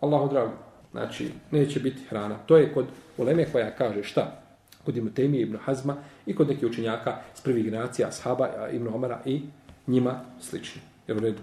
Allahu 0.00 0.28
drago. 0.28 0.52
Znači, 0.90 1.30
neće 1.50 1.80
biti 1.80 2.04
hrana. 2.08 2.38
To 2.46 2.56
je 2.56 2.72
kod 2.74 2.86
uleme 3.18 3.46
koja 3.52 3.70
kaže 3.70 4.02
šta? 4.02 4.40
Kod 4.84 4.96
Ibn 4.96 5.08
Temije, 5.08 5.42
Ibn 5.42 5.56
Hazma 5.56 5.96
i 6.26 6.34
kod 6.34 6.48
nekih 6.48 6.68
učenjaka 6.68 7.16
s 7.34 7.40
prvih 7.40 7.64
generacija, 7.64 8.08
Ashaba, 8.08 8.48
Ibn 8.72 8.88
Omara 8.94 9.20
i 9.24 9.42
njima 9.86 10.20
slični. 10.40 10.82
Jer 11.06 11.16
u 11.16 11.20
redu. 11.20 11.38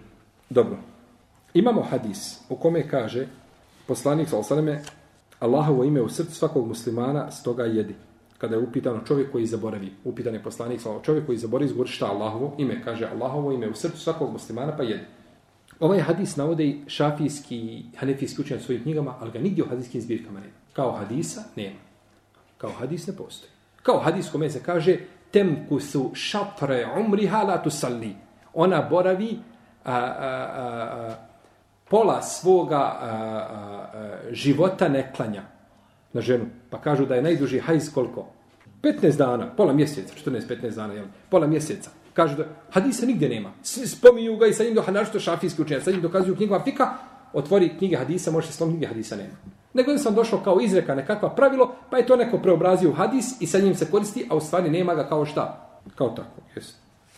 Dobro. 0.50 0.78
Imamo 1.54 1.82
hadis 1.82 2.40
u 2.50 2.56
kome 2.56 2.88
kaže 2.88 3.28
poslanik 3.88 4.30
sa 4.30 4.38
alejhi 4.50 4.80
Allahovo 5.40 5.84
ime 5.84 6.02
u 6.02 6.10
srcu 6.10 6.32
svakog 6.32 6.68
muslimana 6.68 7.32
stoga 7.32 7.64
jedi. 7.64 7.96
Kada 8.38 8.56
je 8.56 8.62
upitano 8.62 9.02
čovjek 9.08 9.32
koji 9.32 9.46
zaboravi, 9.46 9.92
upitan 10.04 10.34
je 10.34 10.44
poslanik 10.44 10.82
sa 10.82 10.90
čovjek 11.04 11.26
koji 11.26 11.38
zaboravi 11.38 11.66
izgovori 11.66 11.90
šta 11.90 12.06
Allahovo 12.06 12.56
ime, 12.58 12.82
kaže 12.84 13.06
Allahovo 13.06 13.52
ime 13.52 13.70
u 13.70 13.76
srcu 13.76 13.98
svakog 13.98 14.32
muslimana 14.32 14.78
pa 14.78 14.84
jedi. 14.84 15.04
Ovaj 15.80 16.00
hadis 16.00 16.36
navode 16.36 16.66
i 16.66 16.82
šafijski 16.88 17.58
i 17.58 17.86
hanefijski 17.98 18.42
u 18.42 18.60
svojim 18.60 18.84
knjigama, 18.84 19.16
ali 19.20 19.32
ga 19.32 19.40
nigdje 19.40 19.64
u 19.64 19.68
hadijskim 19.68 20.02
zbirkama 20.02 20.40
nema. 20.40 20.54
Kao 20.74 20.92
hadisa 20.92 21.44
nema. 21.56 21.80
Kao 22.58 22.72
hadis 22.72 23.08
ne 23.08 23.16
postoji. 23.16 23.52
Kao 23.84 24.00
hadis 24.00 24.32
kome 24.32 24.50
se 24.50 24.64
kaže 24.64 24.98
temku 25.32 25.80
su 25.80 26.12
šatre 26.14 26.88
umriha 27.00 27.44
la 27.44 27.64
tusalli. 27.64 28.16
Ona 28.54 28.82
boravi 28.90 29.40
a, 29.84 29.94
a, 29.94 30.02
a, 30.02 30.66
a, 30.92 31.16
pola 31.90 32.22
svoga 32.22 32.78
a, 32.78 32.96
a, 33.02 33.10
a, 33.94 34.18
života 34.32 34.88
ne 34.88 35.12
klanja 35.16 35.44
na 36.14 36.22
ženu. 36.22 36.46
Pa 36.70 36.82
kažu 36.82 37.06
da 37.06 37.16
je 37.16 37.22
najduži 37.22 37.60
hajz 37.60 37.94
koliko? 37.94 38.28
15 38.82 39.18
dana, 39.18 39.50
pola 39.58 39.74
mjeseca, 39.74 40.14
14-15 40.26 40.76
dana, 40.76 40.94
jel? 40.94 41.06
pola 41.30 41.48
mjeseca. 41.48 41.90
Kažu 42.14 42.38
da 42.38 42.46
hadisa 42.72 43.06
nigdje 43.06 43.30
nema. 43.30 43.52
Svi 43.64 43.88
spominju 43.88 44.38
ga 44.38 44.48
i 44.48 44.54
sa 44.54 44.64
njim 44.64 44.74
do 44.74 44.82
hanašto 44.82 45.20
šafijski 45.20 45.62
učenja, 45.62 45.82
sa 45.82 45.92
njim 45.92 46.02
dokazuju 46.02 46.36
knjigama 46.36 46.64
fika, 46.64 46.94
otvori 47.34 47.78
knjige 47.78 47.98
hadisa, 47.98 48.32
može 48.32 48.48
se 48.48 48.54
slom 48.54 48.70
knjige 48.70 48.88
hadisa 48.88 49.16
nema. 49.16 49.34
Nego 49.74 49.98
sam 49.98 50.16
došao 50.16 50.40
kao 50.40 50.62
izreka 50.62 50.96
nekakva 50.96 51.30
pravilo, 51.30 51.76
pa 51.90 51.98
je 51.98 52.06
to 52.06 52.16
neko 52.16 52.38
preobrazio 52.38 52.90
u 52.90 52.94
hadis 52.94 53.42
i 53.42 53.48
sa 53.48 53.60
njim 53.60 53.76
se 53.76 53.92
koristi, 53.92 54.28
a 54.30 54.36
u 54.36 54.42
stvari 54.42 54.70
nema 54.70 54.96
ga 54.96 55.08
kao 55.08 55.26
šta? 55.26 55.70
Kao 55.96 56.10
tako, 56.10 56.42
jes. 56.56 56.74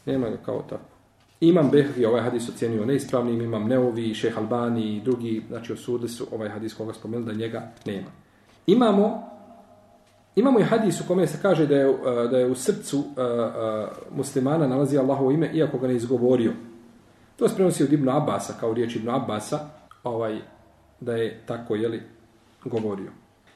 Nema 0.05 0.29
ga 0.29 0.37
kao 0.37 0.61
tako. 0.61 0.96
Imam 1.39 1.69
Behvi 1.71 2.05
ovaj 2.05 2.21
hadis 2.21 2.49
ocjenio 2.49 2.85
neispravnim, 2.85 3.41
imam 3.41 3.67
Neovi, 3.67 4.13
Šeh 4.13 4.37
Albani 4.37 4.95
i 4.95 5.01
drugi, 5.01 5.43
znači 5.47 5.73
osudili 5.73 6.09
su 6.09 6.27
ovaj 6.31 6.49
hadis 6.49 6.73
koga 6.73 6.93
spomenuli 6.93 7.33
da 7.33 7.39
njega 7.39 7.71
nema. 7.85 8.07
Imamo 8.67 9.37
imamo 10.37 10.59
i 10.59 10.63
hadis 10.63 11.01
u 11.01 11.07
kome 11.07 11.27
se 11.27 11.39
kaže 11.41 11.67
da 11.67 11.75
je, 11.75 11.89
eh, 11.89 12.27
da 12.31 12.37
je 12.37 12.45
u 12.45 12.55
srcu 12.55 12.97
uh, 12.97 13.05
uh, 13.05 14.17
muslimana 14.17 14.67
nalazi 14.67 14.97
Allahovo 14.97 15.31
ime, 15.31 15.49
iako 15.53 15.77
ga 15.77 15.87
ne 15.87 15.95
izgovorio. 15.95 16.53
To 17.35 17.47
se 17.49 17.55
prenosi 17.55 17.83
od 17.83 17.93
Ibn 17.93 18.09
Abasa, 18.09 18.53
kao 18.59 18.73
riječ 18.73 18.95
Ibn 18.95 19.09
Abasa, 19.09 19.59
ovaj, 20.03 20.39
da 20.99 21.15
je 21.15 21.41
tako, 21.45 21.75
jeli, 21.75 22.01
govorio. 22.65 23.11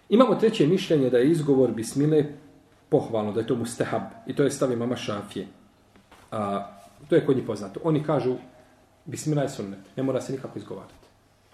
Imamo 0.10 0.36
treće 0.36 0.68
mišljenje 0.68 1.10
da 1.10 1.18
je 1.18 1.32
izgovor 1.32 1.72
bismile 1.72 2.26
pohvalno, 2.90 3.32
da 3.32 3.40
je 3.40 3.48
to 3.48 3.56
mustahab, 3.56 4.02
i 4.28 4.36
to 4.36 4.44
je 4.44 4.52
stavi 4.52 4.76
mama 4.76 4.96
Šafije. 4.96 5.48
A, 6.32 6.68
To 7.10 7.16
je 7.16 7.26
kod 7.26 7.36
njih 7.36 7.46
poznato. 7.46 7.80
Oni 7.84 8.04
kažu, 8.04 8.36
bismillah 9.06 9.46
je 9.46 9.50
sunnet, 9.50 9.80
ne 9.96 10.04
mora 10.04 10.22
se 10.22 10.34
nikako 10.34 10.60
izgovarati. 10.60 10.94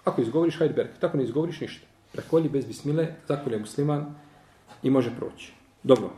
Ako 0.04 0.20
izgovoriš, 0.20 0.58
hajde 0.58 0.74
berk, 0.74 0.98
tako 1.00 1.16
ne 1.16 1.24
izgovoriš 1.24 1.60
ništa. 1.60 1.86
Prekolji 2.12 2.48
bez 2.48 2.66
bismile, 2.66 3.14
zakolje 3.28 3.58
musliman 3.58 4.14
i 4.82 4.90
može 4.90 5.16
proći. 5.16 5.52
Dobro, 5.82 6.10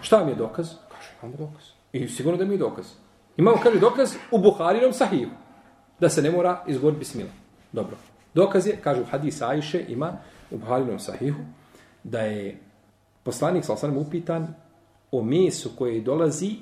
šta 0.00 0.16
vam 0.16 0.28
je 0.28 0.34
dokaz? 0.34 0.70
Kaže, 0.88 1.08
imamo 1.22 1.36
dokaz. 1.36 1.64
I 1.92 2.08
sigurno 2.08 2.38
da 2.38 2.44
mi 2.44 2.54
je 2.54 2.58
dokaz. 2.58 2.86
Imamo, 3.36 3.56
kaže, 3.62 3.78
dokaz 3.78 4.14
u 4.30 4.38
Buharinom 4.38 4.92
sahiju. 4.92 5.28
Da 6.00 6.08
se 6.08 6.22
ne 6.22 6.30
mora 6.30 6.64
izgovoriti 6.66 6.98
bismila. 6.98 7.30
Dobro. 7.72 7.96
Dokaz 8.34 8.66
je, 8.66 8.78
kaže 8.84 9.00
u 9.00 9.04
hadis 9.04 9.42
Ajše 9.42 9.84
ima 9.88 10.12
u 10.50 10.58
Buharinom 10.58 10.98
sahihu, 10.98 11.40
da 12.04 12.20
je 12.20 12.60
poslanik, 13.22 13.64
sa 13.64 13.76
sam 13.76 13.96
upitan 13.96 14.54
o 15.12 15.22
mesu 15.22 15.70
koje 15.78 16.00
dolazi 16.00 16.56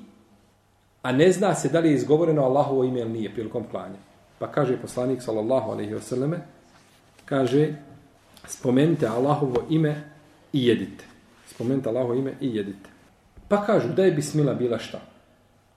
a 1.05 1.11
ne 1.11 1.31
zna 1.31 1.55
se 1.55 1.69
da 1.69 1.79
li 1.79 1.89
je 1.89 1.95
izgovoreno 1.95 2.43
Allahovo 2.43 2.83
ime 2.83 2.99
ili 2.99 3.09
nije 3.09 3.33
prilikom 3.33 3.63
klanja. 3.71 4.01
Pa 4.39 4.51
kaže 4.51 4.77
poslanik 4.81 5.21
sallallahu 5.21 5.71
alejhi 5.71 5.93
ve 5.93 6.01
selleme 6.01 6.39
kaže 7.25 7.73
spomenite 8.47 9.07
Allahovo 9.07 9.63
ime 9.69 10.03
i 10.53 10.67
jedite. 10.67 11.05
Spomenite 11.47 11.89
Allahovo 11.89 12.13
ime 12.13 12.33
i 12.41 12.55
jedite. 12.55 12.89
Pa 13.47 13.65
kažu 13.65 13.93
da 13.93 14.05
je 14.05 14.11
bismila 14.11 14.53
bila 14.53 14.79
šta? 14.79 14.99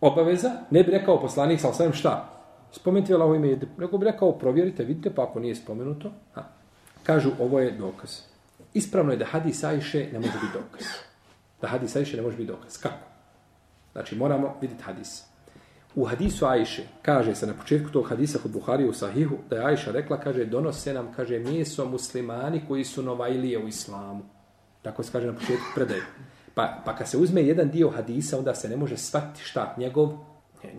Obaveza? 0.01 0.51
Ne 0.71 0.83
bi 0.83 0.91
rekao 0.91 1.21
poslanik 1.21 1.61
sallallahu 1.61 1.83
alejhi 1.83 1.99
šta? 1.99 2.31
Spomenite 2.73 3.15
Allahovo 3.15 3.35
ime 3.35 3.47
i 3.47 3.51
jedite. 3.51 3.73
Nego 3.79 3.99
bi 3.99 4.05
rekao 4.05 4.33
provjerite, 4.33 4.85
vidite 4.85 5.15
pa 5.15 5.23
ako 5.23 5.41
nije 5.41 5.55
spomenuto. 5.55 6.13
Ha. 6.35 6.45
Kažu 7.03 7.31
ovo 7.41 7.61
je 7.61 7.71
dokaz. 7.71 8.21
Ispravno 8.75 9.13
je 9.13 9.19
da 9.19 9.25
hadis 9.25 9.65
Ajše 9.65 10.09
ne 10.13 10.19
može 10.19 10.33
biti 10.33 10.53
dokaz. 10.53 10.87
Da 11.61 11.69
hadis 11.69 11.97
Ajše 11.97 12.17
ne 12.17 12.23
može 12.23 12.37
biti 12.37 12.53
dokaz. 12.53 12.79
Kako? 12.79 13.18
Znači, 13.99 14.17
moramo 14.17 14.57
vidjeti 14.61 14.83
hadis. 14.83 15.23
U 15.95 16.05
hadisu 16.05 16.47
Ajše, 16.47 16.83
kaže 17.03 17.35
se 17.35 17.47
na 17.47 17.53
početku 17.53 17.91
tog 17.91 18.09
hadisa 18.09 18.39
kod 18.39 18.51
Buhari 18.51 18.89
u 18.89 18.93
Sahihu, 18.93 19.37
da 19.51 19.57
je 19.57 19.65
Ajša 19.65 19.93
rekla, 19.93 20.21
kaže, 20.21 20.45
donose 20.45 20.95
nam, 20.95 21.13
kaže, 21.17 21.39
meso 21.39 21.85
muslimani 21.85 22.63
koji 22.69 22.85
su 22.85 23.03
novajlije 23.03 23.59
u 23.59 23.69
islamu. 23.69 24.23
Tako 24.83 25.03
se 25.03 25.13
kaže 25.13 25.27
na 25.27 25.33
početku 25.33 25.65
predaje. 25.75 26.03
Pa, 26.55 26.83
pa 26.85 26.97
kad 26.97 27.09
se 27.09 27.19
uzme 27.19 27.43
jedan 27.43 27.71
dio 27.71 27.91
hadisa, 27.91 28.39
onda 28.39 28.55
se 28.55 28.69
ne 28.69 28.77
može 28.77 28.97
shvatiti 28.97 29.45
šta, 29.45 29.75
njegov, 29.79 30.09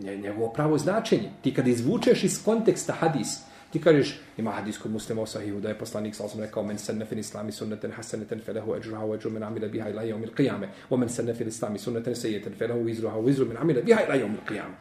njegovo 0.02 0.52
pravo 0.52 0.78
značenje. 0.78 1.30
Ti 1.42 1.54
kad 1.54 1.68
izvučeš 1.68 2.24
iz 2.24 2.44
konteksta 2.44 2.92
hadis, 2.92 3.42
Ti 3.70 3.80
kažeš, 3.80 4.20
ima 4.36 4.50
hadis 4.50 4.78
kod 4.78 4.90
muslima 4.90 5.22
o 5.22 5.26
sahihu, 5.26 5.60
da 5.60 5.68
je 5.68 5.78
poslanik 5.78 6.14
sa 6.14 6.24
osam 6.24 6.40
rekao, 6.40 6.62
men 6.62 6.78
senne 6.78 7.04
fil 7.04 7.18
islami 7.18 7.52
sunneten 7.52 7.92
hasaneten 7.92 8.40
felehu 8.40 8.76
eđruha 8.76 9.06
u 9.06 9.14
eđru 9.14 9.30
min 9.30 9.42
amila 9.42 9.68
biha 9.68 9.88
ila 9.90 10.02
jom 10.02 10.22
il 10.22 10.30
qiyame, 10.36 10.66
o 10.90 10.96
men 10.96 11.08
senne 11.08 11.34
fil 11.34 11.48
islami 11.48 11.78
sunneten 11.78 12.16
sejeten 12.16 12.54
felehu 12.58 12.88
izruha 12.88 13.18
u 13.18 13.28
izru 13.28 13.46
min 13.46 13.56
amila 13.56 13.80
biha 13.80 14.00
ila 14.06 14.14
jom 14.14 14.34
il 14.34 14.54
qiyame. 14.54 14.74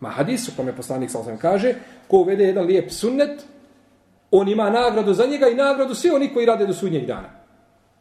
Ma 0.00 0.08
hadis 0.08 0.48
u 0.48 0.52
kome 0.56 0.76
poslanik 0.76 1.10
sa 1.10 1.20
osam 1.20 1.38
kaže, 1.38 1.74
ko 2.08 2.16
uvede 2.16 2.44
jedan 2.44 2.66
lijep 2.66 2.90
sunnet, 2.90 3.44
on 4.30 4.48
ima 4.48 4.70
nagradu 4.70 5.14
za 5.14 5.26
njega 5.26 5.48
i 5.48 5.54
nagradu 5.54 5.94
svi 5.94 6.10
oni 6.10 6.32
koji 6.34 6.46
rade 6.46 6.66
do 6.66 6.74
sudnjeg 6.74 7.06
dana. 7.06 7.30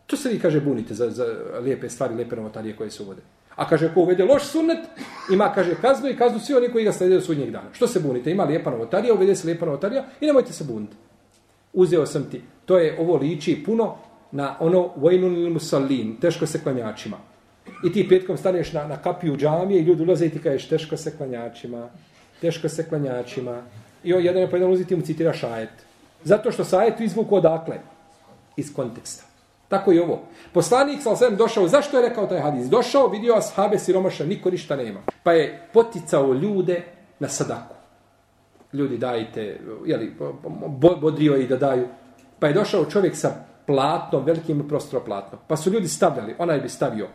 To 0.08 0.18
se 0.18 0.30
vi, 0.30 0.40
kaže, 0.40 0.62
bunite 0.62 0.94
za, 0.94 1.10
za 1.10 1.26
lijepe 1.62 1.90
stvari, 1.90 2.16
lijepe 2.16 2.36
novotarije 2.36 2.76
koje 2.76 2.92
se 2.92 3.04
uvode. 3.04 3.22
A 3.56 3.70
kaže, 3.70 3.94
ko 3.94 4.02
uvede 4.02 4.24
loš 4.24 4.44
sunnet, 4.44 4.80
ima, 5.32 5.52
kaže, 5.54 5.76
kaznu 5.82 6.10
i 6.10 6.18
kaznu 6.18 6.40
svi 6.40 6.56
oni 6.56 6.70
koji 6.70 6.86
ga 6.86 6.92
sledaju 6.92 7.20
do 7.20 7.26
sudnjeg 7.26 7.52
dana. 7.52 7.70
Što 7.74 7.88
se 7.88 8.00
bunite? 8.00 8.32
Ima 8.32 8.44
lijepa 8.44 8.72
novotarija, 8.72 9.14
uvede 9.14 9.36
se 9.36 9.48
lijepa 9.48 9.66
novotarija 9.66 10.06
i 10.22 10.26
nemojte 10.26 10.54
se 10.54 10.64
buniti. 10.64 10.96
Uzeo 11.74 12.06
sam 12.06 12.24
ti. 12.32 12.42
To 12.66 12.78
je 12.78 12.98
ovo 13.00 13.18
liči 13.18 13.64
puno 13.66 13.96
na 14.32 14.56
ono 14.60 14.90
vojnun 14.96 15.36
ili 15.38 15.50
musallin, 15.50 16.16
teško 16.22 16.46
se 16.46 16.64
klanjačima. 16.64 17.18
I 17.84 17.94
ti 17.94 18.10
petkom 18.10 18.38
staneš 18.38 18.74
na, 18.74 18.88
na 18.88 18.98
kapiju 18.98 19.38
džamije 19.38 19.82
i 19.82 19.84
ljudi 19.84 20.04
ulaze 20.04 20.26
i 20.26 20.30
ti 20.30 20.40
kažeš 20.40 20.68
teško 20.68 20.98
se 20.98 21.18
klanjačima, 21.18 21.90
teško 22.42 22.70
se 22.70 22.90
klanjačima. 22.90 23.62
I 24.04 24.14
on 24.14 24.24
jedan 24.24 24.42
je 24.42 24.50
pojedan 24.50 24.70
ulazi 24.70 24.86
ti 24.86 24.96
mu 24.96 25.02
citira 25.02 25.34
šajet. 25.34 25.70
Zato 26.24 26.52
što 26.52 26.64
sajet 26.64 27.00
izvuku 27.00 27.36
odakle? 27.36 27.80
Iz 28.58 28.74
konteksta. 28.74 29.33
Tako 29.68 29.92
i 29.92 30.00
ovo. 30.00 30.22
Poslanik 30.54 31.02
sa 31.02 31.12
osvijem 31.12 31.36
došao, 31.36 31.68
zašto 31.68 31.98
je 31.98 32.10
rekao 32.10 32.28
taj 32.28 32.40
hadis? 32.40 32.70
Došao, 32.70 33.08
vidio 33.08 33.36
ashabe 33.36 33.80
siromaša, 33.80 34.26
niko 34.26 34.50
ništa 34.50 34.76
nema. 34.76 35.00
Pa 35.24 35.32
je 35.32 35.68
poticao 35.74 36.34
ljude 36.34 36.84
na 37.20 37.28
sadaku. 37.28 37.76
Ljudi 38.74 38.98
dajte, 38.98 39.60
jeli, 39.86 40.16
bodrio 41.02 41.36
i 41.38 41.48
da 41.48 41.58
daju. 41.58 41.88
Pa 42.40 42.48
je 42.48 42.54
došao 42.54 42.86
čovjek 42.86 43.16
sa 43.16 43.32
platnom, 43.68 44.24
velikim 44.26 44.70
platnom. 45.06 45.42
Pa 45.48 45.58
su 45.58 45.72
ljudi 45.72 45.88
stavljali, 45.88 46.36
onaj 46.38 46.60
bi 46.60 46.70
stavio 46.70 47.08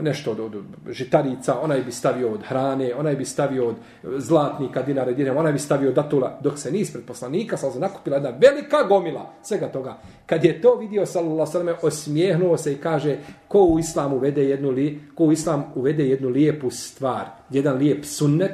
nešto 0.00 0.30
od, 0.30 0.40
od 0.40 0.52
žitarica, 0.90 1.60
onaj 1.60 1.82
bi 1.82 1.92
stavio 1.92 2.32
od 2.32 2.40
hrane, 2.42 2.94
onaj 2.94 3.16
bi 3.16 3.24
stavio 3.24 3.68
od 3.68 3.76
zlatnika, 4.02 4.82
dinara, 4.82 5.12
dinara, 5.12 5.40
onaj 5.40 5.52
bi 5.52 5.58
stavio 5.58 5.88
od 5.88 5.94
datula, 5.94 6.38
dok 6.42 6.58
se 6.58 6.70
nis 6.70 6.92
ispred 6.92 7.04
poslanika, 7.04 7.56
sa 7.56 7.78
nakupila 7.78 8.16
jedna 8.16 8.30
velika 8.30 8.82
gomila 8.88 9.34
svega 9.42 9.68
toga. 9.68 9.98
Kad 10.26 10.44
je 10.44 10.60
to 10.60 10.74
vidio, 10.74 11.06
sallallahu 11.06 11.52
sallam, 11.52 11.76
osmijehnuo 11.82 12.56
se 12.56 12.72
i 12.72 12.76
kaže, 12.76 13.16
ko 13.48 13.64
u 13.64 13.78
islamu 13.78 14.16
uvede 14.16 14.44
jednu, 14.44 14.70
li, 14.70 15.00
ko 15.14 15.24
u 15.24 15.32
islam 15.32 15.72
uvede 15.74 16.08
jednu 16.08 16.28
lijepu 16.28 16.70
stvar, 16.70 17.26
jedan 17.50 17.76
lijep 17.76 18.04
sunnet, 18.04 18.52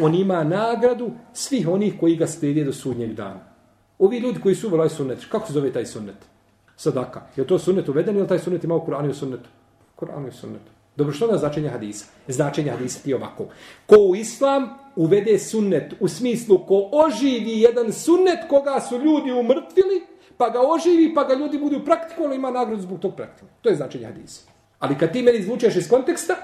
on 0.00 0.14
ima 0.14 0.44
nagradu 0.44 1.10
svih 1.32 1.68
onih 1.68 1.94
koji 2.00 2.16
ga 2.16 2.26
slijede 2.26 2.64
do 2.64 2.72
sudnjeg 2.72 3.14
dana. 3.14 3.40
Ovi 3.98 4.18
ljudi 4.18 4.40
koji 4.40 4.54
su 4.54 4.66
uveli 4.66 4.80
ovaj 4.80 4.88
sunnet, 4.88 5.26
kako 5.30 5.46
se 5.46 5.52
zove 5.52 5.72
taj 5.72 5.86
sunnet? 5.86 6.16
Sadaka. 6.76 7.22
Je 7.36 7.46
to 7.46 7.58
sunnet 7.58 7.88
uveden 7.88 8.16
ili 8.16 8.28
taj 8.28 8.38
sunnet 8.38 8.64
ima 8.64 8.74
u 8.74 8.86
Kur'anu 8.86 9.10
i 9.10 9.14
sunnetu? 9.14 9.48
Kur'anu 9.96 10.28
i 10.28 10.32
sunnetu. 10.32 10.79
Dobro, 10.96 11.14
što 11.14 11.32
je 11.32 11.38
značenje 11.38 11.68
hadisa? 11.68 12.04
Značenje 12.28 12.70
hadisa 12.70 13.00
ti 13.04 13.14
ovako. 13.14 13.46
Ko 13.86 13.96
u 13.96 14.16
islam 14.16 14.78
uvede 14.96 15.38
sunnet 15.38 15.94
u 16.00 16.08
smislu 16.08 16.58
ko 16.66 16.90
oživi 16.92 17.60
jedan 17.60 17.92
sunnet 17.92 18.38
koga 18.48 18.80
su 18.80 18.98
ljudi 18.98 19.32
umrtvili, 19.32 20.06
pa 20.36 20.50
ga 20.50 20.60
oživi, 20.60 21.14
pa 21.14 21.24
ga 21.24 21.34
ljudi 21.34 21.58
budu 21.58 21.84
praktikovali, 21.84 22.36
ima 22.36 22.50
nagradu 22.50 22.82
zbog 22.82 23.00
tog 23.00 23.16
praktika. 23.16 23.46
To 23.62 23.68
je 23.68 23.76
značenje 23.76 24.06
hadisa. 24.06 24.42
Ali 24.78 24.98
kad 24.98 25.12
ti 25.12 25.22
meni 25.22 25.38
izvučeš 25.38 25.76
iz 25.76 25.88
konteksta 25.88 26.36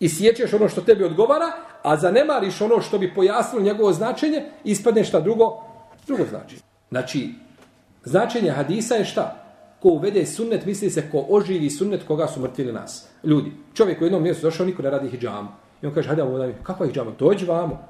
i 0.00 0.08
sjećeš 0.08 0.52
ono 0.52 0.68
što 0.68 0.80
tebi 0.80 1.04
odgovara, 1.04 1.52
a 1.82 1.96
zanemariš 1.96 2.60
ono 2.60 2.80
što 2.80 2.98
bi 2.98 3.14
pojasnilo 3.14 3.64
njegovo 3.64 3.92
značenje, 3.92 4.44
ispadne 4.64 5.04
šta 5.04 5.20
drugo? 5.20 5.62
Drugo 6.06 6.24
značenje. 6.30 6.62
Znači, 6.90 7.28
značenje 8.04 8.50
hadisa 8.50 8.94
je 8.94 9.04
šta? 9.04 9.39
Ko 9.82 9.88
uvede 9.88 10.26
sunnet, 10.26 10.66
misli 10.66 10.90
se 10.90 11.10
ko 11.10 11.26
oživi 11.28 11.70
sunnet 11.70 12.06
koga 12.06 12.26
su 12.26 12.40
mrtvili 12.40 12.72
nas. 12.72 13.08
Ljudi, 13.24 13.52
čovjek 13.74 14.00
u 14.00 14.04
jednom 14.04 14.22
mjestu 14.22 14.46
došao, 14.46 14.66
niko 14.66 14.82
ne 14.82 14.90
radi 14.90 15.08
hijjamu. 15.08 15.48
I 15.82 15.86
on 15.86 15.94
kaže, 15.94 16.08
hajde 16.08 16.22
ovo 16.22 16.38
da 16.38 16.46
mi, 16.46 16.54
kakva 16.62 16.86
hijjama? 16.86 17.10
Dođi 17.18 17.46
vamo. 17.46 17.88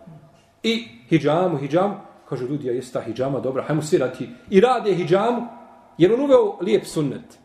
I 0.63 0.89
hijjamu, 1.09 1.59
hijjamu. 1.59 1.95
Kažu 2.29 2.47
ljudi, 2.47 2.67
ja 2.67 2.73
jeste 2.73 2.93
ta 2.93 3.01
hijjama, 3.01 3.41
dobra, 3.41 3.63
hajmo 3.63 3.83
svi 3.83 3.99
raditi. 3.99 4.29
I 4.51 4.61
rade 4.61 4.95
hijjamu, 4.95 5.47
jer 5.99 6.13
on 6.13 6.21
uveo 6.21 6.59
lijep 6.61 6.87
sunnet. 6.87 7.39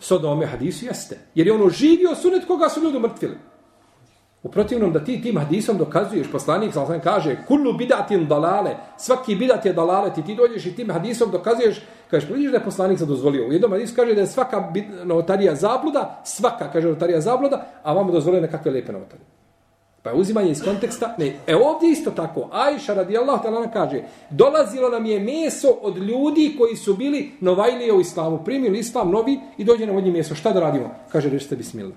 Sodome 0.00 0.46
hadisu 0.46 0.86
jeste. 0.86 1.18
Jer 1.34 1.46
je 1.46 1.52
on 1.52 1.62
oživio 1.62 2.14
sunnet 2.14 2.46
koga 2.46 2.68
su 2.68 2.82
ljudi 2.82 2.98
mrtvili. 2.98 3.36
U 4.42 4.50
protivnom 4.50 4.92
da 4.92 5.04
ti 5.04 5.22
tim 5.22 5.38
hadisom 5.38 5.78
dokazuješ, 5.78 6.30
poslanik 6.32 6.72
sam 6.72 7.00
kaže, 7.00 7.36
kullu 7.46 7.72
bidatin 7.72 8.26
dalale, 8.28 8.76
svaki 8.98 9.36
bidat 9.36 9.66
je 9.66 9.72
dalale, 9.72 10.14
ti 10.14 10.22
ti 10.22 10.34
dođeš 10.34 10.66
i 10.66 10.76
tim 10.76 10.90
hadisom 10.90 11.30
dokazuješ, 11.30 11.82
kažeš, 12.10 12.30
vidiš 12.30 12.50
da 12.50 12.56
je 12.56 12.64
poslanik 12.64 12.98
sam 12.98 13.08
dozvolio. 13.08 13.48
U 13.48 13.52
jednom 13.52 13.70
hadisu 13.70 13.94
kaže 13.96 14.14
da 14.14 14.20
je 14.20 14.26
svaka 14.26 14.72
novotarija 15.04 15.54
zabluda, 15.54 16.20
svaka, 16.24 16.72
kaže 16.72 16.86
novotarija 16.86 17.20
zabluda, 17.20 17.66
a 17.82 17.92
vam 17.92 18.12
dozvolio 18.12 18.40
nekakve 18.40 18.70
lepe 18.70 18.92
novotarije. 18.92 19.26
Pa 20.02 20.10
je 20.10 20.16
uzimanje 20.16 20.50
iz 20.50 20.62
konteksta, 20.62 21.14
ne, 21.18 21.36
e 21.46 21.56
ovdje 21.56 21.90
isto 21.90 22.10
tako, 22.10 22.48
Ajša 22.52 22.94
radijallahu 22.94 23.44
ta'ala 23.44 23.72
kaže, 23.72 24.02
dolazilo 24.30 24.88
nam 24.88 25.06
je 25.06 25.20
meso 25.20 25.68
od 25.82 25.98
ljudi 25.98 26.54
koji 26.58 26.76
su 26.76 26.94
bili 26.94 27.30
novajlije 27.40 27.92
u 27.92 28.00
islamu, 28.00 28.44
primili 28.44 28.78
islam 28.78 29.10
novi 29.10 29.40
i 29.58 29.64
dođe 29.64 29.90
od 29.90 30.04
njih 30.04 30.12
meso, 30.12 30.34
šta 30.34 30.52
da 30.52 30.60
radimo? 30.60 30.90
Kaže, 31.12 31.30
rečite 31.30 31.56
bismillah. 31.56 31.94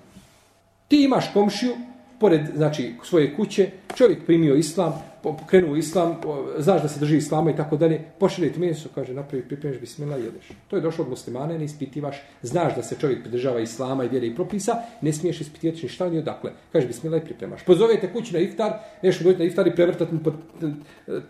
Ti 0.87 1.03
imaš 1.03 1.33
komšiju, 1.33 1.73
pored 2.19 2.41
znači 2.55 2.93
svoje 3.03 3.35
kuće, 3.35 3.69
čovjek 3.95 4.25
primio 4.25 4.55
islam, 4.55 4.93
pokrenuo 5.23 5.75
islam, 5.75 6.21
znaš 6.57 6.81
da 6.81 6.87
se 6.87 6.99
drži 6.99 7.17
islama 7.17 7.51
i 7.51 7.55
tako 7.55 7.77
dalje, 7.77 8.01
pošalje 8.19 8.53
ti 8.53 8.59
meso, 8.59 8.89
kaže, 8.95 9.13
napravi, 9.13 9.43
pripremiš 9.43 9.79
bismillah, 9.79 10.23
jedeš. 10.23 10.49
To 10.67 10.75
je 10.75 10.81
došlo 10.81 11.03
od 11.03 11.09
muslimana, 11.09 11.57
ne 11.57 11.65
ispitivaš, 11.65 12.15
znaš 12.41 12.75
da 12.75 12.83
se 12.83 12.95
čovjek 12.99 13.21
pridržava 13.21 13.59
islama 13.59 14.03
i 14.03 14.07
vjere 14.07 14.27
i 14.27 14.35
propisa, 14.35 14.75
ne 15.01 15.13
smiješ 15.13 15.41
ispitivati 15.41 15.83
ni 15.83 15.89
šta 15.89 16.09
ni 16.09 16.17
odakle. 16.17 16.51
Kaže, 16.71 16.87
bismila 16.87 17.17
i 17.17 17.25
pripremaš. 17.25 17.63
Pozovete 17.65 18.13
kući 18.13 18.33
na 18.33 18.39
iftar, 18.39 18.73
nešto 19.03 19.23
dođete 19.23 19.43
na 19.43 19.49
iftar 19.49 19.67
i 19.67 19.75
prevrtati 19.75 20.13
mu 20.13 20.19
po 20.23 20.31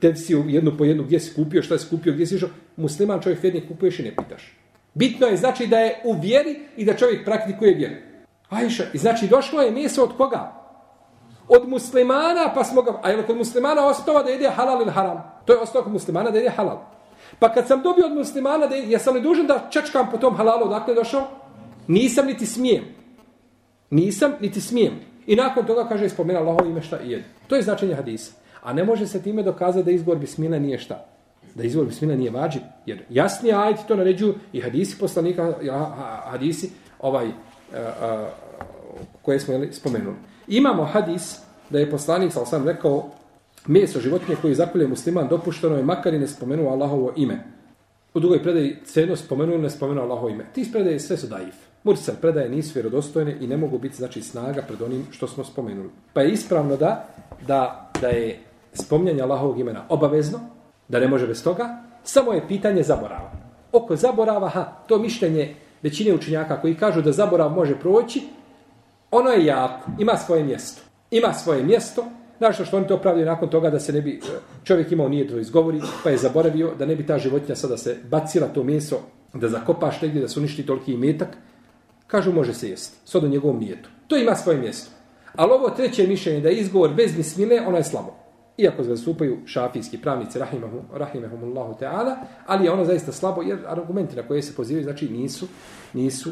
tevsiju 0.02 0.44
jednu 0.48 0.78
po 0.78 0.86
jednu, 0.86 1.04
gdje 1.04 1.20
si 1.20 1.34
kupio, 1.36 1.64
šta 1.64 1.78
si 1.78 1.90
kupio, 1.90 2.14
gdje 2.14 2.26
si 2.26 2.36
išao. 2.36 2.50
Musliman 2.78 3.22
čovjek 3.22 3.44
vjernik 3.44 3.68
kupuješ 3.68 4.00
i 4.00 4.04
ne 4.04 4.16
pitaš. 4.16 4.58
Bitno 4.94 5.28
je 5.28 5.38
znači 5.38 5.68
da 5.68 5.80
je 5.80 6.02
u 6.04 6.14
vjeri 6.22 6.60
i 6.78 6.86
da 6.86 6.94
čovjek 6.94 7.26
praktikuje 7.26 7.74
vjeru. 7.74 7.96
Ajša, 8.50 8.84
i 8.94 8.98
znači 8.98 9.28
došlo 9.28 9.62
je 9.62 9.72
meso 9.72 10.04
od 10.04 10.18
koga? 10.18 10.65
Od 11.48 11.70
muslimana, 11.70 12.52
pa 12.56 12.64
smo 12.64 12.82
ga... 12.82 13.00
A 13.04 13.10
je 13.10 13.24
kod 13.28 13.38
muslimana 13.38 13.86
ostao 13.86 14.24
da 14.24 14.30
jede 14.30 14.50
halal 14.50 14.82
ili 14.82 14.92
haram? 14.92 15.24
To 15.46 15.54
je 15.54 15.60
ostao 15.60 15.84
kod 15.84 15.92
muslimana 15.92 16.32
da 16.32 16.38
jede 16.38 16.50
halal. 16.50 16.80
Pa 17.40 17.54
kad 17.54 17.68
sam 17.68 17.82
dobio 17.82 18.06
od 18.06 18.14
muslimana, 18.14 18.68
da 18.68 18.76
ja 18.76 19.00
sam 19.00 19.14
li 19.14 19.22
dužan 19.22 19.48
da 19.48 19.68
čačkam 19.70 20.12
po 20.12 20.18
tom 20.18 20.36
halalu, 20.36 20.66
odakle 20.66 20.94
je 20.94 20.96
došao? 20.96 21.28
Nisam 21.88 22.26
niti 22.26 22.46
smijem. 22.46 22.84
Nisam 23.90 24.34
niti 24.42 24.62
smijem. 24.62 25.00
I 25.28 25.36
nakon 25.36 25.66
toga 25.66 25.88
kaže, 25.88 26.10
spomena 26.10 26.40
Allaho 26.40 26.66
ime 26.66 26.82
šta 26.82 27.00
i 27.00 27.12
jedi. 27.12 27.24
To 27.48 27.56
je 27.56 27.62
značenje 27.62 27.96
hadisa. 27.96 28.34
A 28.64 28.74
ne 28.74 28.84
može 28.84 29.08
se 29.08 29.22
time 29.22 29.44
dokazati 29.44 29.86
da 29.86 29.92
izbor 29.92 30.18
bismila 30.18 30.60
nije 30.60 30.80
šta. 30.80 31.06
Da 31.56 31.64
izbor 31.64 31.86
bismila 31.86 32.16
nije 32.16 32.32
vađi. 32.32 32.60
Jer 32.86 33.04
jasni 33.10 33.54
ajti 33.54 33.88
to 33.88 33.96
naređuju 33.96 34.36
i 34.54 34.62
hadisi 34.62 35.00
poslanika, 35.00 35.54
hadisi 36.26 36.72
ovaj, 37.00 37.28
a, 37.28 37.32
a, 38.02 38.30
koje 39.22 39.40
smo 39.40 39.54
jeli, 39.54 39.74
spomenuli. 39.74 40.16
Imamo 40.48 40.86
hadis 40.86 41.40
da 41.70 41.80
je 41.80 41.92
poslanik 41.92 42.34
sa 42.34 42.46
sam 42.46 42.68
rekao 42.68 43.10
meso 43.68 44.00
životinje 44.00 44.38
koje 44.42 44.56
zakolje 44.56 44.88
musliman 44.88 45.28
dopušteno 45.28 45.76
je 45.76 45.84
makar 45.84 46.14
i 46.14 46.20
ne 46.20 46.28
spomenuo 46.28 46.72
Allahovo 46.72 47.14
ime. 47.16 47.44
U 48.14 48.20
drugoj 48.20 48.44
predaji 48.44 48.78
ceno 48.86 49.16
spomenuo 49.16 49.58
ne 49.58 49.70
spomenuo 49.70 50.04
Allahovo 50.04 50.30
ime. 50.30 50.46
Ti 50.54 50.70
predaje 50.72 51.00
sve 51.00 51.18
su 51.18 51.28
daif. 51.28 51.56
Mursel 51.84 52.16
predaje 52.22 52.50
nisu 52.50 52.72
vjerodostojne 52.74 53.38
i 53.42 53.48
ne 53.48 53.58
mogu 53.58 53.78
biti 53.78 53.96
znači 53.96 54.22
snaga 54.22 54.62
pred 54.62 54.82
onim 54.82 55.06
što 55.12 55.28
smo 55.28 55.44
spomenuli. 55.44 55.90
Pa 56.14 56.22
je 56.22 56.32
ispravno 56.32 56.78
da 56.78 57.08
da, 57.48 57.92
da 58.02 58.08
je 58.08 58.40
spomnjanje 58.74 59.22
Allahovog 59.22 59.60
imena 59.60 59.86
obavezno, 59.90 60.40
da 60.88 61.00
ne 61.00 61.08
može 61.08 61.28
bez 61.28 61.44
toga, 61.44 61.84
samo 62.04 62.34
je 62.34 62.48
pitanje 62.48 62.84
zaborava. 62.84 63.32
Oko 63.72 63.96
zaborava, 63.96 64.50
ha, 64.50 64.64
to 64.88 64.98
mišljenje 64.98 65.56
većine 65.82 66.14
učenjaka 66.14 66.62
koji 66.62 66.76
kažu 66.76 67.02
da 67.02 67.12
zaborav 67.12 67.52
može 67.52 67.80
proći, 67.80 68.22
ono 69.18 69.30
je 69.30 69.46
jako, 69.46 69.92
ima 70.00 70.18
svoje 70.18 70.44
mjesto. 70.44 70.82
Ima 71.12 71.34
svoje 71.34 71.64
mjesto, 71.64 72.06
Znaš 72.38 72.68
što 72.68 72.78
oni 72.78 72.88
to 72.88 72.98
pravili 72.98 73.26
nakon 73.26 73.50
toga 73.50 73.70
da 73.70 73.80
se 73.80 73.94
ne 73.94 74.02
bi 74.02 74.12
e, 74.12 74.40
čovjek 74.64 74.92
imao 74.92 75.10
nije 75.10 75.28
to 75.28 75.40
izgovori, 75.40 75.82
pa 76.04 76.10
je 76.10 76.18
zaboravio 76.18 76.72
da 76.80 76.86
ne 76.86 76.96
bi 76.96 77.06
ta 77.06 77.18
životinja 77.18 77.56
sada 77.56 77.78
se 77.78 77.98
bacila 78.10 78.48
to 78.48 78.64
meso, 78.64 79.00
da 79.34 79.50
zakopaš 79.50 80.02
negdje, 80.02 80.22
da 80.22 80.28
se 80.28 80.40
uništi 80.40 80.66
toliki 80.66 80.94
imetak. 80.94 81.38
Kažu 82.08 82.34
može 82.34 82.54
se 82.54 82.70
jesti, 82.70 82.98
s 83.06 83.16
odom 83.16 83.30
njegovom 83.30 83.60
nijetu. 83.60 83.90
To 84.08 84.18
ima 84.18 84.36
svoje 84.36 84.58
mjesto. 84.58 84.92
Ali 85.36 85.52
ovo 85.52 85.70
treće 85.70 86.08
mišljenje 86.08 86.42
da 86.42 86.50
je 86.50 86.56
izgovor 86.56 86.94
bez 86.94 87.16
bismile, 87.16 87.62
ono 87.68 87.78
je 87.78 87.84
slabo. 87.84 88.14
Iako 88.58 88.84
se 88.84 88.90
zastupaju 88.90 89.38
šafijski 89.46 89.98
pravnici, 89.98 90.40
rahimahum, 90.40 90.82
rahimahumullahu 90.94 91.74
ta'ala, 91.80 92.16
ali 92.46 92.66
je 92.66 92.72
ono 92.72 92.86
zaista 92.86 93.12
slabo, 93.12 93.42
jer 93.42 93.60
argumenti 93.68 94.16
na 94.16 94.28
koje 94.28 94.42
se 94.42 94.56
pozivaju, 94.56 94.84
znači 94.84 95.10
nisu, 95.10 95.48
nisu 95.94 96.30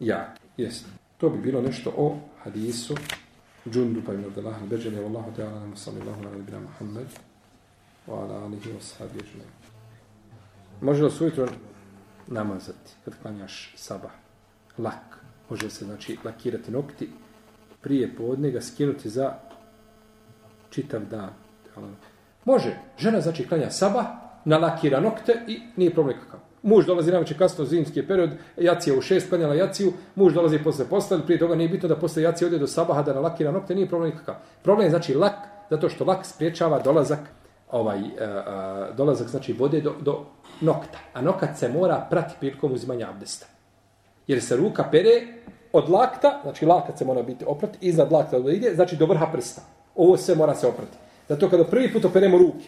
ja. 0.00 0.34
Jesi. 0.56 0.84
To 1.18 1.30
bi 1.30 1.38
bilo 1.38 1.62
nešto 1.62 1.92
o 1.96 2.16
hadisu 2.44 2.94
Džundu 3.70 4.02
pa 4.06 4.12
ibn 4.12 4.24
Abdullah 4.24 4.62
al-Beđene 4.62 5.00
Wallahu 5.00 5.32
ta'ala 5.36 5.60
nam 5.60 5.76
sallallahu 5.76 6.26
ala 6.26 6.36
ibn 6.36 6.54
Muhammed 6.62 7.06
wa 8.06 8.22
ala 8.22 8.44
alihi 8.44 8.68
wa 8.70 8.80
sahabi 8.80 9.18
ajma'in. 9.18 9.52
Može 10.80 11.04
li 11.04 11.10
sujutro 11.10 11.48
namazati 12.26 12.92
kad 13.04 13.14
klanjaš 13.22 13.74
sabah? 13.76 14.10
Lak. 14.78 15.24
Može 15.50 15.70
se 15.70 15.84
znači 15.84 16.16
lakirati 16.24 16.70
nokti 16.70 17.08
prije 17.80 18.16
podne 18.16 18.50
ga 18.50 18.60
skinuti 18.60 19.10
za 19.10 19.34
čitav 20.70 21.00
dan. 21.10 21.30
Ono? 21.76 21.88
Može. 22.44 22.76
Žena 22.98 23.20
znači 23.20 23.48
klanja 23.48 23.70
sabah, 23.70 24.06
nalakira 24.44 25.00
nokte 25.00 25.44
i 25.48 25.60
nije 25.76 25.94
problem 25.94 26.18
kakav. 26.20 26.40
Muž 26.64 26.86
dolazi 26.86 27.12
na 27.12 27.18
večer 27.18 27.38
kasno 27.38 27.64
zimski 27.64 28.06
period, 28.06 28.30
jacija 28.56 28.96
u 28.98 29.00
šest 29.00 29.28
klanjala 29.28 29.54
jaciju, 29.54 29.92
muž 30.14 30.34
dolazi 30.34 30.58
posle 30.58 30.84
postali, 30.88 31.22
prije 31.22 31.38
toga 31.38 31.54
nije 31.54 31.68
bitno 31.68 31.88
da 31.88 31.96
posle 31.96 32.22
jacije 32.22 32.48
ode 32.48 32.58
do 32.58 32.66
sabaha 32.66 33.02
da 33.02 33.14
nalakira 33.14 33.52
nokte, 33.52 33.74
nije 33.74 33.88
problem 33.88 34.10
nikakav. 34.10 34.34
Problem 34.62 34.86
je 34.86 34.90
znači 34.90 35.14
lak, 35.14 35.34
zato 35.70 35.88
što 35.88 36.04
lak 36.04 36.26
spriječava 36.26 36.78
dolazak 36.82 37.20
ovaj 37.70 37.98
a, 37.98 38.24
a, 38.24 38.88
dolazak 38.96 39.28
znači 39.28 39.52
vode 39.52 39.80
do, 39.80 39.92
do 40.00 40.24
nokta. 40.60 40.98
A 41.12 41.22
nokat 41.22 41.58
se 41.58 41.68
mora 41.68 42.06
prati 42.10 42.34
prilikom 42.40 42.72
uzimanja 42.72 43.10
abdesta. 43.10 43.46
Jer 44.26 44.42
se 44.42 44.56
ruka 44.56 44.84
pere 44.90 45.22
od 45.72 45.90
lakta, 45.90 46.40
znači 46.42 46.66
lakat 46.66 46.98
se 46.98 47.04
mora 47.04 47.22
biti 47.22 47.44
oprat, 47.48 47.70
iznad 47.80 48.12
lakta 48.12 48.38
da 48.38 48.52
ide, 48.52 48.74
znači 48.74 48.96
do 48.96 49.06
vrha 49.06 49.26
prsta. 49.32 49.62
Ovo 49.94 50.16
sve 50.16 50.34
mora 50.34 50.54
se 50.54 50.66
oprati. 50.66 50.96
Zato 51.28 51.50
kada 51.50 51.64
prvi 51.64 51.92
put 51.92 52.04
operemo 52.04 52.38
ruke, 52.38 52.64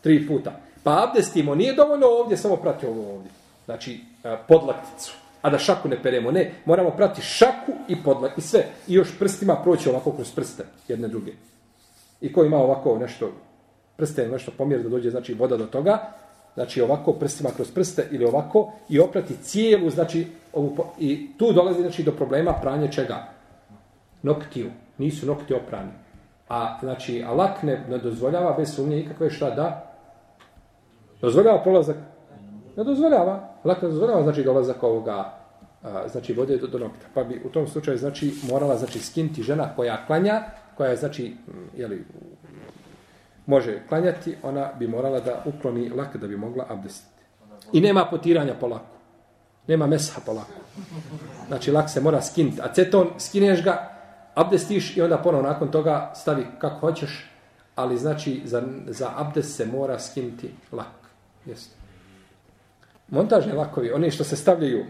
tri 0.00 0.26
puta, 0.26 0.52
pa 0.84 1.04
abdestimo, 1.08 1.54
nije 1.54 1.74
dovoljno 1.74 2.06
ovdje, 2.06 2.36
samo 2.36 2.56
prati 2.56 2.86
ovo 2.86 3.14
ovdje. 3.14 3.30
Znači, 3.64 4.00
podlakticu. 4.48 5.14
A 5.42 5.50
da 5.50 5.58
šaku 5.58 5.88
ne 5.88 6.02
peremo, 6.02 6.30
ne. 6.30 6.52
Moramo 6.64 6.90
prati 6.90 7.22
šaku 7.22 7.72
i 7.88 8.02
podlak 8.02 8.38
i 8.38 8.40
sve. 8.40 8.66
I 8.88 8.94
još 8.94 9.18
prstima 9.18 9.56
proći 9.56 9.88
ovako 9.88 10.12
kroz 10.12 10.32
prste, 10.32 10.64
jedne 10.88 11.08
druge. 11.08 11.32
I 12.20 12.32
ko 12.32 12.44
ima 12.44 12.56
ovako 12.56 12.98
nešto, 12.98 13.32
prste 13.96 14.28
nešto 14.28 14.52
pomjer 14.58 14.82
da 14.82 14.88
dođe, 14.88 15.10
znači 15.10 15.34
voda 15.34 15.56
do 15.56 15.66
toga, 15.66 16.12
znači 16.54 16.80
ovako 16.80 17.12
prstima 17.12 17.50
kroz 17.56 17.70
prste 17.70 18.08
ili 18.10 18.24
ovako 18.24 18.72
i 18.88 19.00
oprati 19.00 19.36
cijelu, 19.42 19.90
znači 19.90 20.26
ovu, 20.52 20.76
i 20.98 21.30
tu 21.38 21.52
dolazi 21.52 21.80
znači 21.80 22.02
do 22.02 22.12
problema 22.12 22.52
pranje 22.52 22.92
čega? 22.92 23.28
Noktiju. 24.22 24.70
Nisu 24.98 25.26
nokti 25.26 25.54
oprani. 25.54 25.90
A 26.48 26.78
znači, 26.80 27.24
a 27.26 27.32
lak 27.32 27.62
ne, 27.62 27.84
ne 27.88 27.98
dozvoljava 27.98 28.52
bez 28.52 28.74
sumnje 28.74 29.00
ikakve 29.00 29.30
šta 29.30 29.50
da? 29.50 29.87
Dozvoljava 31.20 31.62
prolazak? 31.62 31.96
Ne 32.76 32.84
dozvoljava. 32.84 33.48
Lak 33.64 33.82
ne 33.82 33.88
dozvoljava 33.88 34.22
znači 34.22 34.44
dolazak 34.44 34.82
ovoga 34.82 35.38
a, 35.82 36.08
znači 36.08 36.32
vode 36.32 36.56
do, 36.56 36.66
do 36.66 36.78
nokta. 36.78 37.06
Pa 37.14 37.24
bi 37.24 37.42
u 37.44 37.48
tom 37.48 37.68
slučaju 37.68 37.98
znači 37.98 38.34
morala 38.50 38.76
znači 38.76 38.98
skinti 38.98 39.42
žena 39.42 39.74
koja 39.76 40.06
klanja, 40.06 40.42
koja 40.76 40.90
je 40.90 40.96
znači 40.96 41.36
mm, 41.46 41.80
je 41.80 41.88
li 41.88 42.04
može 43.46 43.80
klanjati, 43.88 44.36
ona 44.42 44.70
bi 44.78 44.88
morala 44.88 45.20
da 45.20 45.42
ukloni 45.44 45.88
lak 45.88 46.16
da 46.16 46.26
bi 46.26 46.36
mogla 46.36 46.66
abdestiti. 46.68 47.22
I 47.72 47.80
nema 47.80 48.04
potiranja 48.04 48.54
po 48.60 48.66
laku. 48.66 48.96
Nema 49.66 49.86
mesha 49.86 50.20
po 50.26 50.32
laku. 50.32 50.52
Znači 51.48 51.72
lak 51.72 51.90
se 51.90 52.00
mora 52.00 52.22
skinti. 52.22 52.60
Aceton, 52.62 53.10
skineš 53.18 53.64
ga, 53.64 53.98
abdestiš 54.34 54.96
i 54.96 55.02
onda 55.02 55.18
ponovo 55.18 55.42
nakon 55.42 55.70
toga 55.70 56.12
stavi 56.14 56.46
kako 56.58 56.80
hoćeš, 56.80 57.30
ali 57.74 57.98
znači 57.98 58.42
za, 58.44 58.62
za 58.86 59.10
abdest 59.16 59.56
se 59.56 59.66
mora 59.66 59.98
skinti 59.98 60.50
lak. 60.72 61.07
Jeste. 61.48 61.76
Montažni 63.08 63.52
lakovi, 63.52 63.92
oni 63.92 64.10
što 64.10 64.24
se 64.24 64.36
stavljaju, 64.36 64.84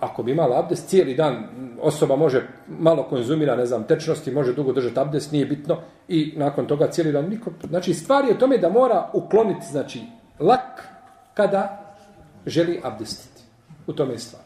ako 0.00 0.22
bi 0.22 0.32
imala 0.32 0.58
abdest, 0.58 0.88
cijeli 0.88 1.14
dan 1.14 1.48
osoba 1.80 2.16
može 2.16 2.42
malo 2.68 3.02
konzumira, 3.02 3.56
ne 3.56 3.66
znam, 3.66 3.84
tečnosti, 3.84 4.30
može 4.30 4.54
dugo 4.54 4.72
držati 4.72 5.00
abdest, 5.00 5.32
nije 5.32 5.46
bitno, 5.46 5.80
i 6.08 6.32
nakon 6.36 6.66
toga 6.66 6.90
cijeli 6.90 7.12
dan 7.12 7.28
niko... 7.28 7.50
Znači, 7.68 7.94
stvar 7.94 8.24
je 8.24 8.34
u 8.34 8.38
tome 8.38 8.58
da 8.58 8.68
mora 8.68 9.10
ukloniti, 9.12 9.66
znači, 9.70 10.00
lak 10.40 10.88
kada 11.34 11.94
želi 12.46 12.80
abdestiti. 12.84 13.42
U 13.86 13.92
tome 13.92 14.12
je 14.12 14.18
stvar. 14.18 14.42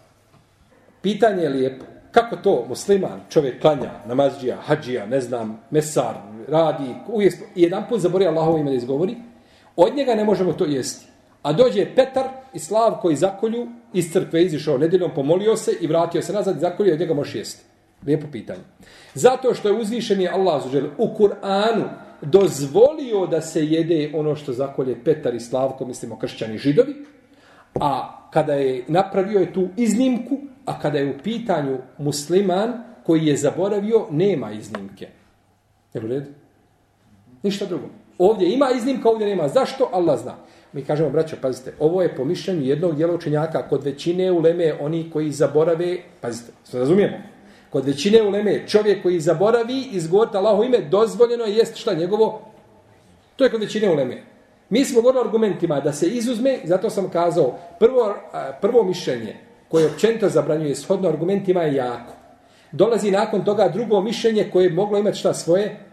Pitanje 1.03 1.43
je 1.43 1.49
lijepo. 1.49 1.85
Kako 2.11 2.37
to 2.37 2.65
musliman, 2.69 3.21
čovjek 3.29 3.61
klanja, 3.61 3.91
namazđija, 4.07 4.57
hađija, 4.57 5.07
ne 5.07 5.21
znam, 5.21 5.61
mesar, 5.71 6.15
radi, 6.49 6.95
uvijek, 7.09 7.35
jedan 7.55 7.85
put 7.89 8.01
zabori 8.01 8.27
Allahovo 8.27 8.59
ime 8.59 8.71
da 8.71 8.77
izgovori, 8.77 9.17
od 9.81 9.97
njega 9.97 10.15
ne 10.15 10.25
možemo 10.25 10.53
to 10.53 10.65
jesti. 10.65 11.07
A 11.43 11.53
dođe 11.53 11.87
Petar 11.95 12.29
i 12.55 12.59
Slav 12.59 12.99
koji 13.03 13.17
zakolju, 13.17 13.69
iz 13.93 14.13
crkve 14.13 14.43
izišao 14.45 14.79
nedeljom, 14.79 15.11
pomolio 15.15 15.57
se 15.57 15.73
i 15.81 15.87
vratio 15.87 16.23
se 16.23 16.33
nazad 16.33 16.57
i 16.57 16.61
zakolju, 16.61 16.93
od 16.93 17.01
njega 17.01 17.15
može 17.15 17.39
jesti. 17.39 17.65
Lijepo 18.07 18.27
pitanje. 18.33 18.61
Zato 19.15 19.55
što 19.55 19.69
je 19.69 19.81
uzvišeni 19.81 20.29
Allah 20.29 20.63
zuđel, 20.63 20.87
u 20.99 21.09
Kur'anu 21.19 21.85
dozvolio 22.23 23.27
da 23.27 23.41
se 23.41 23.65
jede 23.67 24.11
ono 24.15 24.35
što 24.37 24.53
zakolje 24.53 25.05
Petar 25.05 25.35
i 25.35 25.41
Slavko, 25.41 25.87
mislimo 25.87 26.19
kršćani 26.19 26.59
židovi, 26.59 26.95
a 27.81 28.19
kada 28.31 28.55
je 28.55 28.85
napravio 28.89 29.41
je 29.41 29.53
tu 29.53 29.69
iznimku, 29.77 30.39
a 30.65 30.81
kada 30.81 30.99
je 30.99 31.11
u 31.11 31.23
pitanju 31.23 31.79
musliman 31.99 32.73
koji 33.07 33.27
je 33.27 33.37
zaboravio, 33.37 34.07
nema 34.11 34.53
iznimke. 34.53 35.09
Je 35.95 36.05
u 36.05 36.07
redu? 36.07 36.31
Ništa 37.43 37.67
drugo. 37.67 37.89
Ovdje 38.19 38.53
ima 38.53 38.71
iznimka, 38.77 39.09
ovdje 39.09 39.27
nema. 39.27 39.49
Zašto? 39.49 39.89
Allah 39.93 40.21
zna. 40.21 40.35
Mi 40.73 40.85
kažemo, 40.85 41.11
braćo, 41.11 41.37
pazite, 41.43 41.73
ovo 41.81 42.03
je 42.03 42.17
po 42.17 42.25
mišljenju 42.25 42.63
jednog 42.63 42.97
dijela 42.97 43.15
učenjaka, 43.15 43.69
kod 43.69 43.85
većine 43.85 44.33
uleme, 44.33 44.75
oni 44.81 45.11
koji 45.11 45.33
zaborave, 45.33 45.97
pazite, 46.21 46.53
se 46.65 46.79
razumijemo, 46.79 47.17
kod 47.71 47.85
većine 47.85 48.23
uleme, 48.23 48.69
čovjek 48.69 49.03
koji 49.03 49.21
zaboravi 49.21 49.89
izgovoriti 49.93 50.37
Allaho 50.37 50.63
ime, 50.63 50.79
dozvoljeno 50.79 51.45
je 51.45 51.57
jest 51.57 51.77
šta 51.77 51.95
njegovo, 51.95 52.41
to 53.37 53.45
je 53.45 53.51
kod 53.51 53.61
većine 53.61 53.91
uleme. 53.91 54.23
Mi 54.71 54.85
smo 54.85 55.01
govorili 55.01 55.25
argumentima 55.25 55.81
da 55.81 55.93
se 55.93 56.07
izuzme, 56.07 56.59
zato 56.65 56.91
sam 56.91 57.11
kazao, 57.11 57.59
prvo, 57.79 58.15
prvo 58.61 58.83
mišljenje 58.83 59.37
koje 59.69 59.87
općenito 59.87 60.29
zabranjuje 60.29 60.75
shodno 60.75 61.09
argumentima 61.09 61.63
je 61.63 61.75
jako. 61.75 62.13
Dolazi 62.73 63.11
nakon 63.11 63.45
toga 63.45 63.69
drugo 63.69 64.01
mišljenje 64.01 64.51
koje 64.53 64.65
je 64.65 64.73
moglo 64.73 64.99
imati 64.99 65.19
šta 65.19 65.35
svoje 65.35 65.88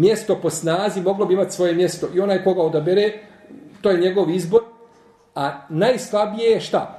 mjesto 0.00 0.38
po 0.42 0.50
snazi, 0.50 1.00
moglo 1.00 1.26
bi 1.26 1.34
imati 1.34 1.52
svoje 1.52 1.74
mjesto 1.74 2.08
i 2.14 2.20
onaj 2.20 2.44
koga 2.44 2.62
odabere, 2.62 3.12
to 3.80 3.90
je 3.90 4.00
njegov 4.00 4.30
izbor, 4.30 4.62
a 5.34 5.66
najslabije 5.68 6.50
je 6.50 6.60
šta? 6.60 6.96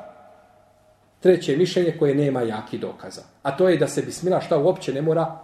Treće 1.20 1.58
mišljenje 1.58 1.96
koje 2.00 2.16
nema 2.16 2.42
jaki 2.42 2.78
dokaza. 2.78 3.22
A 3.44 3.58
to 3.58 3.70
je 3.70 3.78
da 3.78 3.88
se 3.88 4.02
bismila 4.02 4.42
šta 4.42 4.58
uopće 4.58 4.94
ne 4.94 5.02
mora 5.02 5.40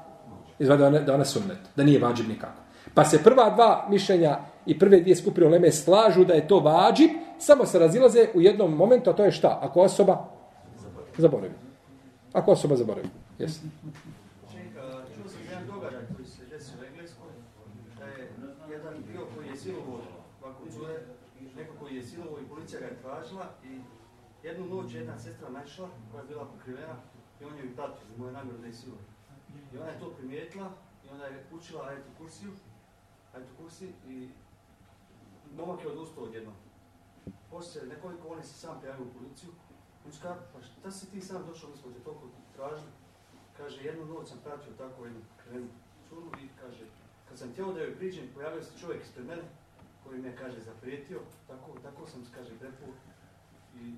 izvada 0.60 0.89
da 0.89 1.14
ona, 1.14 1.18
da 1.18 1.26
sunnet, 1.26 1.58
da 1.76 1.84
nije 1.84 1.99
vađib 1.99 2.30
nikako. 2.30 2.62
Pa 2.93 3.05
se 3.05 3.24
prva 3.24 3.49
dva 3.49 3.88
mišljenja 3.89 4.39
i 4.66 4.80
prve 4.80 4.99
dvije 4.99 5.16
skupine 5.16 5.47
uleme 5.47 5.72
slažu 5.72 6.26
da 6.26 6.34
je 6.34 6.47
to 6.47 6.60
vađib, 6.60 7.10
samo 7.39 7.66
se 7.66 7.80
razilaze 7.80 8.28
u 8.34 8.41
jednom 8.41 8.74
momentu, 8.74 9.10
a 9.10 9.14
to 9.14 9.26
je 9.26 9.32
šta? 9.32 9.60
Ako 9.62 9.82
osoba 9.82 10.26
zaboravi. 11.18 11.53
Ako 12.34 12.51
osoba 12.51 12.76
zaboravi. 12.76 13.08
Jesi. 13.39 13.60
Jednu 24.43 24.65
noć 24.75 24.93
jedna 24.93 25.19
sestra 25.19 25.49
našla 25.49 25.89
koja 26.11 26.21
je 26.21 26.28
bila 26.28 26.45
pokrivena 26.45 26.95
i 27.41 27.45
on 27.45 27.57
je 27.57 27.65
ju 27.65 27.75
pratio 27.75 28.05
za 28.09 28.17
moje 28.17 28.34
namjeru 28.34 28.57
da 28.57 28.67
je. 28.67 28.73
I 29.73 29.78
ona 29.78 29.89
je 29.89 29.99
to 29.99 30.09
primijetila 30.09 30.71
i 31.05 31.09
onda 31.09 31.25
je 31.25 31.45
učila 31.51 31.88
ajetu 31.88 32.09
kursiju, 32.17 32.51
ajetu 33.34 33.51
kursi 33.57 33.93
i 34.07 34.30
momak 35.55 35.84
je 35.84 35.91
odustao 35.91 36.23
odjedno. 36.23 36.51
Poslije 37.51 37.88
nekoliko 37.88 38.28
oni 38.28 38.43
se 38.43 38.53
sam 38.53 38.80
prijavio 38.80 39.05
u 39.05 39.19
policiju. 39.19 39.49
On 40.05 40.11
će 40.11 40.21
kada, 40.21 40.39
pa 40.53 40.61
šta 40.61 40.91
si 40.91 41.11
ti 41.11 41.21
sam 41.21 41.45
došao, 41.45 41.69
mi 41.69 41.78
smo 41.78 41.91
te 41.91 41.99
toliko 41.99 42.28
tražili. 42.55 42.91
Kaže, 43.57 43.84
jednu 43.84 44.05
noć 44.05 44.30
sam 44.30 44.39
pratio 44.43 44.73
tako 44.78 45.05
jednu 45.05 45.21
krenu 45.43 45.67
curu 46.09 46.28
i 46.43 46.47
kaže, 46.61 46.86
kad 47.30 47.38
sam 47.39 47.51
htio 47.51 47.73
da 47.73 47.82
joj 47.82 47.95
priđem, 47.95 48.30
pojavio 48.34 48.63
se 48.63 48.80
čovjek 48.80 49.03
ispred 49.03 49.25
mene 49.25 49.43
koji 50.03 50.21
me, 50.21 50.36
kaže, 50.36 50.61
zaprijetio. 50.61 51.19
Tako, 51.47 51.80
tako 51.84 52.07
sam 52.07 52.25
kaže, 52.36 52.59
prepuo. 52.59 52.93
I 53.84 53.93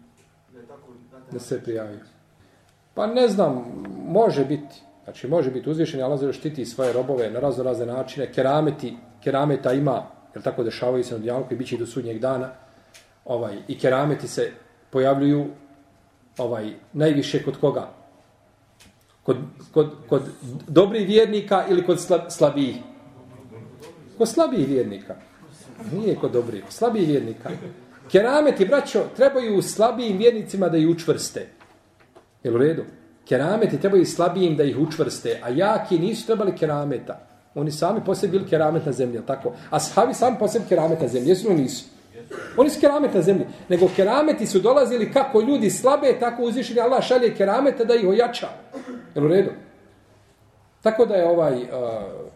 da, 0.54 0.60
je 0.60 0.66
tako, 0.68 0.94
da, 1.12 1.20
da 1.32 1.40
se 1.40 1.64
prijavi. 1.64 2.00
Pa 2.94 3.08
ne 3.08 3.28
znam, 3.28 3.84
može 4.08 4.46
biti. 4.46 4.82
Znači, 5.04 5.28
može 5.28 5.52
biti 5.52 5.70
uzvišen, 5.70 6.04
Allah 6.04 6.20
zelo 6.20 6.34
štiti 6.34 6.66
svoje 6.66 6.94
robove 6.94 7.32
na 7.32 7.40
razno 7.40 7.64
razne 7.64 7.86
načine. 7.86 8.34
Kerameti, 8.34 8.98
kerameta 9.24 9.74
ima, 9.74 10.04
jer 10.36 10.44
tako 10.44 10.64
dešavaju 10.64 11.04
se 11.04 11.14
na 11.14 11.20
dijalku 11.20 11.54
i 11.54 11.58
bit 11.58 11.68
će 11.68 11.78
do 11.78 11.86
sudnjeg 11.86 12.20
dana. 12.20 12.50
Ovaj, 13.26 13.58
I 13.68 13.80
kerameti 13.80 14.28
se 14.28 14.52
pojavljuju 14.90 15.46
ovaj 16.38 16.74
najviše 16.94 17.44
kod 17.44 17.58
koga? 17.58 17.90
Kod, 19.24 19.38
kod, 19.72 19.92
kod 20.10 20.22
dobrih 20.68 21.08
vjernika 21.08 21.66
ili 21.70 21.86
kod 21.86 22.00
slabijih? 22.30 22.76
Kod 24.18 24.30
slabijih 24.30 24.68
vjernika. 24.68 25.16
Nije 25.92 26.16
kod 26.16 26.32
dobrih, 26.32 26.64
slabijih 26.70 27.08
vjernika. 27.08 27.50
Kerameti, 28.12 28.66
braćo, 28.66 29.04
trebaju 29.16 29.62
slabijim 29.62 30.18
vjernicima 30.18 30.70
da 30.70 30.78
ih 30.78 30.88
učvrste. 30.88 31.48
Jel 32.44 32.56
u 32.56 32.58
redu? 32.58 32.84
Kerameti 33.28 33.82
trebaju 33.82 34.06
slabijim 34.06 34.56
da 34.56 34.64
ih 34.64 34.78
učvrste, 34.78 35.40
a 35.44 35.50
jaki 35.50 36.00
nisu 36.00 36.26
trebali 36.26 36.56
kerameta. 36.56 37.20
Oni 37.56 37.72
sami 37.72 38.02
po 38.06 38.16
sebi 38.16 38.32
bili 38.32 38.50
keramet 38.50 38.86
na 38.86 38.92
zemlji, 38.92 39.22
tako? 39.28 39.54
A 39.70 39.80
sahabi 39.80 40.14
sami 40.14 40.38
po 40.40 40.48
sebi 40.48 40.66
keramet 40.70 41.02
na 41.02 41.08
zemlji, 41.08 41.30
jesu 41.30 41.50
li 41.50 41.56
nisu? 41.56 41.86
Oni 42.58 42.70
su 42.70 42.80
keramet 42.82 43.14
na 43.14 43.22
zemlji. 43.22 43.46
Nego 43.70 43.90
kerameti 43.96 44.48
su 44.48 44.60
dolazili 44.60 45.12
kako 45.14 45.42
ljudi 45.42 45.70
slabe, 45.70 46.20
tako 46.20 46.44
uzvišeni 46.44 46.80
Allah 46.80 47.04
šalje 47.04 47.36
kerameta 47.36 47.84
da 47.84 47.96
ih 47.96 48.08
ojača. 48.08 48.48
Jel 49.16 49.26
u 49.26 49.28
redu? 49.28 49.50
Tako 50.82 51.06
da 51.06 51.16
je 51.16 51.28
ovaj... 51.28 51.54
Uh, 51.54 52.30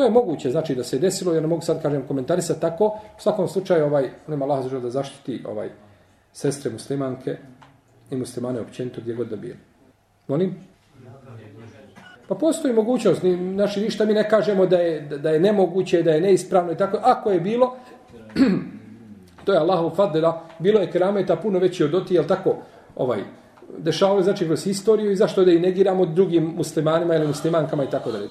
To 0.00 0.04
je 0.04 0.10
moguće, 0.10 0.50
znači 0.50 0.74
da 0.74 0.84
se 0.84 0.98
desilo, 0.98 1.34
ja 1.34 1.40
ne 1.40 1.46
mogu 1.46 1.62
sad 1.62 1.82
kažem 1.82 2.02
komentarisati 2.08 2.60
tako, 2.60 2.86
u 2.86 3.20
svakom 3.20 3.48
slučaju 3.48 3.84
ovaj, 3.84 4.10
nema 4.28 4.44
Allah 4.44 4.72
da 4.72 4.90
zaštiti 4.90 5.42
ovaj 5.46 5.68
sestre 6.32 6.70
muslimanke 6.70 7.36
i 8.10 8.16
muslimane 8.16 8.60
općenito 8.60 9.00
gdje 9.00 9.14
god 9.14 9.28
da 9.28 9.36
bili. 9.36 9.56
Molim? 10.28 10.54
Pa 12.28 12.34
postoji 12.34 12.74
mogućnost, 12.74 13.22
ni, 13.22 13.36
naši 13.36 13.80
ništa 13.80 14.04
mi 14.04 14.14
ne 14.14 14.28
kažemo 14.28 14.66
da 14.66 14.78
je, 14.78 15.00
da 15.00 15.30
je 15.30 15.40
nemoguće, 15.40 16.02
da 16.02 16.10
je 16.10 16.20
neispravno 16.20 16.72
i 16.72 16.76
tako. 16.76 16.98
Ako 17.02 17.30
je 17.30 17.40
bilo, 17.40 17.76
to 19.44 19.52
je 19.52 19.58
Allahu 19.58 19.96
fadela, 19.96 20.48
bilo 20.58 20.80
je 20.80 20.90
kerameta 20.90 21.36
puno 21.36 21.58
veći 21.58 21.84
od 21.84 21.94
oti, 21.94 22.14
jel 22.14 22.24
tako, 22.24 22.56
ovaj, 22.96 23.20
dešavalo 23.78 24.22
znači 24.22 24.46
kroz 24.46 24.64
historiju 24.64 25.10
i 25.10 25.16
zašto 25.16 25.44
da 25.44 25.52
i 25.52 25.60
negiramo 25.60 26.06
drugim 26.06 26.44
muslimanima 26.56 27.14
ili 27.14 27.26
muslimankama 27.26 27.84
i 27.84 27.90
tako 27.90 28.12
dalje. 28.12 28.28